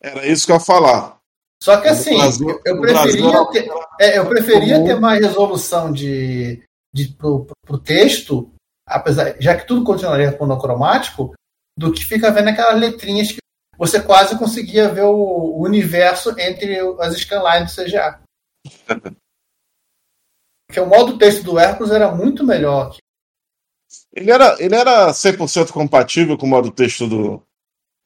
Era 0.00 0.26
isso 0.26 0.46
que 0.46 0.52
eu 0.52 0.56
ia 0.56 0.60
falar. 0.60 1.18
Só 1.62 1.80
que 1.80 1.86
No 1.88 1.92
assim, 1.92 2.16
Brasil- 2.16 2.60
eu, 2.64 2.80
preferia, 2.80 3.46
ter, 3.50 3.68
é, 4.00 4.18
eu 4.18 4.28
preferia 4.28 4.84
ter 4.84 5.00
mais 5.00 5.20
resolução 5.20 5.92
de, 5.92 6.62
de 6.94 7.08
pro, 7.08 7.46
pro 7.66 7.78
texto, 7.78 8.48
apesar, 8.88 9.36
já 9.40 9.56
que 9.56 9.66
tudo 9.66 9.84
continuaria 9.84 10.36
monocromático, 10.38 11.34
do 11.76 11.92
que 11.92 12.04
ficar 12.04 12.30
vendo 12.30 12.48
aquelas 12.48 12.80
letrinhas 12.80 13.32
que 13.32 13.38
você 13.76 14.02
quase 14.02 14.36
conseguia 14.38 14.88
ver 14.88 15.04
o, 15.04 15.60
universo 15.60 16.30
entre 16.38 16.78
as 17.00 17.16
scanlines 17.16 17.74
do 17.74 17.84
CGA. 17.84 18.20
Porque 20.68 20.80
o 20.80 20.86
modo 20.86 21.16
texto 21.16 21.42
do 21.44 21.58
Hércules 21.58 21.92
era 21.92 22.10
muito 22.14 22.44
melhor. 22.44 22.96
Ele 24.12 24.30
era, 24.30 24.56
ele 24.62 24.74
era 24.74 25.10
100% 25.10 25.72
compatível 25.72 26.36
com 26.36 26.44
o 26.44 26.48
modo 26.48 26.70
texto 26.70 27.06
do. 27.06 27.42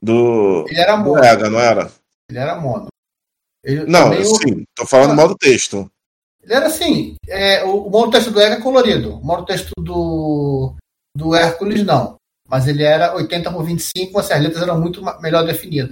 do. 0.00 0.64
Ele 0.68 0.80
era 0.80 0.94
do 0.96 1.02
mono. 1.04 1.24
EGA, 1.24 1.50
não 1.50 1.58
era? 1.58 1.90
Ele 2.30 2.38
era 2.38 2.54
mono. 2.60 2.86
Ele, 3.64 3.84
Não, 3.86 4.10
também 4.10 4.22
o- 4.22 4.36
sim, 4.36 4.64
tô 4.76 4.86
falando 4.86 5.12
Ah. 5.12 5.14
modo 5.16 5.36
texto. 5.36 5.90
Ele 6.42 6.54
era 6.54 6.66
assim, 6.66 7.14
é, 7.28 7.64
o, 7.64 7.86
o 7.86 7.90
modo 7.90 8.10
texto 8.10 8.30
do 8.30 8.40
Ega 8.40 8.56
é 8.56 8.60
colorido. 8.60 9.16
O 9.18 9.24
modo 9.24 9.44
texto 9.44 9.70
do, 9.78 10.74
do 11.16 11.34
Hércules, 11.34 11.84
não. 11.84 12.16
Mas 12.48 12.66
ele 12.66 12.82
era 12.82 13.14
80 13.14 13.50
por 13.52 13.64
25, 13.64 14.18
assim, 14.18 14.32
as 14.34 14.42
letras 14.42 14.62
eram 14.62 14.80
muito 14.80 15.02
melhor 15.20 15.44
definidas. 15.46 15.90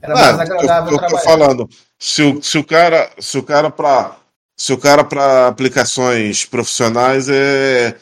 Era 0.00 0.14
mais 0.14 0.38
Ah, 0.38 0.42
agradável 0.42 0.90
eu, 0.90 0.94
eu 0.94 0.98
trabalhar. 0.98 1.22
falando, 1.22 1.68
se 2.00 2.22
o, 2.22 2.42
se 2.42 2.58
o 2.58 2.64
cara, 2.64 3.10
se 3.18 3.38
o 3.38 3.42
cara 3.42 3.70
para 3.70 4.16
se 4.58 4.72
o 4.72 4.78
cara 4.78 5.02
para 5.04 5.48
aplicações 5.48 6.44
profissionais 6.44 7.28
é 7.28 7.98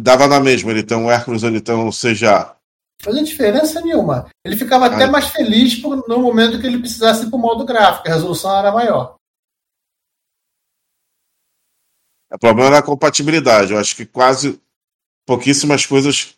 dava 0.00 0.26
na 0.26 0.40
mesma, 0.40 0.70
ele 0.70 0.82
tem 0.82 0.96
um 0.96 1.10
Hércules, 1.10 1.42
ele 1.42 1.60
tem 1.60 1.74
um 1.74 1.90
CGA. 1.90 2.54
Fazia 3.02 3.22
diferença 3.22 3.80
nenhuma. 3.80 4.26
Ele 4.44 4.56
ficava 4.56 4.86
até 4.86 5.04
Ah. 5.04 5.10
mais 5.10 5.26
feliz 5.28 5.76
por- 5.76 6.04
no 6.08 6.18
momento 6.18 6.60
que 6.60 6.66
ele 6.66 6.78
precisasse 6.78 7.24
ir 7.24 7.30
para 7.30 7.36
o 7.36 7.40
modo 7.40 7.64
gráfico, 7.64 8.08
a 8.08 8.12
resolução 8.12 8.56
era 8.58 8.72
maior. 8.72 9.14
O 12.30 12.38
problema 12.38 12.68
era 12.68 12.78
a 12.78 12.82
compatibilidade. 12.82 13.72
Eu 13.72 13.78
acho 13.78 13.96
que 13.96 14.04
quase 14.04 14.60
pouquíssimas 15.26 15.86
coisas 15.86 16.34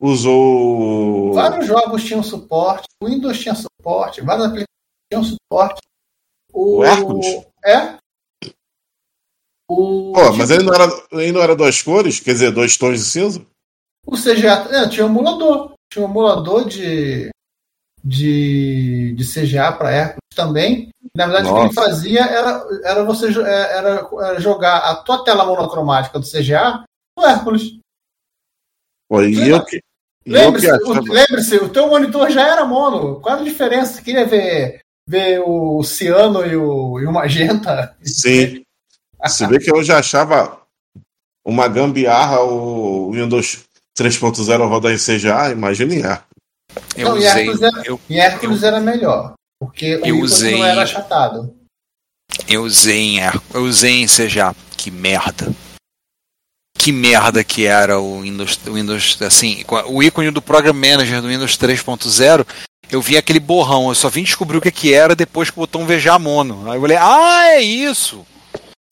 usou. 0.00 1.32
Vários 1.32 1.66
jogos 1.66 2.04
tinham 2.04 2.22
suporte, 2.22 2.88
o 3.00 3.06
Windows 3.06 3.38
tinha 3.38 3.54
suporte, 3.54 4.20
vários 4.20 4.46
aplicativos 4.46 4.68
tinham 5.10 5.24
suporte. 5.24 5.80
O, 6.52 6.78
O 6.78 6.84
Hércules? 6.84 7.46
É. 7.64 7.96
O, 9.68 10.12
Pô, 10.12 10.32
mas 10.36 10.50
ele 10.50 10.64
não, 10.64 10.74
era, 10.74 10.84
ele 11.12 11.32
não 11.32 11.40
era 11.40 11.56
duas 11.56 11.80
cores, 11.80 12.20
quer 12.20 12.32
dizer, 12.32 12.52
dois 12.52 12.76
tons 12.76 12.98
de 12.98 13.04
cinza? 13.04 13.46
O 14.06 14.16
CGA 14.16 14.68
é, 14.70 14.88
tinha 14.88 15.06
um 15.06 15.08
emulador. 15.08 15.72
Tinha 15.90 16.04
um 16.04 16.10
emulador 16.10 16.68
de, 16.68 17.30
de, 18.04 19.14
de 19.14 19.24
CGA 19.24 19.72
para 19.72 19.92
Hércules 19.92 20.34
também. 20.34 20.90
Na 21.14 21.26
verdade, 21.26 21.48
o 21.48 21.54
que 21.54 21.60
ele 21.60 21.74
Nossa. 21.74 21.82
fazia 21.82 22.20
era, 22.22 22.66
era 22.84 23.04
você 23.04 23.26
é, 23.28 23.76
era, 23.76 24.08
era 24.22 24.40
jogar 24.40 24.78
a 24.78 24.96
tua 24.96 25.22
tela 25.24 25.44
monocromática 25.44 26.18
do 26.18 26.26
CGA 26.26 26.84
no 27.16 27.26
Hércules. 27.26 27.78
Pô, 29.08 29.22
e 29.22 29.48
eu 29.48 29.62
que. 29.64 29.82
Lembre-se, 30.24 30.70
lembre-se, 31.08 31.56
o 31.56 31.68
teu 31.68 31.88
monitor 31.88 32.30
já 32.30 32.46
era 32.48 32.64
mono. 32.64 33.20
Qual 33.20 33.40
a 33.40 33.42
diferença? 33.42 33.94
Você 33.94 34.02
queria 34.02 34.24
ver, 34.24 34.80
ver 35.06 35.40
o 35.44 35.82
ciano 35.82 36.46
e 36.46 36.56
o, 36.56 37.00
e 37.00 37.06
o 37.06 37.12
magenta? 37.12 37.94
Sim. 38.02 38.64
Se 39.26 39.46
vê 39.46 39.58
que 39.58 39.70
eu 39.70 39.82
já 39.82 39.98
achava 39.98 40.62
uma 41.44 41.66
gambiarra 41.66 42.40
o 42.40 43.10
Windows 43.10 43.64
3.0 43.98 44.68
rodar 44.68 44.92
em 44.92 44.96
CGA, 44.96 45.50
imagina 45.50 45.94
em 45.94 46.02
Hércules. 46.02 46.32
Eu 46.96 47.08
Não, 47.08 47.16
em 47.16 47.18
usei. 47.18 47.30
Hércules, 47.30 47.62
era, 47.62 47.82
Eu, 47.84 48.00
em 48.08 48.18
Hércules 48.18 48.62
era 48.62 48.80
melhor. 48.80 49.34
Porque 49.64 49.96
o 49.96 50.06
Eu 50.06 50.14
Windows 50.16 50.32
usei- 50.32 50.58
não 50.58 50.64
era 50.64 50.82
achatado. 50.82 51.54
eu 52.48 52.62
usei 52.64 52.98
em 52.98 53.18
eu 53.54 53.62
usei 53.62 54.02
em 54.02 54.06
CGA. 54.06 54.54
Que 54.76 54.90
merda. 54.90 55.54
Que 56.76 56.90
merda 56.90 57.44
que 57.44 57.64
era 57.64 58.00
o 58.00 58.22
Windows, 58.22 58.58
o 58.66 58.72
Windows 58.74 59.20
assim, 59.22 59.64
o 59.88 60.02
ícone 60.02 60.30
do 60.32 60.42
Program 60.42 60.72
Manager 60.72 61.22
do 61.22 61.28
Windows 61.28 61.56
3.0. 61.56 62.44
Eu 62.90 63.00
vi 63.00 63.16
aquele 63.16 63.38
borrão, 63.38 63.88
eu 63.88 63.94
só 63.94 64.08
vim 64.10 64.24
descobrir 64.24 64.58
o 64.58 64.60
que, 64.60 64.70
que 64.72 64.92
era 64.92 65.14
depois 65.14 65.48
que 65.48 65.56
botou 65.56 65.80
um 65.80 65.86
VGA 65.86 66.18
mono. 66.18 66.68
Aí 66.68 66.76
eu 66.76 66.80
falei, 66.80 66.96
ah, 67.00 67.44
é 67.54 67.60
isso! 67.60 68.26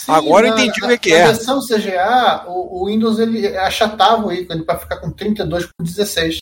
Sim, 0.00 0.12
Agora 0.12 0.46
eu 0.46 0.54
na- 0.56 0.62
entendi 0.64 0.80
o 0.82 0.86
na- 0.86 0.96
que, 0.96 1.10
que 1.10 1.10
na 1.10 1.16
é. 1.16 1.26
versão 1.26 1.60
CGA, 1.60 2.44
o, 2.46 2.82
o 2.82 2.86
Windows 2.86 3.18
ele 3.18 3.46
achatava 3.58 4.24
o 4.26 4.32
ícone 4.32 4.64
para 4.64 4.78
ficar 4.78 4.96
com 4.98 5.10
32 5.10 5.66
por 5.66 5.84
16. 5.84 6.38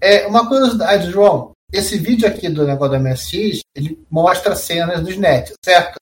É 0.00 0.26
uma 0.26 0.46
curiosidade, 0.48 1.10
João. 1.10 1.52
Esse 1.76 1.98
vídeo 1.98 2.28
aqui 2.28 2.48
do 2.48 2.64
negócio 2.64 2.92
da 2.92 3.00
MSX, 3.00 3.64
ele 3.74 4.06
mostra 4.08 4.54
cenas 4.54 5.02
dos 5.02 5.16
net, 5.16 5.52
certo? 5.64 5.96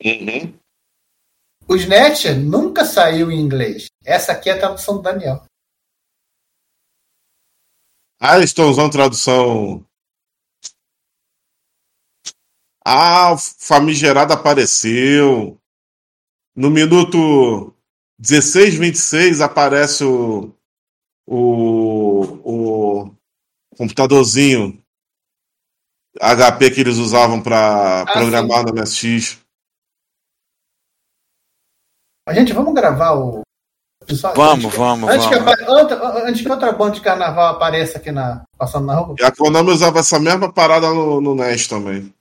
Uhum. 0.00 0.56
O 1.66 1.74
SNET 1.74 2.32
nunca 2.34 2.84
saiu 2.84 3.32
em 3.32 3.40
inglês. 3.40 3.86
Essa 4.04 4.30
aqui 4.30 4.48
é 4.48 4.52
a 4.52 4.58
tradução 4.58 4.98
do 4.98 5.02
Daniel. 5.02 5.44
Ah, 8.20 8.36
eles 8.36 8.50
estão 8.50 8.70
usando 8.70 8.92
tradução. 8.92 9.84
Ah, 12.86 13.32
o 13.32 13.38
famigerado 13.38 14.34
apareceu. 14.34 15.58
No 16.54 16.70
minuto 16.70 17.74
16, 18.20 18.76
26 18.76 19.40
aparece 19.40 20.04
o, 20.04 20.54
o, 21.26 23.08
o 23.08 23.16
computadorzinho 23.76 24.82
HP 26.20 26.70
que 26.70 26.80
eles 26.80 26.96
usavam 26.96 27.42
para 27.42 28.02
Ah, 28.02 28.12
programar 28.12 28.64
no 28.64 28.72
MSX. 28.72 29.38
Mas, 32.26 32.36
gente, 32.36 32.52
vamos 32.52 32.74
gravar 32.74 33.12
o. 33.14 33.42
Pessoal, 34.06 34.34
Vamos, 34.34 34.66
antes- 34.66 34.78
vamos, 34.78 35.08
antes 35.10 35.26
Que, 35.26 35.38
vamos. 35.38 35.68
outra- 35.68 36.28
antes 36.28 36.42
que 36.42 36.48
outra 36.50 36.72
banda 36.72 36.94
de 36.96 37.00
carnaval 37.00 37.54
apareça 37.54 37.96
aqui 37.98 38.12
na, 38.12 38.44
passando 38.58 38.84
na 38.86 38.94
rua. 38.96 39.16
E 39.18 39.24
a 39.24 39.32
Konami 39.32 39.70
usava 39.70 40.00
essa 40.00 40.18
mesma 40.20 40.52
parada 40.52 40.90
no, 40.90 41.22
no 41.22 41.34
NES 41.34 41.66
também. 41.66 42.12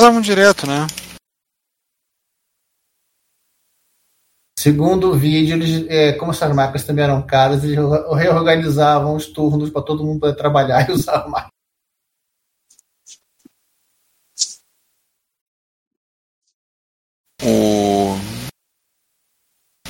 Usavam 0.00 0.22
direto, 0.22 0.66
né? 0.66 0.86
Segundo 4.64 5.04
o 5.10 5.18
vídeo, 5.18 5.54
eles, 5.56 5.86
é, 5.88 6.12
como 6.18 6.32
essas 6.32 6.54
máquinas 6.54 6.84
também 6.84 7.02
eram 7.04 7.26
caras, 7.26 7.64
eles 7.64 7.78
re- 7.78 8.14
reorganizavam 8.22 9.16
os 9.16 9.24
turnos 9.26 9.70
para 9.70 9.80
todo 9.80 10.04
mundo 10.04 10.20
poder 10.20 10.36
trabalhar 10.36 10.84
e 10.90 10.92
usar 10.92 11.14
a 11.24 11.28
máquina. 11.28 11.50
O. 17.42 18.16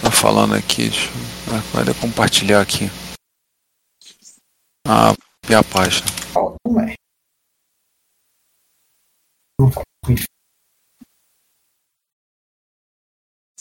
Tá 0.01 0.11
falando 0.13 0.55
aqui, 0.55 0.89
deixa 0.89 1.09
eu. 1.09 1.57
ah, 1.57 1.85
Vai 1.85 1.95
compartilhar 2.01 2.61
aqui. 2.61 2.85
Ah, 4.87 5.13
e 5.51 5.53
a 5.55 5.65
página. 5.65 6.07
Como 6.33 6.79
é? 6.81 6.95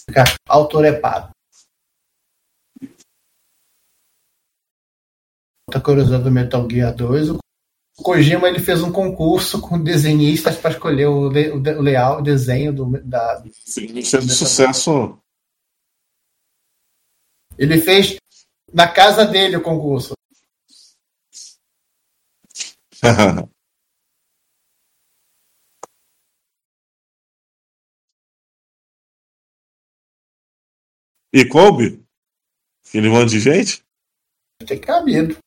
Ficar 0.09 0.35
autorepado. 0.47 1.29
Outra 5.67 5.81
curiosidade 5.81 6.23
do 6.23 6.31
Metal 6.31 6.67
Gear 6.67 6.95
2, 6.95 7.29
o 7.29 7.39
Kojima 8.01 8.47
ele 8.47 8.59
fez 8.59 8.81
um 8.81 8.91
concurso 8.91 9.61
com 9.61 9.79
desenhistas 9.79 10.57
para 10.57 10.71
escolher 10.71 11.05
o, 11.05 11.29
le- 11.29 11.51
o 11.51 11.59
de- 11.59 11.75
o 11.75 11.81
layout, 11.81 12.21
o 12.21 12.23
desenho 12.23 12.73
do, 12.73 12.99
da, 13.03 13.43
Sim, 13.53 13.87
fez 14.01 14.13
um 14.15 14.29
sucesso. 14.29 15.19
Ele 17.55 17.79
fez 17.79 18.15
na 18.73 18.87
casa 18.87 19.25
dele 19.25 19.57
o 19.57 19.61
concurso. 19.61 20.13
e 31.33 31.47
coube? 31.47 32.03
Aquele 32.87 33.09
monte 33.09 33.31
de 33.31 33.39
gente? 33.39 33.83
Tem 34.67 34.79
cabido. 34.79 35.37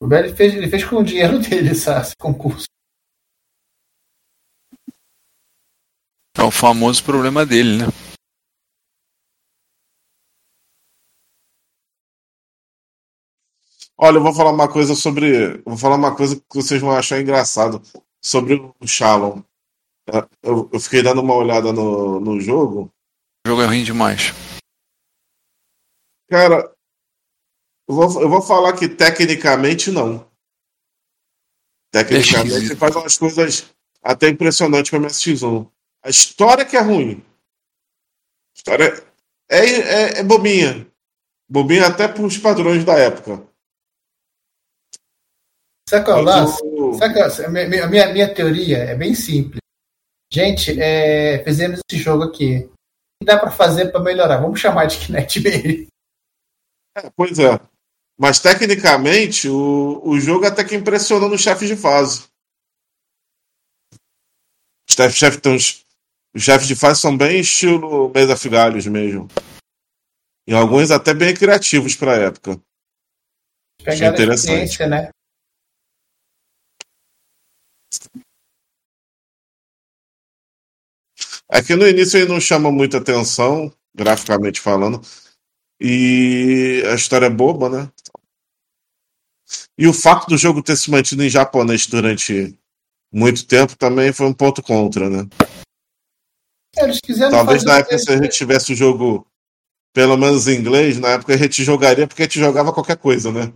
O 0.00 0.06
Belly 0.06 0.34
fez, 0.34 0.54
ele 0.54 0.68
fez 0.68 0.84
com 0.84 0.96
o 0.96 1.04
dinheiro 1.04 1.38
dele 1.38 1.70
essa- 1.70 2.00
esse 2.00 2.16
concurso. 2.16 2.66
É 6.36 6.42
o 6.42 6.50
famoso 6.50 7.04
problema 7.04 7.46
dele, 7.46 7.78
né? 7.78 7.86
Olha, 13.96 14.16
eu 14.18 14.22
vou 14.22 14.34
falar 14.34 14.50
uma 14.50 14.70
coisa 14.70 14.94
sobre. 14.94 15.58
Vou 15.64 15.76
falar 15.76 15.96
uma 15.96 16.14
coisa 16.16 16.36
que 16.36 16.44
vocês 16.54 16.80
vão 16.80 16.90
achar 16.90 17.20
engraçado 17.20 17.80
sobre 18.22 18.54
o 18.80 18.86
Shalom. 18.86 19.42
Eu, 20.42 20.68
eu 20.72 20.80
fiquei 20.80 21.02
dando 21.02 21.20
uma 21.22 21.34
olhada 21.34 21.72
no, 21.72 22.20
no 22.20 22.40
jogo. 22.40 22.90
O 23.46 23.50
jogo 23.50 23.62
é 23.62 23.66
ruim 23.66 23.84
demais. 23.84 24.32
Cara, 26.30 26.74
eu 27.86 27.94
vou, 27.94 28.22
eu 28.22 28.28
vou 28.28 28.40
falar 28.40 28.72
que 28.76 28.88
tecnicamente 28.88 29.90
não. 29.90 30.30
Tecnicamente 31.92 32.48
esquisito. 32.54 32.78
faz 32.78 32.96
umas 32.96 33.18
coisas 33.18 33.70
até 34.02 34.28
impressionantes 34.28 34.90
com 34.90 34.96
a 34.96 35.00
MSX1. 35.00 35.70
A 36.02 36.08
história 36.08 36.64
que 36.64 36.76
é 36.76 36.80
ruim. 36.80 37.22
A 37.22 38.56
história 38.56 39.06
é, 39.50 39.58
é, 39.58 40.18
é 40.20 40.22
bobinha. 40.22 40.90
Bobinha 41.48 41.86
até 41.86 42.08
para 42.08 42.24
os 42.24 42.38
padrões 42.38 42.84
da 42.84 42.94
época. 42.94 43.46
Sabe 45.86 46.06
qual 46.06 46.18
é 46.18 46.22
o 46.22 46.24
Mas 46.24 46.58
qual 46.58 47.10
é 47.12 47.42
o- 47.42 47.46
a 47.46 47.50
minha, 47.50 47.86
minha, 47.86 48.12
minha 48.12 48.34
teoria 48.34 48.78
é 48.78 48.94
bem 48.96 49.14
simples. 49.14 49.60
Gente, 50.32 50.80
é, 50.80 51.44
fizemos 51.44 51.80
esse 51.88 52.02
jogo 52.02 52.24
aqui. 52.24 52.68
Dá 53.24 53.38
pra 53.38 53.50
fazer 53.50 53.90
pra 53.90 54.00
melhorar? 54.00 54.38
Vamos 54.38 54.60
chamar 54.60 54.86
de 54.86 54.98
Kinect 54.98 55.40
Baby. 55.40 55.88
É, 56.96 57.10
pois 57.16 57.38
é. 57.38 57.58
Mas 58.18 58.38
tecnicamente, 58.38 59.48
o, 59.48 60.00
o 60.04 60.20
jogo 60.20 60.46
até 60.46 60.62
que 60.64 60.74
impressionou 60.76 61.28
no 61.28 61.36
chefe 61.38 61.66
de 61.66 61.76
fase. 61.76 62.28
Os 64.88 64.94
chefes 64.94 65.16
chef, 65.16 65.40
tem 65.40 65.54
uns- 65.56 65.84
os 66.34 66.42
chefes 66.42 66.68
de 66.68 66.76
fase 66.76 67.00
são 67.00 67.16
bem 67.16 67.40
estilo 67.40 68.10
Mesa 68.14 68.36
Figalhos 68.36 68.86
mesmo. 68.86 69.26
E 70.46 70.54
alguns 70.54 70.90
até 70.90 71.12
bem 71.14 71.34
criativos 71.34 71.96
pra 71.96 72.14
época. 72.16 72.52
Achei 73.80 73.94
Pegaram 73.98 74.10
a 74.12 74.14
interessante. 74.14 74.86
né? 74.86 75.10
É 81.50 81.62
que 81.62 81.76
no 81.76 81.86
início 81.86 82.18
ele 82.18 82.32
não 82.32 82.40
chama 82.40 82.70
muita 82.70 82.98
atenção, 82.98 83.72
graficamente 83.94 84.60
falando. 84.60 85.00
E 85.80 86.82
a 86.90 86.94
história 86.94 87.26
é 87.26 87.30
boba, 87.30 87.68
né? 87.68 87.88
E 89.78 89.86
o 89.86 89.92
fato 89.92 90.26
do 90.28 90.38
jogo 90.38 90.62
ter 90.62 90.76
se 90.76 90.90
mantido 90.90 91.22
em 91.22 91.28
japonês 91.28 91.86
durante 91.86 92.56
muito 93.12 93.46
tempo 93.46 93.76
também 93.76 94.12
foi 94.12 94.26
um 94.26 94.32
ponto 94.32 94.62
contra, 94.62 95.08
né? 95.10 95.26
Eles 96.76 96.98
quiseram 97.00 97.30
Talvez 97.30 97.64
na 97.64 97.78
época, 97.78 97.98
se 97.98 98.10
a 98.10 98.16
gente 98.16 98.36
tivesse 98.36 98.72
o 98.72 98.76
jogo 98.76 99.26
pelo 99.94 100.16
menos 100.16 100.48
em 100.48 100.58
inglês, 100.58 100.98
na 100.98 101.10
época 101.10 101.34
a 101.34 101.36
gente 101.36 101.62
jogaria 101.62 102.06
porque 102.06 102.22
a 102.22 102.24
gente 102.24 102.40
jogava 102.40 102.72
qualquer 102.72 102.96
coisa, 102.96 103.30
né? 103.30 103.52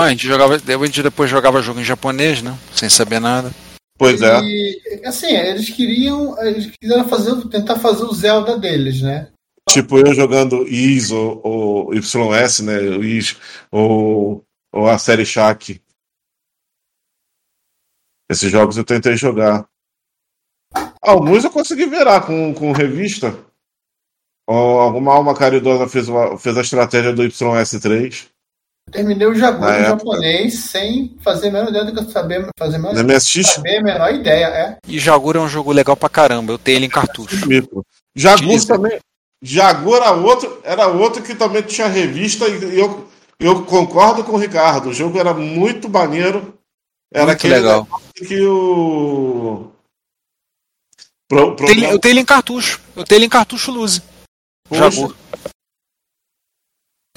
Ah, 0.00 0.04
a 0.04 0.10
gente 0.10 0.26
jogava, 0.26 0.54
a 0.54 0.86
gente 0.86 1.02
depois 1.02 1.28
jogava 1.28 1.60
jogo 1.60 1.80
em 1.80 1.84
japonês, 1.84 2.40
né? 2.40 2.56
Sem 2.74 2.88
saber 2.88 3.20
nada. 3.20 3.52
Pois 3.98 4.20
é. 4.20 4.40
E, 4.42 5.02
assim, 5.04 5.26
eles 5.34 5.70
queriam. 5.70 6.38
Eles 6.44 6.70
quiseram 6.80 7.08
fazer, 7.08 7.48
tentar 7.48 7.78
fazer 7.78 8.04
o 8.04 8.12
Zelda 8.12 8.58
deles, 8.58 9.00
né? 9.00 9.32
Tipo, 9.68 9.98
eu 9.98 10.14
jogando 10.14 10.66
Is 10.68 11.10
ou, 11.10 11.40
ou 11.42 11.94
YS, 11.94 12.60
né? 12.60 12.78
o 12.78 13.02
Is, 13.02 13.36
ou, 13.70 14.44
ou 14.72 14.88
a 14.88 14.96
série 14.98 15.24
Shaq. 15.26 15.80
Esses 18.30 18.50
jogos 18.50 18.76
eu 18.76 18.84
tentei 18.84 19.16
jogar. 19.16 19.68
Alguns 21.00 21.44
eu 21.44 21.50
consegui 21.50 21.86
virar 21.86 22.26
com, 22.26 22.52
com 22.54 22.72
revista. 22.72 23.36
Ou 24.48 24.80
alguma 24.80 25.12
alma 25.14 25.34
caridosa 25.34 25.88
fez, 25.88 26.08
uma- 26.08 26.38
fez 26.38 26.56
a 26.56 26.60
estratégia 26.60 27.12
do 27.12 27.22
YS3. 27.22 28.28
Terminei 28.90 29.26
o 29.26 29.34
jogo 29.34 29.58
Na 29.58 29.80
em 29.80 29.84
japonês 29.84 30.54
sem 30.60 31.16
fazer 31.20 31.48
a 31.48 31.52
menor 31.52 31.68
ideia 31.70 31.84
do 31.84 31.92
que 31.92 31.98
eu 31.98 32.08
saber, 32.10 32.46
fazer 32.56 32.76
a 32.76 32.78
menor, 32.78 32.94
Na 32.94 33.02
MSX? 33.02 33.46
saber 33.54 33.78
a 33.78 33.82
menor 33.82 34.14
ideia, 34.14 34.46
é. 34.46 34.78
E 34.86 34.98
Jagura 34.98 35.40
é 35.40 35.42
um 35.42 35.48
jogo 35.48 35.72
legal 35.72 35.96
pra 35.96 36.08
caramba. 36.08 36.52
Eu 36.52 36.58
tenho 36.58 36.78
ele 36.78 36.86
em 36.86 36.90
cartucho. 36.90 37.36
Jagur 38.14 38.64
também. 38.66 38.98
Jagur 39.42 39.96
era 39.96 40.12
outro, 40.12 40.60
era 40.64 40.86
outro 40.86 41.22
que 41.22 41.34
também 41.34 41.62
tinha 41.62 41.88
revista 41.88 42.46
e 42.48 42.78
eu, 42.78 43.08
eu 43.40 43.64
concordo 43.64 44.22
com 44.24 44.32
o 44.32 44.38
Ricardo. 44.38 44.88
O 44.90 44.94
jogo 44.94 45.18
era 45.18 45.34
muito 45.34 45.88
maneiro. 45.88 46.54
Era 47.12 47.26
Muito 47.26 47.48
legal. 47.48 47.86
que 48.14 48.40
o. 48.46 49.70
Pro, 51.28 51.48
Eu 51.50 51.56
tenho, 51.56 51.84
eu 51.90 51.98
tenho 51.98 52.12
ele 52.12 52.20
em 52.20 52.24
cartucho. 52.24 52.80
Eu 52.96 53.04
tenho 53.04 53.18
ele 53.18 53.26
em 53.26 53.28
cartucho. 53.30 53.72
Poxa. 53.72 54.90
Jagur. 54.90 55.16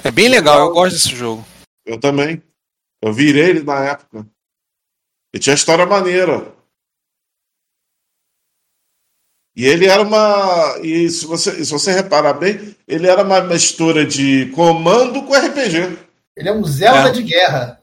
É 0.04 0.12
bem 0.12 0.30
legal, 0.30 0.60
eu 0.68 0.74
gosto 0.74 0.94
desse 0.94 1.16
jogo. 1.16 1.46
Eu 1.90 2.00
também. 2.00 2.42
Eu 3.02 3.12
virei 3.12 3.50
ele 3.50 3.64
na 3.64 3.84
época. 3.84 4.28
E 5.34 5.40
tinha 5.40 5.56
história 5.56 5.86
maneira. 5.88 6.54
E 9.56 9.66
ele 9.66 9.88
era 9.88 10.04
uma. 10.04 10.78
E 10.84 11.10
se 11.10 11.26
você, 11.26 11.66
se 11.66 11.72
você 11.72 11.92
reparar 11.92 12.34
bem, 12.34 12.76
ele 12.88 13.08
era 13.08 13.24
uma 13.24 13.42
mistura 13.42 14.06
de 14.06 14.52
comando 14.52 15.24
com 15.24 15.34
RPG. 15.34 15.98
Ele 16.38 16.50
é 16.50 16.54
um 16.54 16.64
Zelda 16.64 17.10
É. 17.10 17.12
de 17.12 17.24
guerra. 17.24 17.82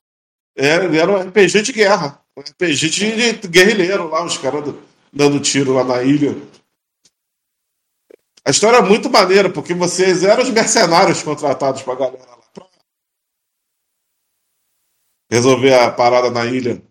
É, 0.57 0.77
ele 0.77 0.99
era 0.99 1.11
um 1.11 1.17
RPG 1.21 1.63
de 1.63 1.73
guerra. 1.73 2.23
Um 2.37 2.41
RPG 2.41 2.89
de, 2.89 3.33
de 3.33 3.49
guerrilheiro 3.49 4.09
lá, 4.09 4.25
os 4.25 4.39
caras 4.39 4.65
do- 4.65 4.83
dando 5.13 5.41
tiro 5.41 5.75
lá 5.75 5.83
na 5.85 6.03
ilha. 6.03 6.35
A 8.45 8.51
história 8.51 8.77
é 8.79 8.83
muito 8.83 9.11
maneira, 9.11 9.51
porque 9.51 9.75
vocês 9.75 10.23
eram 10.23 10.43
os 10.45 10.51
mercenários 10.51 11.23
contratados 11.23 11.83
pra 11.83 11.95
galera 11.97 12.36
resolver 15.31 15.75
a 15.75 15.91
parada 15.91 16.31
na 16.31 16.45
ilha. 16.47 16.83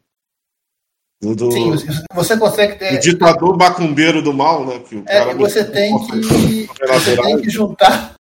Do, 1.21 1.35
do- 1.35 1.51
Sim, 1.51 1.71
você- 2.13 2.37
consegue 2.37 2.75
ter. 2.75 2.91
do 2.93 2.99
ditador 2.99 3.57
macumbeiro 3.57 4.21
do 4.21 4.33
mal, 4.33 4.65
né? 4.65 4.79
Que 4.79 4.95
o 4.97 4.99
É, 5.07 5.19
cara 5.19 5.33
você 5.35 5.63
tem 5.69 5.97
que. 6.05 6.67
Você 6.67 7.15
tem 7.21 7.41
que 7.41 7.49
juntar. 7.49 8.15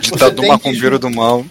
Ditador 0.00 0.46
macumbeiro 0.46 0.98
do 0.98 1.10
mal. 1.10 1.44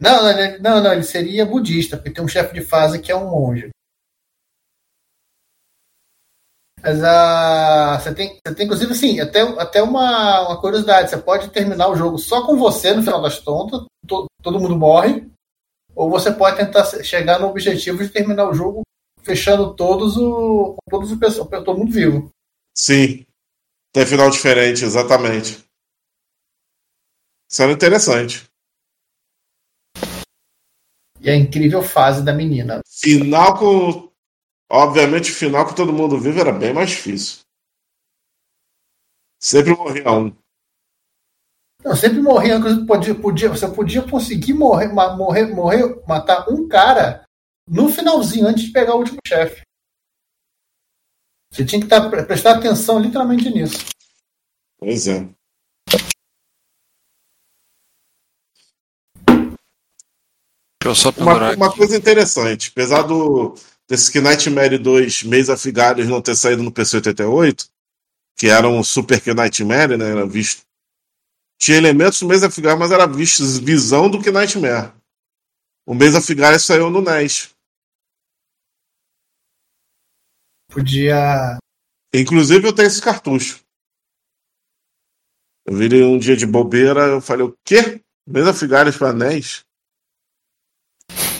Não, 0.00 0.22
não, 0.22 0.30
ele- 0.30 0.58
não, 0.58 0.80
não, 0.82 0.92
ele 0.92 1.02
seria 1.02 1.44
budista, 1.44 1.96
porque 1.96 2.10
tem 2.12 2.24
um 2.24 2.28
chefe 2.28 2.54
de 2.54 2.64
fase 2.64 3.00
que 3.00 3.10
é 3.10 3.16
um 3.16 3.28
monge. 3.30 3.68
Mas 6.80 7.02
a. 7.02 7.98
Você 7.98 8.14
tem, 8.14 8.38
você 8.46 8.54
tem 8.54 8.64
inclusive, 8.66 8.92
assim, 8.92 9.18
até, 9.20 9.40
até 9.40 9.82
uma, 9.82 10.46
uma 10.48 10.60
curiosidade. 10.60 11.10
Você 11.10 11.18
pode 11.18 11.50
terminar 11.50 11.88
o 11.88 11.96
jogo 11.96 12.16
só 12.18 12.46
com 12.46 12.56
você 12.56 12.94
no 12.94 13.02
final 13.02 13.20
das 13.20 13.40
contas, 13.40 13.80
to- 14.06 14.26
todo 14.42 14.60
mundo 14.60 14.76
morre. 14.76 15.28
Ou 15.98 16.08
você 16.08 16.32
pode 16.32 16.56
tentar 16.56 16.84
chegar 17.02 17.40
no 17.40 17.48
objetivo 17.48 17.98
de 17.98 18.08
terminar 18.08 18.48
o 18.48 18.54
jogo 18.54 18.82
fechando 19.20 19.74
todos 19.74 20.16
o. 20.16 20.76
com 20.76 20.90
todos 20.90 21.10
o 21.10 21.18
pessoal, 21.18 21.48
todo 21.48 21.76
mundo 21.76 21.90
vivo. 21.90 22.30
Sim. 22.72 23.26
Tem 23.92 24.06
final 24.06 24.30
diferente, 24.30 24.84
exatamente. 24.84 25.58
Isso 27.50 27.62
era 27.64 27.72
interessante. 27.72 28.48
E 31.20 31.28
a 31.28 31.34
incrível 31.34 31.82
fase 31.82 32.24
da 32.24 32.32
menina. 32.32 32.80
Final 32.86 33.58
com. 33.58 34.12
Obviamente, 34.70 35.32
final 35.32 35.66
que 35.66 35.74
todo 35.74 35.92
mundo 35.92 36.16
vive 36.16 36.38
era 36.38 36.52
bem 36.52 36.72
mais 36.72 36.90
difícil. 36.90 37.40
Sempre 39.40 39.74
morria 39.74 40.12
um. 40.12 40.32
Eu 41.84 41.94
sempre 41.94 42.20
morria, 42.20 42.56
inclusive 42.56 42.84
podia, 42.86 43.14
podia, 43.14 43.48
você 43.48 43.68
podia 43.68 44.02
conseguir 44.02 44.52
morrer, 44.52 44.88
ma- 44.88 45.16
morrer, 45.16 45.46
morrer, 45.46 46.02
matar 46.06 46.48
um 46.50 46.68
cara 46.68 47.24
no 47.68 47.88
finalzinho, 47.88 48.48
antes 48.48 48.64
de 48.64 48.72
pegar 48.72 48.94
o 48.94 48.98
último 48.98 49.18
chefe. 49.26 49.62
Você 51.52 51.64
tinha 51.64 51.80
que 51.80 51.86
tá, 51.86 52.08
prestar 52.24 52.56
atenção 52.56 52.98
literalmente 52.98 53.48
nisso. 53.50 53.86
Pois 54.78 55.06
é. 55.06 55.28
Deixa 60.80 60.84
eu 60.84 60.94
só 60.94 61.10
Uma, 61.10 61.54
uma 61.54 61.72
coisa 61.72 61.96
interessante, 61.96 62.70
apesar 62.70 63.02
do 63.02 63.54
desse 63.88 64.20
Nightmare 64.20 64.78
2 64.78 65.22
Mesa 65.22 65.56
Figalhos 65.56 66.08
não 66.08 66.20
ter 66.20 66.36
saído 66.36 66.62
no 66.62 66.72
PC 66.72 66.96
88, 66.96 67.66
que 68.36 68.48
era 68.48 68.68
um 68.68 68.82
Super 68.84 69.22
Nightmare, 69.34 69.96
né? 69.96 70.10
Era 70.10 70.26
visto 70.26 70.62
tinha 71.58 71.76
elementos 71.76 72.22
no 72.22 72.28
Mesa 72.28 72.46
of 72.46 72.62
mas 72.78 72.90
era 72.92 73.06
visão 73.06 74.08
do 74.08 74.22
que 74.22 74.30
Nightmare. 74.30 74.92
O 75.84 75.94
Mesa 75.94 76.18
of 76.18 76.34
Gaia 76.34 76.58
saiu 76.58 76.88
no 76.90 77.00
NES. 77.00 77.54
Podia. 80.70 81.58
Inclusive 82.14 82.68
eu 82.68 82.74
tenho 82.74 82.86
esse 82.86 83.02
cartucho. 83.02 83.64
Eu 85.66 85.76
virei 85.76 86.04
um 86.04 86.18
dia 86.18 86.36
de 86.36 86.46
bobeira, 86.46 87.06
eu 87.06 87.20
falei, 87.20 87.46
o 87.46 87.54
quê? 87.64 88.02
Mesa 88.26 88.50
of 88.50 88.66
Gaia 88.66 88.92
para 88.92 89.12
NES? 89.12 89.64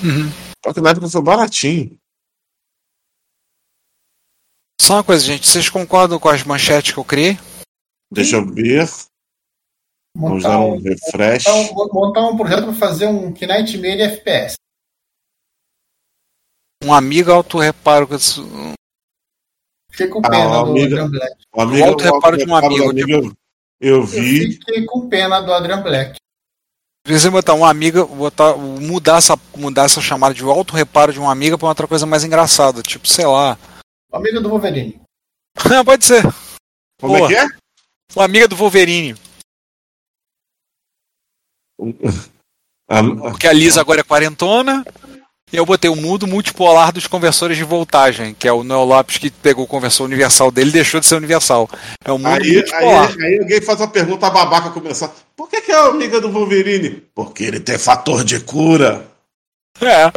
Uhum. 0.03 0.31
Só 0.65 0.73
que 0.73 0.81
na 0.81 0.91
época 0.91 1.09
foi 1.09 1.23
baratinho. 1.23 1.99
Só 4.81 4.95
uma 4.95 5.05
coisa, 5.05 5.25
gente. 5.25 5.49
Vocês 5.49 5.69
concordam 5.69 6.19
com 6.19 6.29
as 6.29 6.45
manchetes 6.45 6.93
que 6.93 6.99
eu 6.99 7.05
criei? 7.05 7.39
Deixa 8.11 8.37
eu 8.37 8.47
ver. 8.47 8.89
Vamos 10.21 10.43
Montar 10.43 10.49
dar 10.49 10.59
um, 10.61 10.73
um 10.75 10.83
refresh. 10.83 11.45
montar 11.47 11.83
um- 11.83 11.89
montar 11.95 12.21
um 12.27 12.37
projeto 12.37 12.65
para 12.65 12.75
fazer 12.75 13.07
um 13.07 13.33
Knightmare 13.33 14.01
FPS. 14.03 14.57
Um 16.83 16.93
amigo 16.93 17.31
auto-reparo 17.31 18.07
com 18.09 18.15
isso. 18.17 18.45
Fiquei 19.91 20.09
com 20.09 20.21
Ah, 20.25 20.31
pena 20.31 20.47
o 20.63 20.65
do 20.65 20.71
amigo- 20.71 20.87
Adrian 20.87 21.11
Black. 21.11 21.35
O 21.55 21.61
amigo, 21.61 21.87
Volta 21.87 22.11
o 22.11 22.15
reparo 22.15 22.37
de 22.37 22.45
um 22.49 22.55
amigo, 22.55 22.93
do 22.93 23.01
eu, 23.11 23.33
eu 23.81 24.05
vi. 24.05 24.45
Eu 24.47 24.53
fiquei 24.53 24.85
com 24.87 25.09
pena 25.09 25.41
do 25.41 25.53
Adrian 25.53 25.83
Black. 25.83 26.19
Você 27.07 27.31
botar 27.31 27.55
uma 27.55 27.71
amiga, 27.71 28.05
botar, 28.05 28.57
mudar, 28.57 29.17
essa, 29.19 29.39
mudar 29.57 29.85
essa 29.85 30.01
chamada 30.01 30.35
de 30.35 30.43
auto-reparo 30.43 31.13
de 31.13 31.19
uma 31.19 31.33
amiga 31.33 31.57
pra 31.57 31.69
outra 31.69 31.87
coisa 31.87 32.05
mais 32.07 32.23
engraçada. 32.25 32.83
Tipo, 32.83 33.09
sei 33.09 33.25
lá. 33.27 33.57
Amigo 34.13 34.41
do 34.41 34.49
Wolverine. 34.49 35.01
Pode 35.85 36.05
ser. 36.05 36.23
Como 37.01 37.17
é 37.17 37.19
Boa. 37.21 37.29
que 37.29 37.37
é? 37.37 37.47
Uma 38.15 38.25
amiga 38.25 38.47
do 38.49 38.57
Wolverine. 38.57 39.15
Porque 43.31 43.47
a 43.47 43.53
Lisa 43.53 43.81
agora 43.81 44.01
é 44.01 44.05
quarentona. 44.05 44.85
E 45.51 45.57
eu 45.57 45.65
botei 45.65 45.89
o 45.89 45.97
mudo 45.97 46.27
multipolar 46.27 46.93
dos 46.93 47.07
conversores 47.07 47.57
de 47.57 47.65
voltagem, 47.65 48.35
que 48.35 48.47
é 48.47 48.53
o 48.53 48.63
Noel 48.63 48.85
Lopes 48.85 49.17
que 49.17 49.31
pegou 49.31 49.65
o 49.65 49.69
conversor 49.69 50.05
universal 50.05 50.51
dele 50.51 50.69
e 50.69 50.75
deixou 50.75 51.01
de 51.01 51.07
ser 51.07 51.15
universal. 51.15 51.69
É 52.05 52.13
o 52.13 52.19
mundo 52.19 52.43
Aí, 52.43 52.53
multipolar. 52.53 53.11
aí, 53.19 53.25
aí 53.25 53.39
alguém 53.39 53.61
faz 53.63 53.81
uma 53.81 53.89
pergunta 53.89 54.27
a 54.27 54.31
babaca 54.31 54.71
começar. 54.71 55.11
Por 55.35 55.49
que, 55.49 55.63
que 55.63 55.73
é 55.73 55.75
a 55.75 55.87
amiga 55.87 56.21
do 56.21 56.31
Wolverine? 56.31 57.03
Porque 57.15 57.45
ele 57.45 57.61
tem 57.61 57.79
fator 57.79 58.25
de 58.25 58.41
cura. 58.41 59.07
É. 59.81 60.13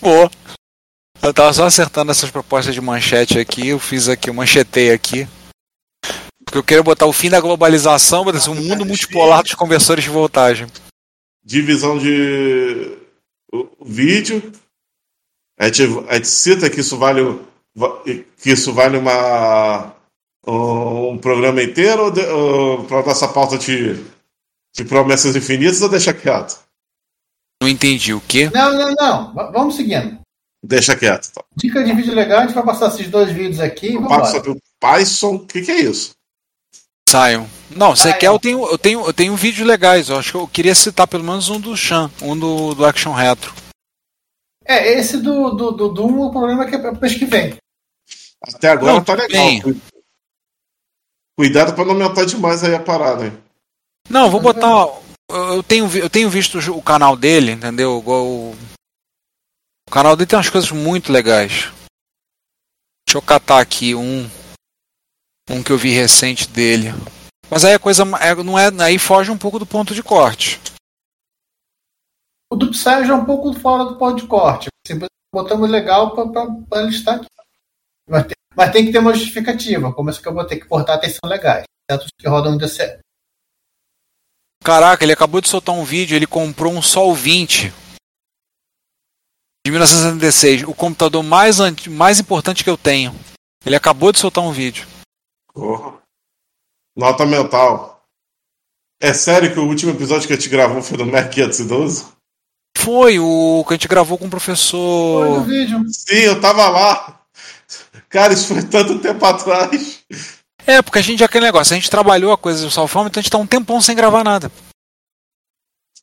Boa. 0.00 0.30
Eu 1.22 1.34
tava 1.34 1.52
só 1.52 1.66
acertando 1.66 2.10
essas 2.10 2.30
propostas 2.30 2.74
de 2.74 2.80
manchete 2.80 3.38
aqui, 3.38 3.68
eu 3.68 3.78
fiz 3.78 4.08
aqui, 4.08 4.30
eu 4.30 4.34
manchetei 4.34 4.90
aqui. 4.90 5.28
Porque 6.44 6.58
eu 6.58 6.64
queria 6.64 6.82
botar 6.82 7.06
o 7.06 7.12
fim 7.12 7.28
da 7.30 7.40
globalização, 7.40 8.24
botar 8.24 8.38
assim, 8.38 8.50
o 8.50 8.54
mundo 8.54 8.84
multipolar 8.86 9.42
dos 9.42 9.54
conversores 9.54 10.04
de 10.04 10.10
voltagem. 10.10 10.66
Divisão 11.44 11.98
de 11.98 12.96
vídeo. 13.82 14.52
A 15.58 15.66
gente, 15.66 15.82
a 16.08 16.14
gente 16.14 16.28
cita 16.28 16.70
que 16.70 16.80
isso 16.80 16.96
vale 16.96 17.22
va- 17.74 18.02
que 18.04 18.50
isso 18.50 18.72
vale 18.72 18.96
uma 18.96 19.94
um 20.46 21.18
programa 21.18 21.62
inteiro 21.62 22.04
ou, 22.04 22.10
de- 22.10 22.24
ou 22.26 22.84
pra 22.84 23.02
dar 23.02 23.10
essa 23.12 23.28
pauta 23.28 23.58
de, 23.58 23.94
de 24.74 24.84
promessas 24.84 25.36
infinitas 25.36 25.82
ou 25.82 25.88
deixa 25.88 26.14
quieto? 26.14 26.58
Não 27.62 27.68
entendi 27.68 28.14
o 28.14 28.20
quê? 28.22 28.48
Não, 28.52 28.72
não, 28.72 28.94
não. 28.94 29.34
V- 29.34 29.52
vamos 29.52 29.76
seguindo. 29.76 30.18
Deixa 30.64 30.96
quieto. 30.96 31.30
Tá. 31.32 31.44
Dica 31.56 31.84
de 31.84 31.92
vídeo 31.92 32.14
legal, 32.14 32.38
a 32.40 32.46
gente 32.46 32.54
vai 32.54 32.64
passar 32.64 32.88
esses 32.88 33.08
dois 33.08 33.30
vídeos 33.30 33.60
aqui 33.60 33.98
vamos 33.98 34.28
sobre 34.30 34.50
o 34.52 34.56
Python. 34.80 35.34
O 35.36 35.46
que, 35.46 35.60
que 35.62 35.70
é 35.70 35.80
isso? 35.80 36.12
Saiam. 37.10 37.48
Não, 37.70 37.94
você 37.94 38.12
quer, 38.14 38.26
eu 38.26 38.38
tenho, 38.38 38.66
eu 38.68 38.78
tenho, 38.78 39.06
eu 39.06 39.12
tenho 39.12 39.36
vídeos 39.36 39.66
legais. 39.66 40.08
Eu 40.08 40.18
acho 40.18 40.32
que 40.32 40.36
eu 40.38 40.48
queria 40.48 40.74
citar 40.74 41.06
pelo 41.08 41.24
menos 41.24 41.48
um 41.48 41.60
do 41.60 41.76
Chan, 41.76 42.10
um 42.22 42.38
do, 42.38 42.74
do 42.74 42.84
Action 42.84 43.12
Retro. 43.12 43.52
É, 44.64 44.92
esse 44.98 45.18
do, 45.18 45.50
do, 45.50 45.70
do 45.72 45.88
Doom, 45.88 46.20
o 46.26 46.30
problema 46.30 46.64
é 46.64 46.68
que 46.68 46.76
é 46.76 46.78
pro 46.78 47.00
mês 47.00 47.14
que 47.16 47.24
vem. 47.24 47.56
Até 48.42 48.68
agora 48.68 48.92
Não, 48.92 49.04
tá 49.04 49.14
legal. 49.14 49.28
bem. 49.28 49.60
Cu- 49.62 49.80
Cuidado 51.38 51.74
pra 51.74 51.84
não 51.84 51.92
aumentar 51.92 52.24
demais 52.26 52.62
aí 52.62 52.74
a 52.74 52.80
parada, 52.80 53.26
hein? 53.26 53.38
Não, 54.08 54.30
vou 54.30 54.40
botar. 54.40 54.68
Eu 55.30 55.54
eu 55.54 55.62
tenho, 55.62 55.86
eu 55.96 56.10
tenho 56.10 56.28
visto 56.28 56.58
o 56.72 56.82
canal 56.82 57.16
dele, 57.16 57.52
entendeu? 57.52 57.98
Igual 58.00 58.26
o, 58.26 58.50
o 59.88 59.90
canal 59.90 60.16
dele 60.16 60.26
tem 60.26 60.36
umas 60.36 60.50
coisas 60.50 60.70
muito 60.72 61.12
legais. 61.12 61.68
Deixa 63.06 63.16
eu 63.16 63.22
catar 63.22 63.60
aqui 63.60 63.94
um. 63.94 64.28
Um 65.50 65.62
que 65.62 65.72
eu 65.72 65.78
vi 65.78 65.90
recente 65.90 66.48
dele. 66.48 66.88
Mas 67.50 67.64
aí 67.64 67.74
a 67.74 67.78
coisa 67.78 68.04
é- 68.20 68.34
não 68.36 68.56
é. 68.56 68.68
Aí 68.82 68.98
foge 68.98 69.30
um 69.30 69.38
pouco 69.38 69.58
do 69.58 69.66
ponto 69.66 69.94
de 69.94 70.02
corte. 70.02 70.60
O 72.52 72.56
do 72.56 72.70
Psy 72.70 73.04
já 73.04 73.12
é 73.12 73.14
um 73.14 73.24
pouco 73.24 73.52
fora 73.54 73.84
do 73.84 73.98
ponto 73.98 74.20
de 74.20 74.28
corte. 74.28 74.68
Assim, 74.86 75.00
botamos 75.34 75.68
legal 75.68 76.14
para 76.14 76.82
listar 76.82 77.16
aqui. 77.16 77.26
Mas 78.08 78.26
tem, 78.26 78.36
mas 78.56 78.72
tem 78.72 78.84
que 78.84 78.92
ter 78.92 78.98
uma 78.98 79.14
justificativa. 79.14 79.92
Como 79.92 80.10
é 80.10 80.12
que 80.12 80.26
eu 80.26 80.34
vou 80.34 80.44
ter 80.44 80.56
que 80.56 80.66
cortar 80.66 80.94
atenção 80.94 81.28
legais. 81.28 81.64
Certos 81.90 82.08
que 82.16 82.28
rodam 82.28 82.52
no. 82.52 82.58
Caraca, 84.62 85.04
ele 85.04 85.12
acabou 85.12 85.40
de 85.40 85.48
soltar 85.48 85.74
um 85.74 85.84
vídeo, 85.84 86.14
ele 86.14 86.26
comprou 86.26 86.72
um 86.72 86.82
Sol 86.82 87.14
20 87.14 87.72
de 89.64 89.70
1976, 89.70 90.64
o 90.64 90.74
computador 90.74 91.22
mais, 91.22 91.58
mais 91.88 92.20
importante 92.20 92.62
que 92.62 92.70
eu 92.70 92.76
tenho. 92.76 93.14
Ele 93.64 93.76
acabou 93.76 94.12
de 94.12 94.18
soltar 94.18 94.44
um 94.44 94.52
vídeo. 94.52 94.86
Porra. 95.52 95.98
Nota 96.96 97.24
mental. 97.26 98.02
É 99.00 99.12
sério 99.12 99.52
que 99.52 99.58
o 99.58 99.66
último 99.66 99.92
episódio 99.92 100.26
que 100.26 100.34
a 100.34 100.36
gente 100.36 100.48
gravou 100.48 100.82
foi 100.82 100.98
do 100.98 101.06
Mac 101.06 101.30
512? 101.32 102.06
Foi 102.76 103.18
o 103.18 103.64
que 103.66 103.74
a 103.74 103.76
gente 103.76 103.88
gravou 103.88 104.18
com 104.18 104.26
o 104.26 104.30
professor. 104.30 105.42
vídeo. 105.44 105.82
Sim, 105.88 106.16
eu 106.16 106.40
tava 106.40 106.68
lá. 106.68 107.20
Cara, 108.08 108.32
isso 108.32 108.48
foi 108.48 108.62
tanto 108.62 108.98
tempo 108.98 109.24
atrás. 109.24 110.00
É, 110.66 110.82
porque 110.82 110.98
a 110.98 111.02
gente 111.02 111.20
já 111.20 111.26
aquele 111.26 111.46
negócio, 111.46 111.72
a 111.72 111.76
gente 111.76 111.90
trabalhou 111.90 112.32
a 112.32 112.38
coisa 112.38 112.64
do 112.64 112.70
Salfome, 112.70 113.08
então 113.08 113.20
a 113.20 113.22
gente 113.22 113.30
tá 113.30 113.38
um 113.38 113.46
tempão 113.46 113.80
sem 113.80 113.96
gravar 113.96 114.24
nada. 114.24 114.50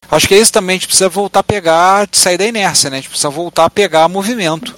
Acho 0.10 0.28
que 0.28 0.36
é 0.36 0.40
isso 0.40 0.54
também, 0.54 0.76
a 0.76 0.78
gente 0.78 0.88
precisa 0.88 1.10
voltar 1.10 1.42
a 1.42 1.44
pegar, 1.44 2.08
sair 2.12 2.38
da 2.38 2.46
inércia, 2.46 2.90
né? 2.90 2.98
A 2.98 3.00
gente 3.02 3.10
precisa 3.10 3.30
voltar 3.30 3.66
a 3.66 3.70
pegar 3.70 4.08
movimento. 4.08 4.74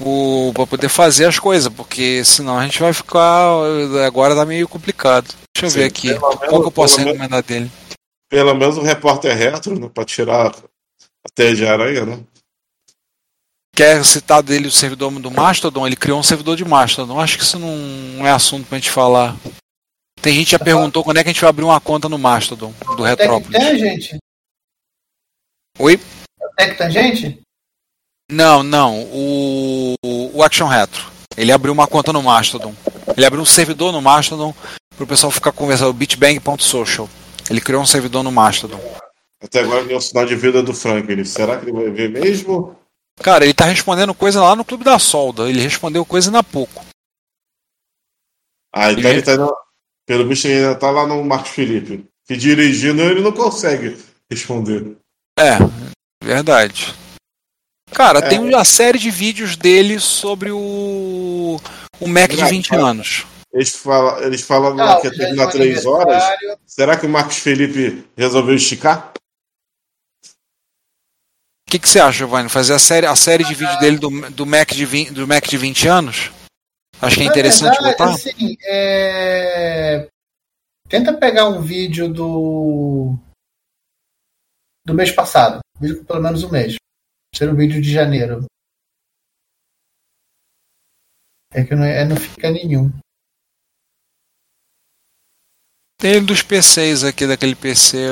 O, 0.00 0.52
pra 0.54 0.66
poder 0.66 0.88
fazer 0.88 1.24
as 1.26 1.38
coisas, 1.38 1.72
porque 1.72 2.22
senão 2.24 2.58
a 2.58 2.64
gente 2.64 2.80
vai 2.80 2.92
ficar. 2.92 3.48
Agora 4.06 4.34
tá 4.34 4.44
meio 4.44 4.68
complicado. 4.68 5.26
Deixa 5.56 5.66
eu 5.66 5.70
Sim, 5.70 5.78
ver 5.78 5.84
aqui. 5.86 6.14
Qual 6.18 6.38
menos- 6.38 6.60
que 6.60 6.66
eu 6.66 6.72
posso 6.72 6.98
recomendar 6.98 7.42
dele? 7.42 7.70
Pelo 8.28 8.54
menos 8.54 8.76
o 8.76 8.82
repórter 8.82 9.34
retro, 9.36 9.78
né? 9.78 9.88
Pra 9.88 10.04
tirar 10.04 10.48
a 10.48 11.28
teia 11.34 11.54
de 11.54 11.66
aranha, 11.66 12.04
né? 12.04 12.20
Quer 13.74 14.04
citar 14.04 14.42
dele 14.42 14.68
o 14.68 14.72
servidor 14.72 15.10
do 15.12 15.30
Mastodon? 15.30 15.86
Ele 15.86 15.96
criou 15.96 16.18
um 16.18 16.22
servidor 16.22 16.56
de 16.56 16.64
Mastodon. 16.64 17.20
Acho 17.20 17.36
que 17.38 17.44
isso 17.44 17.58
não 17.58 18.26
é 18.26 18.30
assunto 18.30 18.66
pra 18.66 18.78
gente 18.78 18.90
falar. 18.90 19.36
Tem 20.20 20.34
gente 20.34 20.46
que 20.46 20.52
já 20.52 20.58
perguntou 20.58 21.04
quando 21.04 21.18
é 21.18 21.22
que 21.22 21.28
a 21.28 21.32
gente 21.32 21.40
vai 21.40 21.50
abrir 21.50 21.64
uma 21.64 21.80
conta 21.80 22.08
no 22.08 22.18
Mastodon 22.18 22.72
do 22.96 23.02
Retrópolis. 23.02 23.52
Tangent? 23.58 24.16
Oi? 25.78 26.00
Tec 26.56 26.76
Tangente? 26.78 27.40
Não, 28.30 28.62
não. 28.62 29.02
O, 29.12 29.94
o 30.04 30.42
Action 30.42 30.66
Retro. 30.66 31.04
Ele 31.36 31.52
abriu 31.52 31.72
uma 31.72 31.86
conta 31.86 32.12
no 32.12 32.22
Mastodon. 32.22 32.74
Ele 33.16 33.26
abriu 33.26 33.42
um 33.42 33.46
servidor 33.46 33.92
no 33.92 34.00
Mastodon 34.00 34.54
pro 34.96 35.06
pessoal 35.06 35.30
ficar 35.30 35.52
conversando. 35.52 35.92
bitbang.social. 35.92 37.08
Ele 37.50 37.60
criou 37.60 37.82
um 37.82 37.86
servidor 37.86 38.22
no 38.22 38.32
Mastodon. 38.32 38.80
Até 39.42 39.60
agora 39.60 39.84
o 39.96 40.00
sinal 40.00 40.26
de 40.26 40.34
vida 40.34 40.62
do 40.62 40.74
Franklin. 40.74 41.24
Será 41.24 41.58
que 41.58 41.66
ele 41.66 41.72
vai 41.72 41.90
ver 41.90 42.10
mesmo? 42.10 42.76
Cara, 43.22 43.44
ele 43.44 43.54
tá 43.54 43.64
respondendo 43.64 44.14
coisa 44.14 44.42
lá 44.42 44.56
no 44.56 44.64
Clube 44.64 44.84
da 44.84 44.98
Solda. 44.98 45.48
Ele 45.48 45.60
respondeu 45.60 46.04
coisa 46.04 46.28
ainda 46.28 46.40
há 46.40 46.42
pouco. 46.42 46.84
Ah, 48.74 48.92
então 48.92 49.10
ele 49.10 49.22
tá 49.22 49.34
indo, 49.34 49.54
Pelo 50.06 50.28
visto, 50.28 50.46
ele 50.46 50.64
ainda 50.64 50.74
tá 50.74 50.90
lá 50.90 51.06
no 51.06 51.22
Marcos 51.24 51.50
Felipe. 51.50 52.06
Que 52.26 52.36
dirigindo 52.36 53.02
ele 53.02 53.20
não 53.20 53.32
consegue 53.32 53.96
responder. 54.30 54.96
É, 55.38 55.58
verdade. 56.22 56.94
Cara, 57.92 58.18
É. 58.18 58.28
tem 58.28 58.38
uma 58.38 58.64
série 58.64 58.98
de 58.98 59.10
vídeos 59.10 59.56
dele 59.56 59.98
sobre 60.00 60.50
o, 60.50 61.58
o 62.00 62.08
Mac 62.08 62.30
de 62.30 62.44
20 62.44 62.74
anos. 62.74 63.26
Eles, 63.52 63.74
fala, 63.74 64.22
eles 64.24 64.42
falaram 64.42 64.78
Ah, 64.80 64.84
lá 64.94 65.00
que 65.00 65.06
ia 65.06 65.16
terminar 65.16 65.50
três 65.50 65.86
horas. 65.86 66.22
Será 66.66 66.98
que 66.98 67.06
o 67.06 67.08
Marcos 67.08 67.38
Felipe 67.38 68.04
resolveu 68.16 68.54
esticar? 68.54 69.12
O 71.66 71.70
que, 71.70 71.78
que 71.78 71.88
você 71.88 71.98
acha, 71.98 72.18
Giovanni? 72.18 72.48
Fazer 72.48 72.74
a 72.74 72.78
série, 72.78 73.06
a 73.06 73.16
série 73.16 73.44
de 73.44 73.54
vídeo 73.54 73.78
dele 73.78 73.98
do, 73.98 74.30
do, 74.30 74.46
Mac 74.46 74.70
de 74.72 74.84
20, 74.84 75.10
do 75.12 75.26
Mac 75.26 75.44
de 75.46 75.56
20 75.56 75.88
anos? 75.88 76.30
Acho 77.00 77.16
que 77.16 77.22
é 77.22 77.26
interessante 77.26 77.74
verdade, 77.74 77.96
botar. 77.98 78.10
assim, 78.14 78.56
é, 78.64 80.08
Tenta 80.88 81.12
pegar 81.14 81.46
um 81.48 81.60
vídeo 81.60 82.08
do. 82.08 83.16
do 84.86 84.94
mês 84.94 85.10
passado. 85.10 85.58
Vídeo 85.80 85.98
com 85.98 86.04
pelo 86.04 86.22
menos 86.22 86.44
um 86.44 86.50
mês. 86.50 86.76
Ser 87.36 87.50
um 87.50 87.54
vídeo 87.54 87.82
de 87.82 87.92
janeiro. 87.92 88.46
É 91.52 91.62
que 91.62 91.74
não, 91.74 91.84
é, 91.84 92.02
não 92.02 92.16
fica 92.16 92.50
nenhum. 92.50 92.90
Tem 96.00 96.24
dos 96.24 96.40
PCs 96.40 97.04
aqui, 97.04 97.26
daquele 97.26 97.54
PC, 97.54 98.08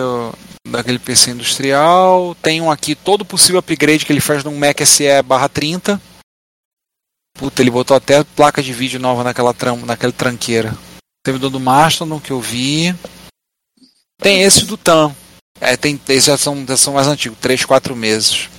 daquele 0.68 0.98
PC 0.98 1.30
industrial. 1.30 2.34
Tem 2.34 2.60
um 2.60 2.70
aqui, 2.70 2.94
todo 2.94 3.24
possível 3.24 3.60
upgrade 3.60 4.04
que 4.04 4.12
ele 4.12 4.20
faz 4.20 4.44
num 4.44 4.58
Mac 4.58 4.78
SE 4.80 5.22
barra 5.22 5.48
30. 5.48 5.98
Puta, 7.32 7.62
ele 7.62 7.70
botou 7.70 7.96
até 7.96 8.22
placa 8.22 8.62
de 8.62 8.74
vídeo 8.74 9.00
nova 9.00 9.24
naquela, 9.24 9.54
tram, 9.54 9.86
naquela 9.86 10.12
tranqueira. 10.12 10.76
Servidor 11.26 11.48
do 11.48 11.58
Mastodon 11.58 12.20
que 12.20 12.30
eu 12.30 12.42
vi. 12.42 12.94
Tem 14.20 14.42
esse 14.42 14.66
do 14.66 14.76
TAM. 14.76 15.16
É, 15.62 15.78
tem, 15.78 15.98
esses 16.08 16.26
já 16.26 16.36
são, 16.36 16.66
já 16.66 16.76
são 16.76 16.92
mais 16.92 17.06
antigos, 17.06 17.38
3, 17.38 17.64
4 17.64 17.96
meses. 17.96 18.50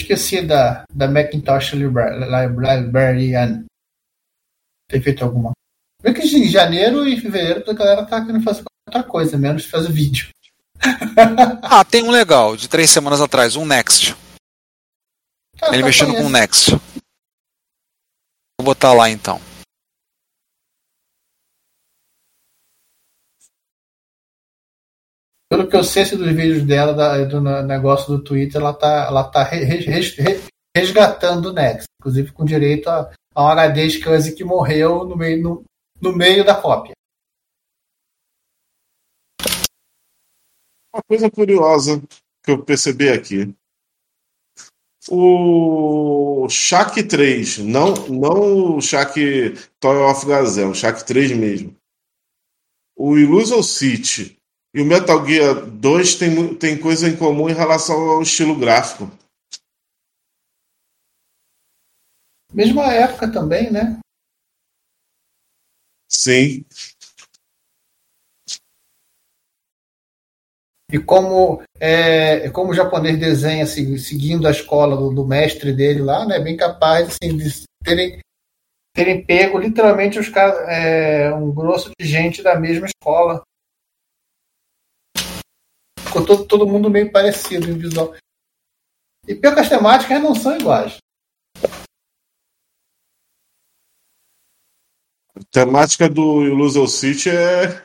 Esqueci 0.00 0.42
da, 0.42 0.84
da 0.92 1.08
Macintosh 1.08 1.72
Libra- 1.72 2.10
Libra- 2.46 2.76
Librarian. 2.76 3.64
Tem 4.88 5.00
feito 5.02 5.24
alguma. 5.24 5.52
Vê 6.02 6.12
que 6.12 6.20
em 6.22 6.48
janeiro 6.48 7.06
e 7.08 7.20
fevereiro 7.20 7.68
a 7.68 7.74
galera 7.74 8.04
tá 8.06 8.24
querendo 8.24 8.44
fazer 8.44 8.62
outra 8.86 9.02
coisa, 9.02 9.36
menos 9.38 9.64
fazer 9.64 9.90
vídeo. 9.90 10.28
Ah, 11.62 11.84
tem 11.84 12.04
um 12.04 12.10
legal, 12.10 12.54
de 12.56 12.68
três 12.68 12.90
semanas 12.90 13.20
atrás, 13.20 13.56
um 13.56 13.64
Next. 13.64 14.14
Ah, 15.60 15.72
Ele 15.74 15.82
mexendo 15.82 16.14
com 16.14 16.24
o 16.26 16.28
Next. 16.30 16.70
Vou 18.60 18.64
botar 18.64 18.92
lá 18.92 19.08
então. 19.10 19.40
Pelo 25.48 25.68
que 25.68 25.76
eu 25.76 25.84
sei 25.84 26.04
dos 26.04 26.26
vídeos 26.34 26.66
dela, 26.66 26.92
da- 26.92 27.24
do 27.24 27.40
negócio 27.40 28.08
do 28.16 28.22
Twitter, 28.22 28.60
ela 28.60 28.74
tá, 28.74 29.06
ela 29.06 29.24
tá 29.30 29.44
re- 29.44 29.64
re- 29.64 29.78
re- 29.80 30.40
resgatando 30.76 31.50
o 31.50 31.52
Next. 31.52 31.86
Inclusive 32.00 32.32
com 32.32 32.44
direito 32.44 32.88
a, 32.88 33.12
a 33.34 33.42
um 33.44 33.48
HD 33.48 33.86
SCSI 33.86 34.34
que 34.34 34.44
morreu 34.44 35.04
no 35.04 35.16
meio, 35.16 35.42
no, 35.42 35.64
no 36.00 36.12
meio 36.16 36.44
da 36.44 36.60
cópia. 36.60 36.94
Uma 40.92 41.02
coisa 41.08 41.30
curiosa 41.30 42.02
que 42.44 42.50
eu 42.50 42.64
percebi 42.64 43.08
aqui. 43.08 43.54
O 45.08 46.48
Shaq 46.48 47.04
3, 47.06 47.58
não, 47.58 47.94
não 48.08 48.76
o 48.76 48.80
Shaq 48.80 49.54
Toy 49.78 49.96
of 49.98 50.26
Gazelle, 50.26 50.70
o 50.70 50.74
Shaq 50.74 51.04
3 51.06 51.30
mesmo. 51.36 51.76
O 52.96 53.16
Illusion 53.16 53.62
City 53.62 54.36
e 54.76 54.82
o 54.82 54.84
Metal 54.84 55.26
Gear 55.26 55.64
2 55.66 56.16
tem, 56.16 56.54
tem 56.54 56.76
coisa 56.76 57.08
em 57.08 57.16
comum 57.16 57.48
em 57.48 57.54
relação 57.54 57.96
ao 58.10 58.20
estilo 58.20 58.54
gráfico. 58.54 59.10
Mesma 62.52 62.92
época 62.92 63.30
também, 63.32 63.70
né? 63.70 63.98
Sim. 66.08 66.64
E 70.92 70.98
como, 71.00 71.62
é, 71.80 72.48
como 72.50 72.70
o 72.70 72.74
japonês 72.74 73.18
desenha 73.18 73.66
se- 73.66 73.98
seguindo 73.98 74.46
a 74.46 74.52
escola 74.52 74.96
do, 74.96 75.12
do 75.12 75.26
mestre 75.26 75.72
dele 75.72 76.00
lá, 76.00 76.24
né? 76.24 76.38
Bem 76.38 76.56
capaz 76.56 77.08
assim, 77.08 77.36
de 77.36 77.48
terem, 77.82 78.20
terem 78.94 79.24
pego 79.24 79.58
literalmente 79.58 80.18
os 80.18 80.30
é, 80.68 81.32
um 81.34 81.52
grosso 81.52 81.90
de 82.00 82.06
gente 82.06 82.42
da 82.42 82.58
mesma 82.58 82.86
escola. 82.86 83.42
Ficou 86.06 86.24
todo, 86.24 86.46
todo 86.46 86.66
mundo 86.66 86.88
meio 86.88 87.10
parecido 87.10 87.68
em 87.68 87.78
visual. 87.78 88.14
E 89.26 89.34
pior 89.34 89.54
que 89.54 89.60
as 89.60 89.68
temáticas 89.68 90.22
não 90.22 90.34
são 90.34 90.56
iguais. 90.56 90.98
A 95.34 95.44
temática 95.50 96.08
do 96.08 96.44
Illusion 96.44 96.86
City 96.86 97.28
é, 97.28 97.84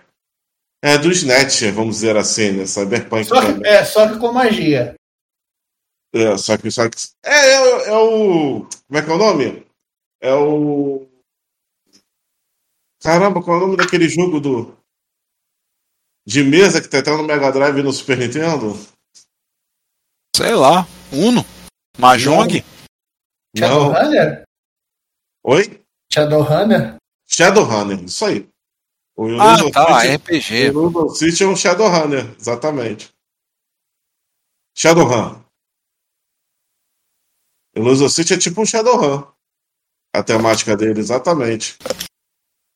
é 0.84 0.98
do 0.98 1.12
Snatcher, 1.12 1.74
vamos 1.74 1.96
dizer 1.96 2.16
assim, 2.16 2.52
né? 2.52 2.66
Cyberpunk 2.66 3.26
Só 3.26 3.42
que, 3.42 3.68
é, 3.68 3.84
só 3.84 4.12
que 4.12 4.20
com 4.20 4.32
magia. 4.32 4.96
É, 6.14 6.38
só 6.38 6.58
que, 6.58 6.70
só 6.70 6.90
que 6.90 6.98
é, 7.26 7.30
é, 7.32 7.88
é 7.90 7.98
o. 7.98 8.68
Como 8.88 9.00
é 9.00 9.02
que 9.02 9.10
é 9.10 9.14
o 9.14 9.18
nome? 9.18 9.68
É 10.22 10.34
o. 10.34 11.08
Caramba, 13.02 13.42
qual 13.42 13.58
é 13.58 13.64
o 13.64 13.68
nome 13.68 13.78
daquele 13.78 14.08
jogo 14.08 14.40
do. 14.40 14.81
De 16.26 16.44
mesa 16.44 16.82
que 16.82 16.88
tá 16.88 17.00
até 17.00 17.12
no 17.12 17.24
Mega 17.24 17.52
Drive 17.52 17.80
e 17.80 17.84
no 17.84 17.92
Super 17.92 18.18
Nintendo? 18.18 18.74
Sei 20.36 20.54
lá, 20.54 20.86
Uno, 21.12 21.44
Mahjong. 21.98 22.64
Shadowrunner? 23.58 24.44
Oi? 25.44 25.84
Shadowrunner? 26.14 26.96
Shadowrunner, 27.28 28.04
isso 28.06 28.26
aí. 28.26 28.48
O 29.18 29.28
Ah, 29.40 29.58
tá, 29.72 30.02
City- 30.02 30.14
RPG. 30.16 30.70
O 30.70 30.90
Illusion 30.90 31.10
City 31.10 31.44
é 31.44 31.48
um 31.48 31.56
Shadowrunner, 31.56 32.36
exatamente. 32.40 33.10
Shadowrun. 34.78 35.44
Illusion 37.76 38.10
City 38.10 38.34
é 38.34 38.38
tipo 38.38 38.62
um 38.62 38.66
Shadowrun. 38.66 39.30
A 40.14 40.24
temática 40.24 40.76
dele, 40.78 41.00
exatamente. 41.00 41.78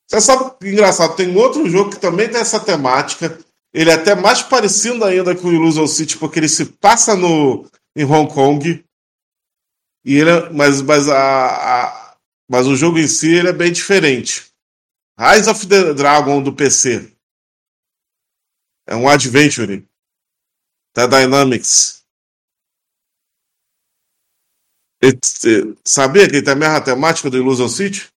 Você 0.08 0.22
sabe 0.22 0.58
que 0.60 0.68
engraçado, 0.70 1.16
tem 1.16 1.36
outro 1.36 1.68
jogo 1.70 1.92
que 1.92 2.00
também 2.00 2.30
tem 2.30 2.40
essa 2.40 2.60
temática. 2.60 3.38
Ele 3.74 3.90
é 3.90 3.94
até 3.94 4.16
mais 4.16 4.42
parecido 4.42 5.04
ainda 5.04 5.36
com 5.36 5.48
o 5.48 5.54
Illusion 5.54 5.88
City, 5.88 6.18
porque 6.18 6.40
ele 6.40 6.48
se 6.50 6.66
passa 6.66 7.16
no, 7.16 7.70
em 7.96 8.06
Hong 8.06 8.32
Kong. 8.34 8.86
E 10.06 10.16
ele 10.16 10.30
é- 10.30 10.50
mas, 10.52 10.82
mas, 10.82 11.10
a, 11.10 11.16
a- 11.18 12.18
mas 12.50 12.68
o 12.68 12.76
jogo 12.76 13.00
em 13.00 13.08
si 13.08 13.34
ele 13.34 13.50
é 13.50 13.54
bem 13.54 13.72
diferente. 13.72 14.46
Rise 15.20 15.50
of 15.50 15.68
the 15.68 15.94
Dragon 15.94 16.42
do 16.44 16.54
PC. 16.54 17.12
É 18.88 18.96
um 18.96 19.10
adventure 19.10 19.88
da 20.96 21.08
Dynamics. 21.08 22.04
E- 25.04 25.10
e- 25.48 25.78
sabia 25.86 26.28
que 26.28 26.36
ele 26.38 26.44
tem 26.44 26.54
a 26.54 26.58
mesma 26.58 26.82
temática 26.84 27.30
do 27.30 27.38
Illusion 27.38 27.68
City? 27.68 28.10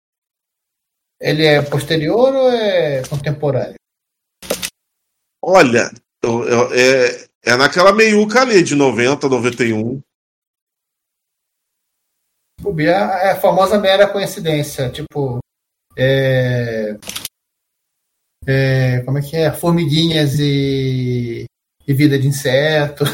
Ele 1.20 1.46
é 1.46 1.62
posterior 1.62 2.34
ou 2.34 2.50
é 2.52 3.02
contemporâneo? 3.08 3.76
Olha, 5.42 5.92
é, 6.74 7.28
é 7.44 7.56
naquela 7.56 7.94
meiuca 7.94 8.42
ali 8.42 8.62
de 8.64 8.76
90, 8.76 9.28
91. 9.28 10.02
Bobear 12.62 13.20
é 13.26 13.32
a 13.32 13.40
famosa 13.40 13.80
mera 13.80 14.12
coincidência. 14.12 14.92
Tipo, 14.92 15.40
é, 15.98 16.98
é, 18.46 19.02
como 19.02 19.18
é 19.18 19.22
que 19.22 19.36
é? 19.36 19.52
Formiguinhas 19.52 20.40
e, 20.40 21.46
e 21.88 21.94
vida 21.94 22.20
de 22.20 22.28
inseto. 22.28 23.06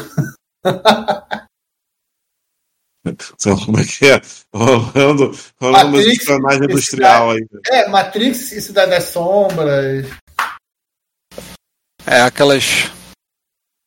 Então, 3.34 3.56
como 3.64 3.78
é 3.78 3.84
que 3.84 4.06
é? 4.06 4.20
Rolando, 4.54 5.36
rolando 5.60 5.88
uma 5.88 5.98
Matrix, 5.98 6.18
espionagem 6.20 6.64
industrial 6.64 7.30
aí. 7.30 7.46
É, 7.66 7.88
Matrix 7.88 8.52
e 8.52 8.60
Cidade 8.60 8.90
das 8.90 9.04
Sombras. 9.04 10.06
É, 12.06 12.20
aquelas. 12.20 12.90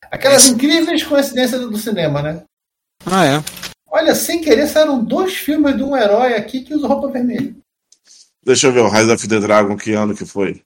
Aquelas 0.09 0.47
incríveis 0.47 1.03
coincidências 1.03 1.61
do 1.61 1.77
cinema, 1.77 2.21
né? 2.21 2.43
Ah, 3.05 3.25
é. 3.25 3.43
Olha, 3.89 4.15
sem 4.15 4.41
querer, 4.41 4.67
saíram 4.67 5.03
dois 5.03 5.35
filmes 5.35 5.75
de 5.75 5.83
um 5.83 5.95
herói 5.95 6.33
aqui 6.33 6.61
que 6.63 6.73
usa 6.73 6.87
roupa 6.87 7.09
vermelha. 7.09 7.55
Deixa 8.43 8.67
eu 8.67 8.73
ver 8.73 8.79
o 8.79 8.89
Rise 8.89 9.11
of 9.11 9.27
the 9.27 9.39
Dragon, 9.39 9.75
que 9.75 9.93
ano 9.93 10.15
que 10.15 10.25
foi? 10.25 10.61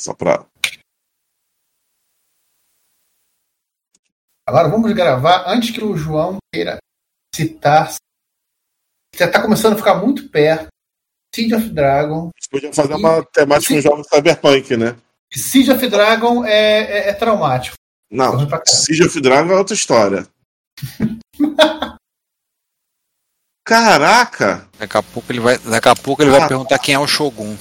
Só 0.00 0.14
pra. 0.14 0.44
Agora 4.46 4.68
vamos 4.68 4.92
gravar 4.92 5.44
antes 5.46 5.70
que 5.70 5.82
o 5.82 5.96
João 5.96 6.38
queira 6.52 6.78
citar. 7.34 7.94
Já 9.14 9.26
está 9.26 9.40
começando 9.42 9.74
a 9.74 9.76
ficar 9.76 9.94
muito 9.96 10.28
perto. 10.28 10.68
Siege 11.34 11.54
of 11.54 11.68
Dragon. 11.70 12.30
Podia 12.50 12.72
fazer 12.72 12.94
uma 12.94 13.24
temática 13.26 13.74
com 13.74 13.80
jogos 13.80 14.06
cyberpunk, 14.08 14.76
né? 14.76 14.96
Siege 15.32 15.70
of 15.72 15.88
Dragon 15.88 16.44
é, 16.44 16.80
é- 16.80 17.08
é 17.08 17.12
traumático. 17.14 17.76
Não, 18.10 18.34
Siege 18.66 19.04
of 19.04 19.18
Dragon 19.20 19.52
é 19.52 19.56
outra 19.56 19.74
história. 19.74 20.26
Caraca! 23.64 24.68
Daqui 24.78 24.96
a 24.96 25.02
pouco 25.02 25.30
ele 25.32 25.40
vai, 25.40 25.58
daqui 25.58 25.88
a 25.88 25.94
pouco 25.96 26.22
ele 26.22 26.30
vai 26.30 26.40
Ah. 26.42 26.48
perguntar 26.48 26.78
quem 26.78 26.94
é 26.94 26.98
o 26.98 27.06
Shogun. 27.06 27.56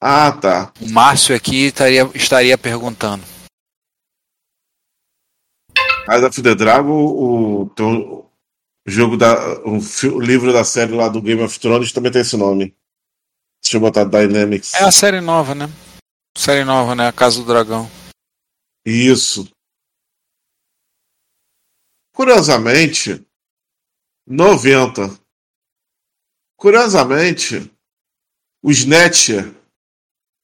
Ah, 0.00 0.32
tá. 0.32 0.72
O 0.80 0.90
Márcio 0.90 1.36
aqui 1.36 1.66
estaria, 1.66 2.02
estaria 2.14 2.58
perguntando. 2.58 3.22
Rise 6.12 6.26
of 6.26 6.42
the 6.42 6.54
Dragon, 6.54 6.92
o, 6.92 7.62
o 7.64 8.30
jogo 8.86 9.16
da. 9.16 9.34
O, 9.60 9.78
o 9.78 10.20
livro 10.20 10.52
da 10.52 10.64
série 10.64 10.92
lá 10.92 11.08
do 11.08 11.22
Game 11.22 11.42
of 11.42 11.58
Thrones 11.58 11.92
também 11.92 12.12
tem 12.12 12.20
esse 12.20 12.36
nome. 12.36 12.76
Deixa 13.62 13.76
eu 13.76 13.80
botar 13.80 14.04
Dynamics. 14.04 14.74
É 14.74 14.84
a 14.84 14.90
série 14.90 15.20
nova, 15.20 15.54
né? 15.54 15.68
Série 16.36 16.64
nova, 16.64 16.94
né? 16.94 17.08
A 17.08 17.12
Casa 17.12 17.38
do 17.38 17.46
Dragão. 17.46 17.88
Isso. 18.84 19.48
Curiosamente, 22.12 23.24
90. 24.26 25.18
Curiosamente, 26.56 27.70
o 28.62 28.70
Snatcher 28.70 29.52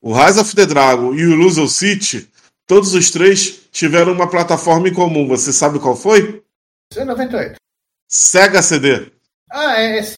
O 0.00 0.12
Rise 0.12 0.40
of 0.40 0.54
the 0.54 0.64
Dragon 0.64 1.12
e 1.14 1.24
o 1.24 1.32
Illusion 1.32 1.66
City, 1.66 2.30
todos 2.68 2.94
os 2.94 3.10
três 3.10 3.62
tiveram 3.72 4.12
uma 4.12 4.30
plataforma 4.30 4.88
em 4.88 4.94
comum. 4.94 5.26
Você 5.26 5.52
sabe 5.52 5.80
qual 5.80 5.96
foi? 5.96 6.42
Isso 6.92 7.00
é 7.00 7.04
98. 7.04 7.56
Sega 8.08 8.62
CD. 8.62 9.10
Ah, 9.50 9.80
é 9.80 9.98
esse. 9.98 10.14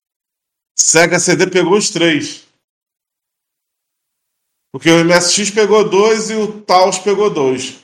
Sega 0.79 1.19
CD 1.19 1.47
pegou 1.47 1.79
os 1.79 1.89
três. 1.91 2.45
Porque 4.73 4.91
o 4.91 5.05
MSX 5.05 5.51
pegou 5.51 5.89
dois 5.89 6.31
e 6.31 6.35
o 6.35 6.61
Taos 6.63 6.99
pegou 6.99 7.29
dois. 7.31 7.79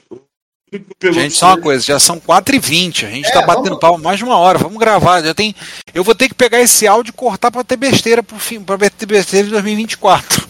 Pegou 0.98 1.20
Gente, 1.20 1.32
os 1.32 1.38
só 1.38 1.48
uma 1.48 1.60
coisa, 1.60 1.84
já 1.84 1.98
são 1.98 2.20
4h20. 2.20 3.06
A 3.06 3.10
gente 3.10 3.26
É, 3.28 3.32
tá 3.32 3.42
batendo 3.42 3.64
vamos- 3.70 3.80
pau 3.80 3.98
mais 3.98 4.18
de 4.18 4.24
uma 4.24 4.36
hora. 4.36 4.58
Vamos 4.58 4.78
gravar. 4.78 5.22
Já 5.22 5.34
tem. 5.34 5.54
Eu 5.94 6.04
vou 6.04 6.14
ter 6.14 6.28
que 6.28 6.34
pegar 6.34 6.60
esse 6.60 6.86
áudio 6.86 7.10
e 7.10 7.12
cortar 7.16 7.50
pra 7.50 7.64
ter 7.64 7.76
besteira 7.76 8.22
pro 8.22 8.38
fim, 8.38 8.62
pra 8.62 8.76
ter 8.90 9.06
besteira 9.06 9.46
em 9.46 9.50
2024. 9.50 10.46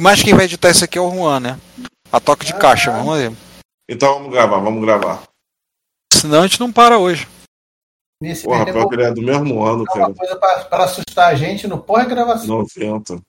Mas 0.00 0.22
quem 0.22 0.34
vai 0.34 0.44
editar 0.44 0.70
isso 0.70 0.84
aqui 0.84 0.98
é 0.98 1.00
o 1.00 1.10
Juan, 1.10 1.40
né? 1.40 1.60
A 2.12 2.18
toque 2.20 2.44
de 2.46 2.54
caixa, 2.58 2.90
vamos 2.90 3.18
ver. 3.18 3.32
Então 3.88 4.14
vamos 4.14 4.30
gravar, 4.32 4.58
vamos 4.58 4.80
gravar. 4.84 5.22
Senão 6.12 6.40
a 6.42 6.46
gente 6.46 6.60
não 6.60 6.72
para 6.72 6.98
hoje. 6.98 7.26
Nesse 8.22 8.44
Porra, 8.44 8.64
mês, 8.64 8.76
pior 8.76 8.88
que 8.88 8.94
ele 8.96 9.02
é 9.04 9.10
do 9.12 9.22
mesmo 9.22 9.64
ano, 9.64 9.78
uma 9.84 9.86
cara. 9.86 10.14
coisa 10.14 10.36
pra, 10.36 10.64
pra 10.64 10.84
assustar 10.84 11.28
a 11.32 11.34
gente 11.34 11.66
no 11.66 11.78
pós-gravação. 11.82 12.46
90. 12.58 13.20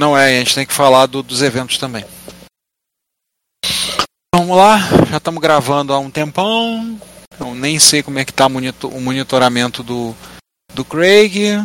Não 0.00 0.16
é, 0.16 0.36
a 0.36 0.38
gente 0.38 0.54
tem 0.54 0.66
que 0.66 0.72
falar 0.72 1.06
do- 1.06 1.22
dos 1.22 1.42
eventos 1.42 1.78
também. 1.78 2.04
Vamos 4.34 4.56
lá, 4.56 4.78
já 5.08 5.16
estamos 5.16 5.40
gravando 5.40 5.92
há 5.92 5.98
um 5.98 6.10
tempão. 6.10 6.98
Eu 7.38 7.54
nem 7.54 7.78
sei 7.78 8.02
como 8.02 8.18
é 8.18 8.24
que 8.24 8.32
tá 8.32 8.48
monitor- 8.48 8.92
o 8.94 9.00
monitoramento 9.00 9.82
do, 9.82 10.14
do 10.74 10.84
Craig. 10.84 11.58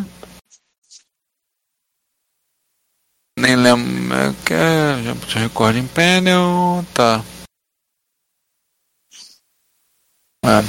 Puxei 5.20 5.42
recording 5.42 5.86
panel. 5.88 6.84
Tá. 6.94 7.22
É. 10.44 10.60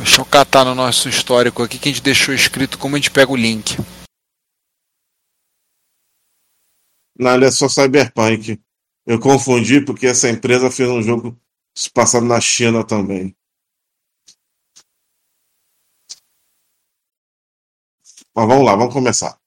Deixa 0.00 0.20
eu 0.20 0.26
catar 0.26 0.64
no 0.64 0.74
nosso 0.74 1.08
histórico 1.08 1.62
aqui 1.62 1.78
que 1.78 1.88
a 1.88 1.92
gente 1.92 2.02
deixou 2.02 2.34
escrito 2.34 2.78
como 2.78 2.96
a 2.96 2.98
gente 2.98 3.10
pega 3.10 3.32
o 3.32 3.36
link. 3.36 3.76
Ele 7.18 7.44
é 7.44 7.50
só 7.50 7.68
Cyberpunk. 7.68 8.60
Eu 9.06 9.20
confundi 9.20 9.84
porque 9.84 10.06
essa 10.06 10.28
empresa 10.28 10.70
fez 10.70 10.88
um 10.88 11.02
jogo 11.02 11.38
passado 11.92 12.26
na 12.26 12.40
China 12.40 12.84
também. 12.84 13.36
Mas 18.34 18.48
vamos 18.48 18.64
lá, 18.64 18.74
vamos 18.74 18.92
começar. 18.92 19.43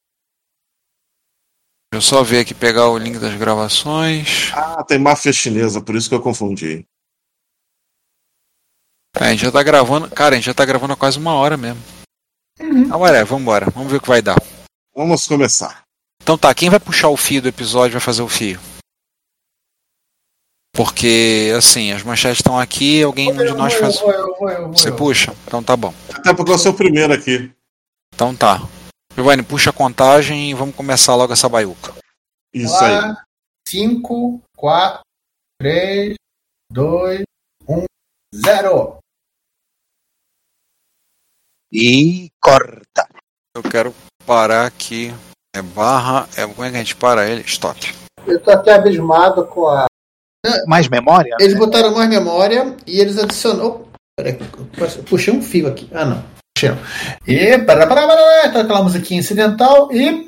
Deixa 1.91 1.95
eu 1.95 2.01
só 2.01 2.23
ver 2.23 2.41
aqui, 2.41 2.53
pegar 2.53 2.89
o 2.89 2.97
link 2.97 3.17
das 3.17 3.35
gravações. 3.35 4.51
Ah, 4.53 4.83
tem 4.83 4.99
máfia 4.99 5.31
chinesa, 5.31 5.81
por 5.81 5.95
isso 5.95 6.09
que 6.09 6.15
eu 6.15 6.21
confundi. 6.21 6.85
É, 9.15 9.25
a 9.25 9.31
gente 9.31 9.41
já 9.41 9.51
tá 9.51 9.63
gravando. 9.63 10.09
Cara, 10.11 10.35
a 10.35 10.37
gente 10.37 10.45
já 10.45 10.53
tá 10.53 10.65
gravando 10.65 10.93
há 10.93 10.97
quase 10.97 11.17
uma 11.17 11.33
hora 11.33 11.55
mesmo. 11.55 11.81
Ah, 12.91 12.97
ué, 12.97 13.23
vambora. 13.23 13.69
Vamos 13.71 13.89
ver 13.89 13.97
o 13.97 14.01
que 14.01 14.07
vai 14.07 14.21
dar. 14.21 14.35
Vamos 14.95 15.27
começar. 15.27 15.83
Então 16.21 16.37
tá, 16.37 16.53
quem 16.53 16.69
vai 16.69 16.79
puxar 16.79 17.09
o 17.09 17.17
fio 17.17 17.41
do 17.41 17.47
episódio 17.47 17.93
vai 17.93 18.01
fazer 18.01 18.21
o 18.21 18.27
fio. 18.27 18.59
Porque, 20.73 21.53
assim, 21.57 21.91
as 21.91 22.03
manchetes 22.03 22.39
estão 22.39 22.59
aqui, 22.59 23.01
alguém 23.01 23.31
um 23.31 23.37
de 23.37 23.53
nós 23.53 23.73
eu, 23.73 23.79
faz. 23.79 23.99
eu 23.99 24.49
eu 24.49 24.67
Você 24.69 24.89
eu 24.89 24.95
puxa? 24.95 25.33
Então 25.47 25.63
tá 25.63 25.75
bom. 25.75 25.93
Até 26.13 26.33
porque 26.33 26.51
eu 26.51 26.57
sou 26.59 26.71
o 26.71 26.75
primeiro 26.75 27.13
aqui. 27.13 27.51
Então 28.13 28.35
tá. 28.35 28.61
Giovanni, 29.17 29.41
puxa 29.41 29.71
a 29.71 29.73
contagem 29.73 30.51
e 30.51 30.53
vamos 30.53 30.75
começar 30.75 31.15
logo 31.15 31.33
essa 31.33 31.49
baiuca. 31.49 31.91
Isso 32.53 32.75
aí. 32.75 32.91
Lá, 32.91 33.23
5, 33.67 34.43
4, 34.55 35.01
3, 35.59 36.13
2, 36.71 37.23
1, 37.67 37.85
0. 38.35 38.97
E 41.73 42.29
corta. 42.39 43.09
Eu 43.55 43.63
quero 43.63 43.91
parar 44.23 44.67
aqui. 44.67 45.07
É 45.55 45.63
barra. 45.63 46.29
É, 46.37 46.45
como 46.45 46.63
é 46.63 46.69
que 46.69 46.75
a 46.75 46.79
gente 46.79 46.95
para 46.95 47.27
ele? 47.27 47.41
Stop. 47.41 47.91
Eu 48.27 48.39
tô 48.39 48.51
até 48.51 48.75
abismado 48.75 49.47
com 49.47 49.67
a. 49.67 49.87
Mais 50.67 50.87
memória? 50.87 51.35
Eles 51.39 51.57
botaram 51.57 51.91
mais 51.95 52.07
memória 52.07 52.77
e 52.85 52.99
eles 52.99 53.17
adicionou. 53.17 53.89
Oh, 53.91 54.21
peraí, 54.21 54.37
eu 54.39 55.03
puxei 55.05 55.33
um 55.33 55.41
fio 55.41 55.67
aqui. 55.67 55.89
Ah, 55.91 56.05
não. 56.05 56.36
E. 57.27 57.57
Pará, 57.59 57.87
tá 57.87 58.61
aquela 58.61 58.83
musiquinha 58.83 59.19
incidental 59.19 59.89
e. 59.91 60.27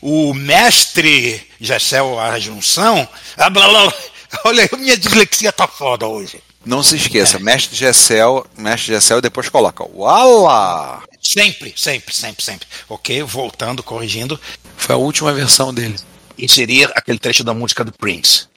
O 0.00 0.32
mestre 0.32 1.42
Gessel 1.60 2.18
a 2.18 2.38
junção. 2.38 3.08
Ah, 3.36 3.50
blá, 3.50 3.68
blá. 3.68 3.92
Olha, 4.44 4.68
minha 4.78 4.96
dislexia 4.96 5.52
tá 5.52 5.66
foda 5.66 6.06
hoje. 6.06 6.40
Não 6.64 6.82
se 6.82 6.96
esqueça, 6.96 7.38
mestre 7.38 7.74
Gessel, 7.74 8.46
mestre 8.56 8.92
Gessel 8.92 9.18
e 9.18 9.22
depois 9.22 9.48
coloca. 9.48 9.84
Uala! 9.84 11.02
Sempre, 11.20 11.72
sempre, 11.76 12.14
sempre, 12.14 12.44
sempre. 12.44 12.68
Ok, 12.88 13.22
voltando, 13.22 13.82
corrigindo. 13.82 14.38
Foi 14.76 14.94
a 14.94 14.98
última 14.98 15.32
versão 15.32 15.72
dele. 15.72 15.96
Inserir 16.36 16.90
aquele 16.94 17.18
trecho 17.18 17.42
da 17.42 17.54
música 17.54 17.84
do 17.84 17.92
Prince. 17.92 18.47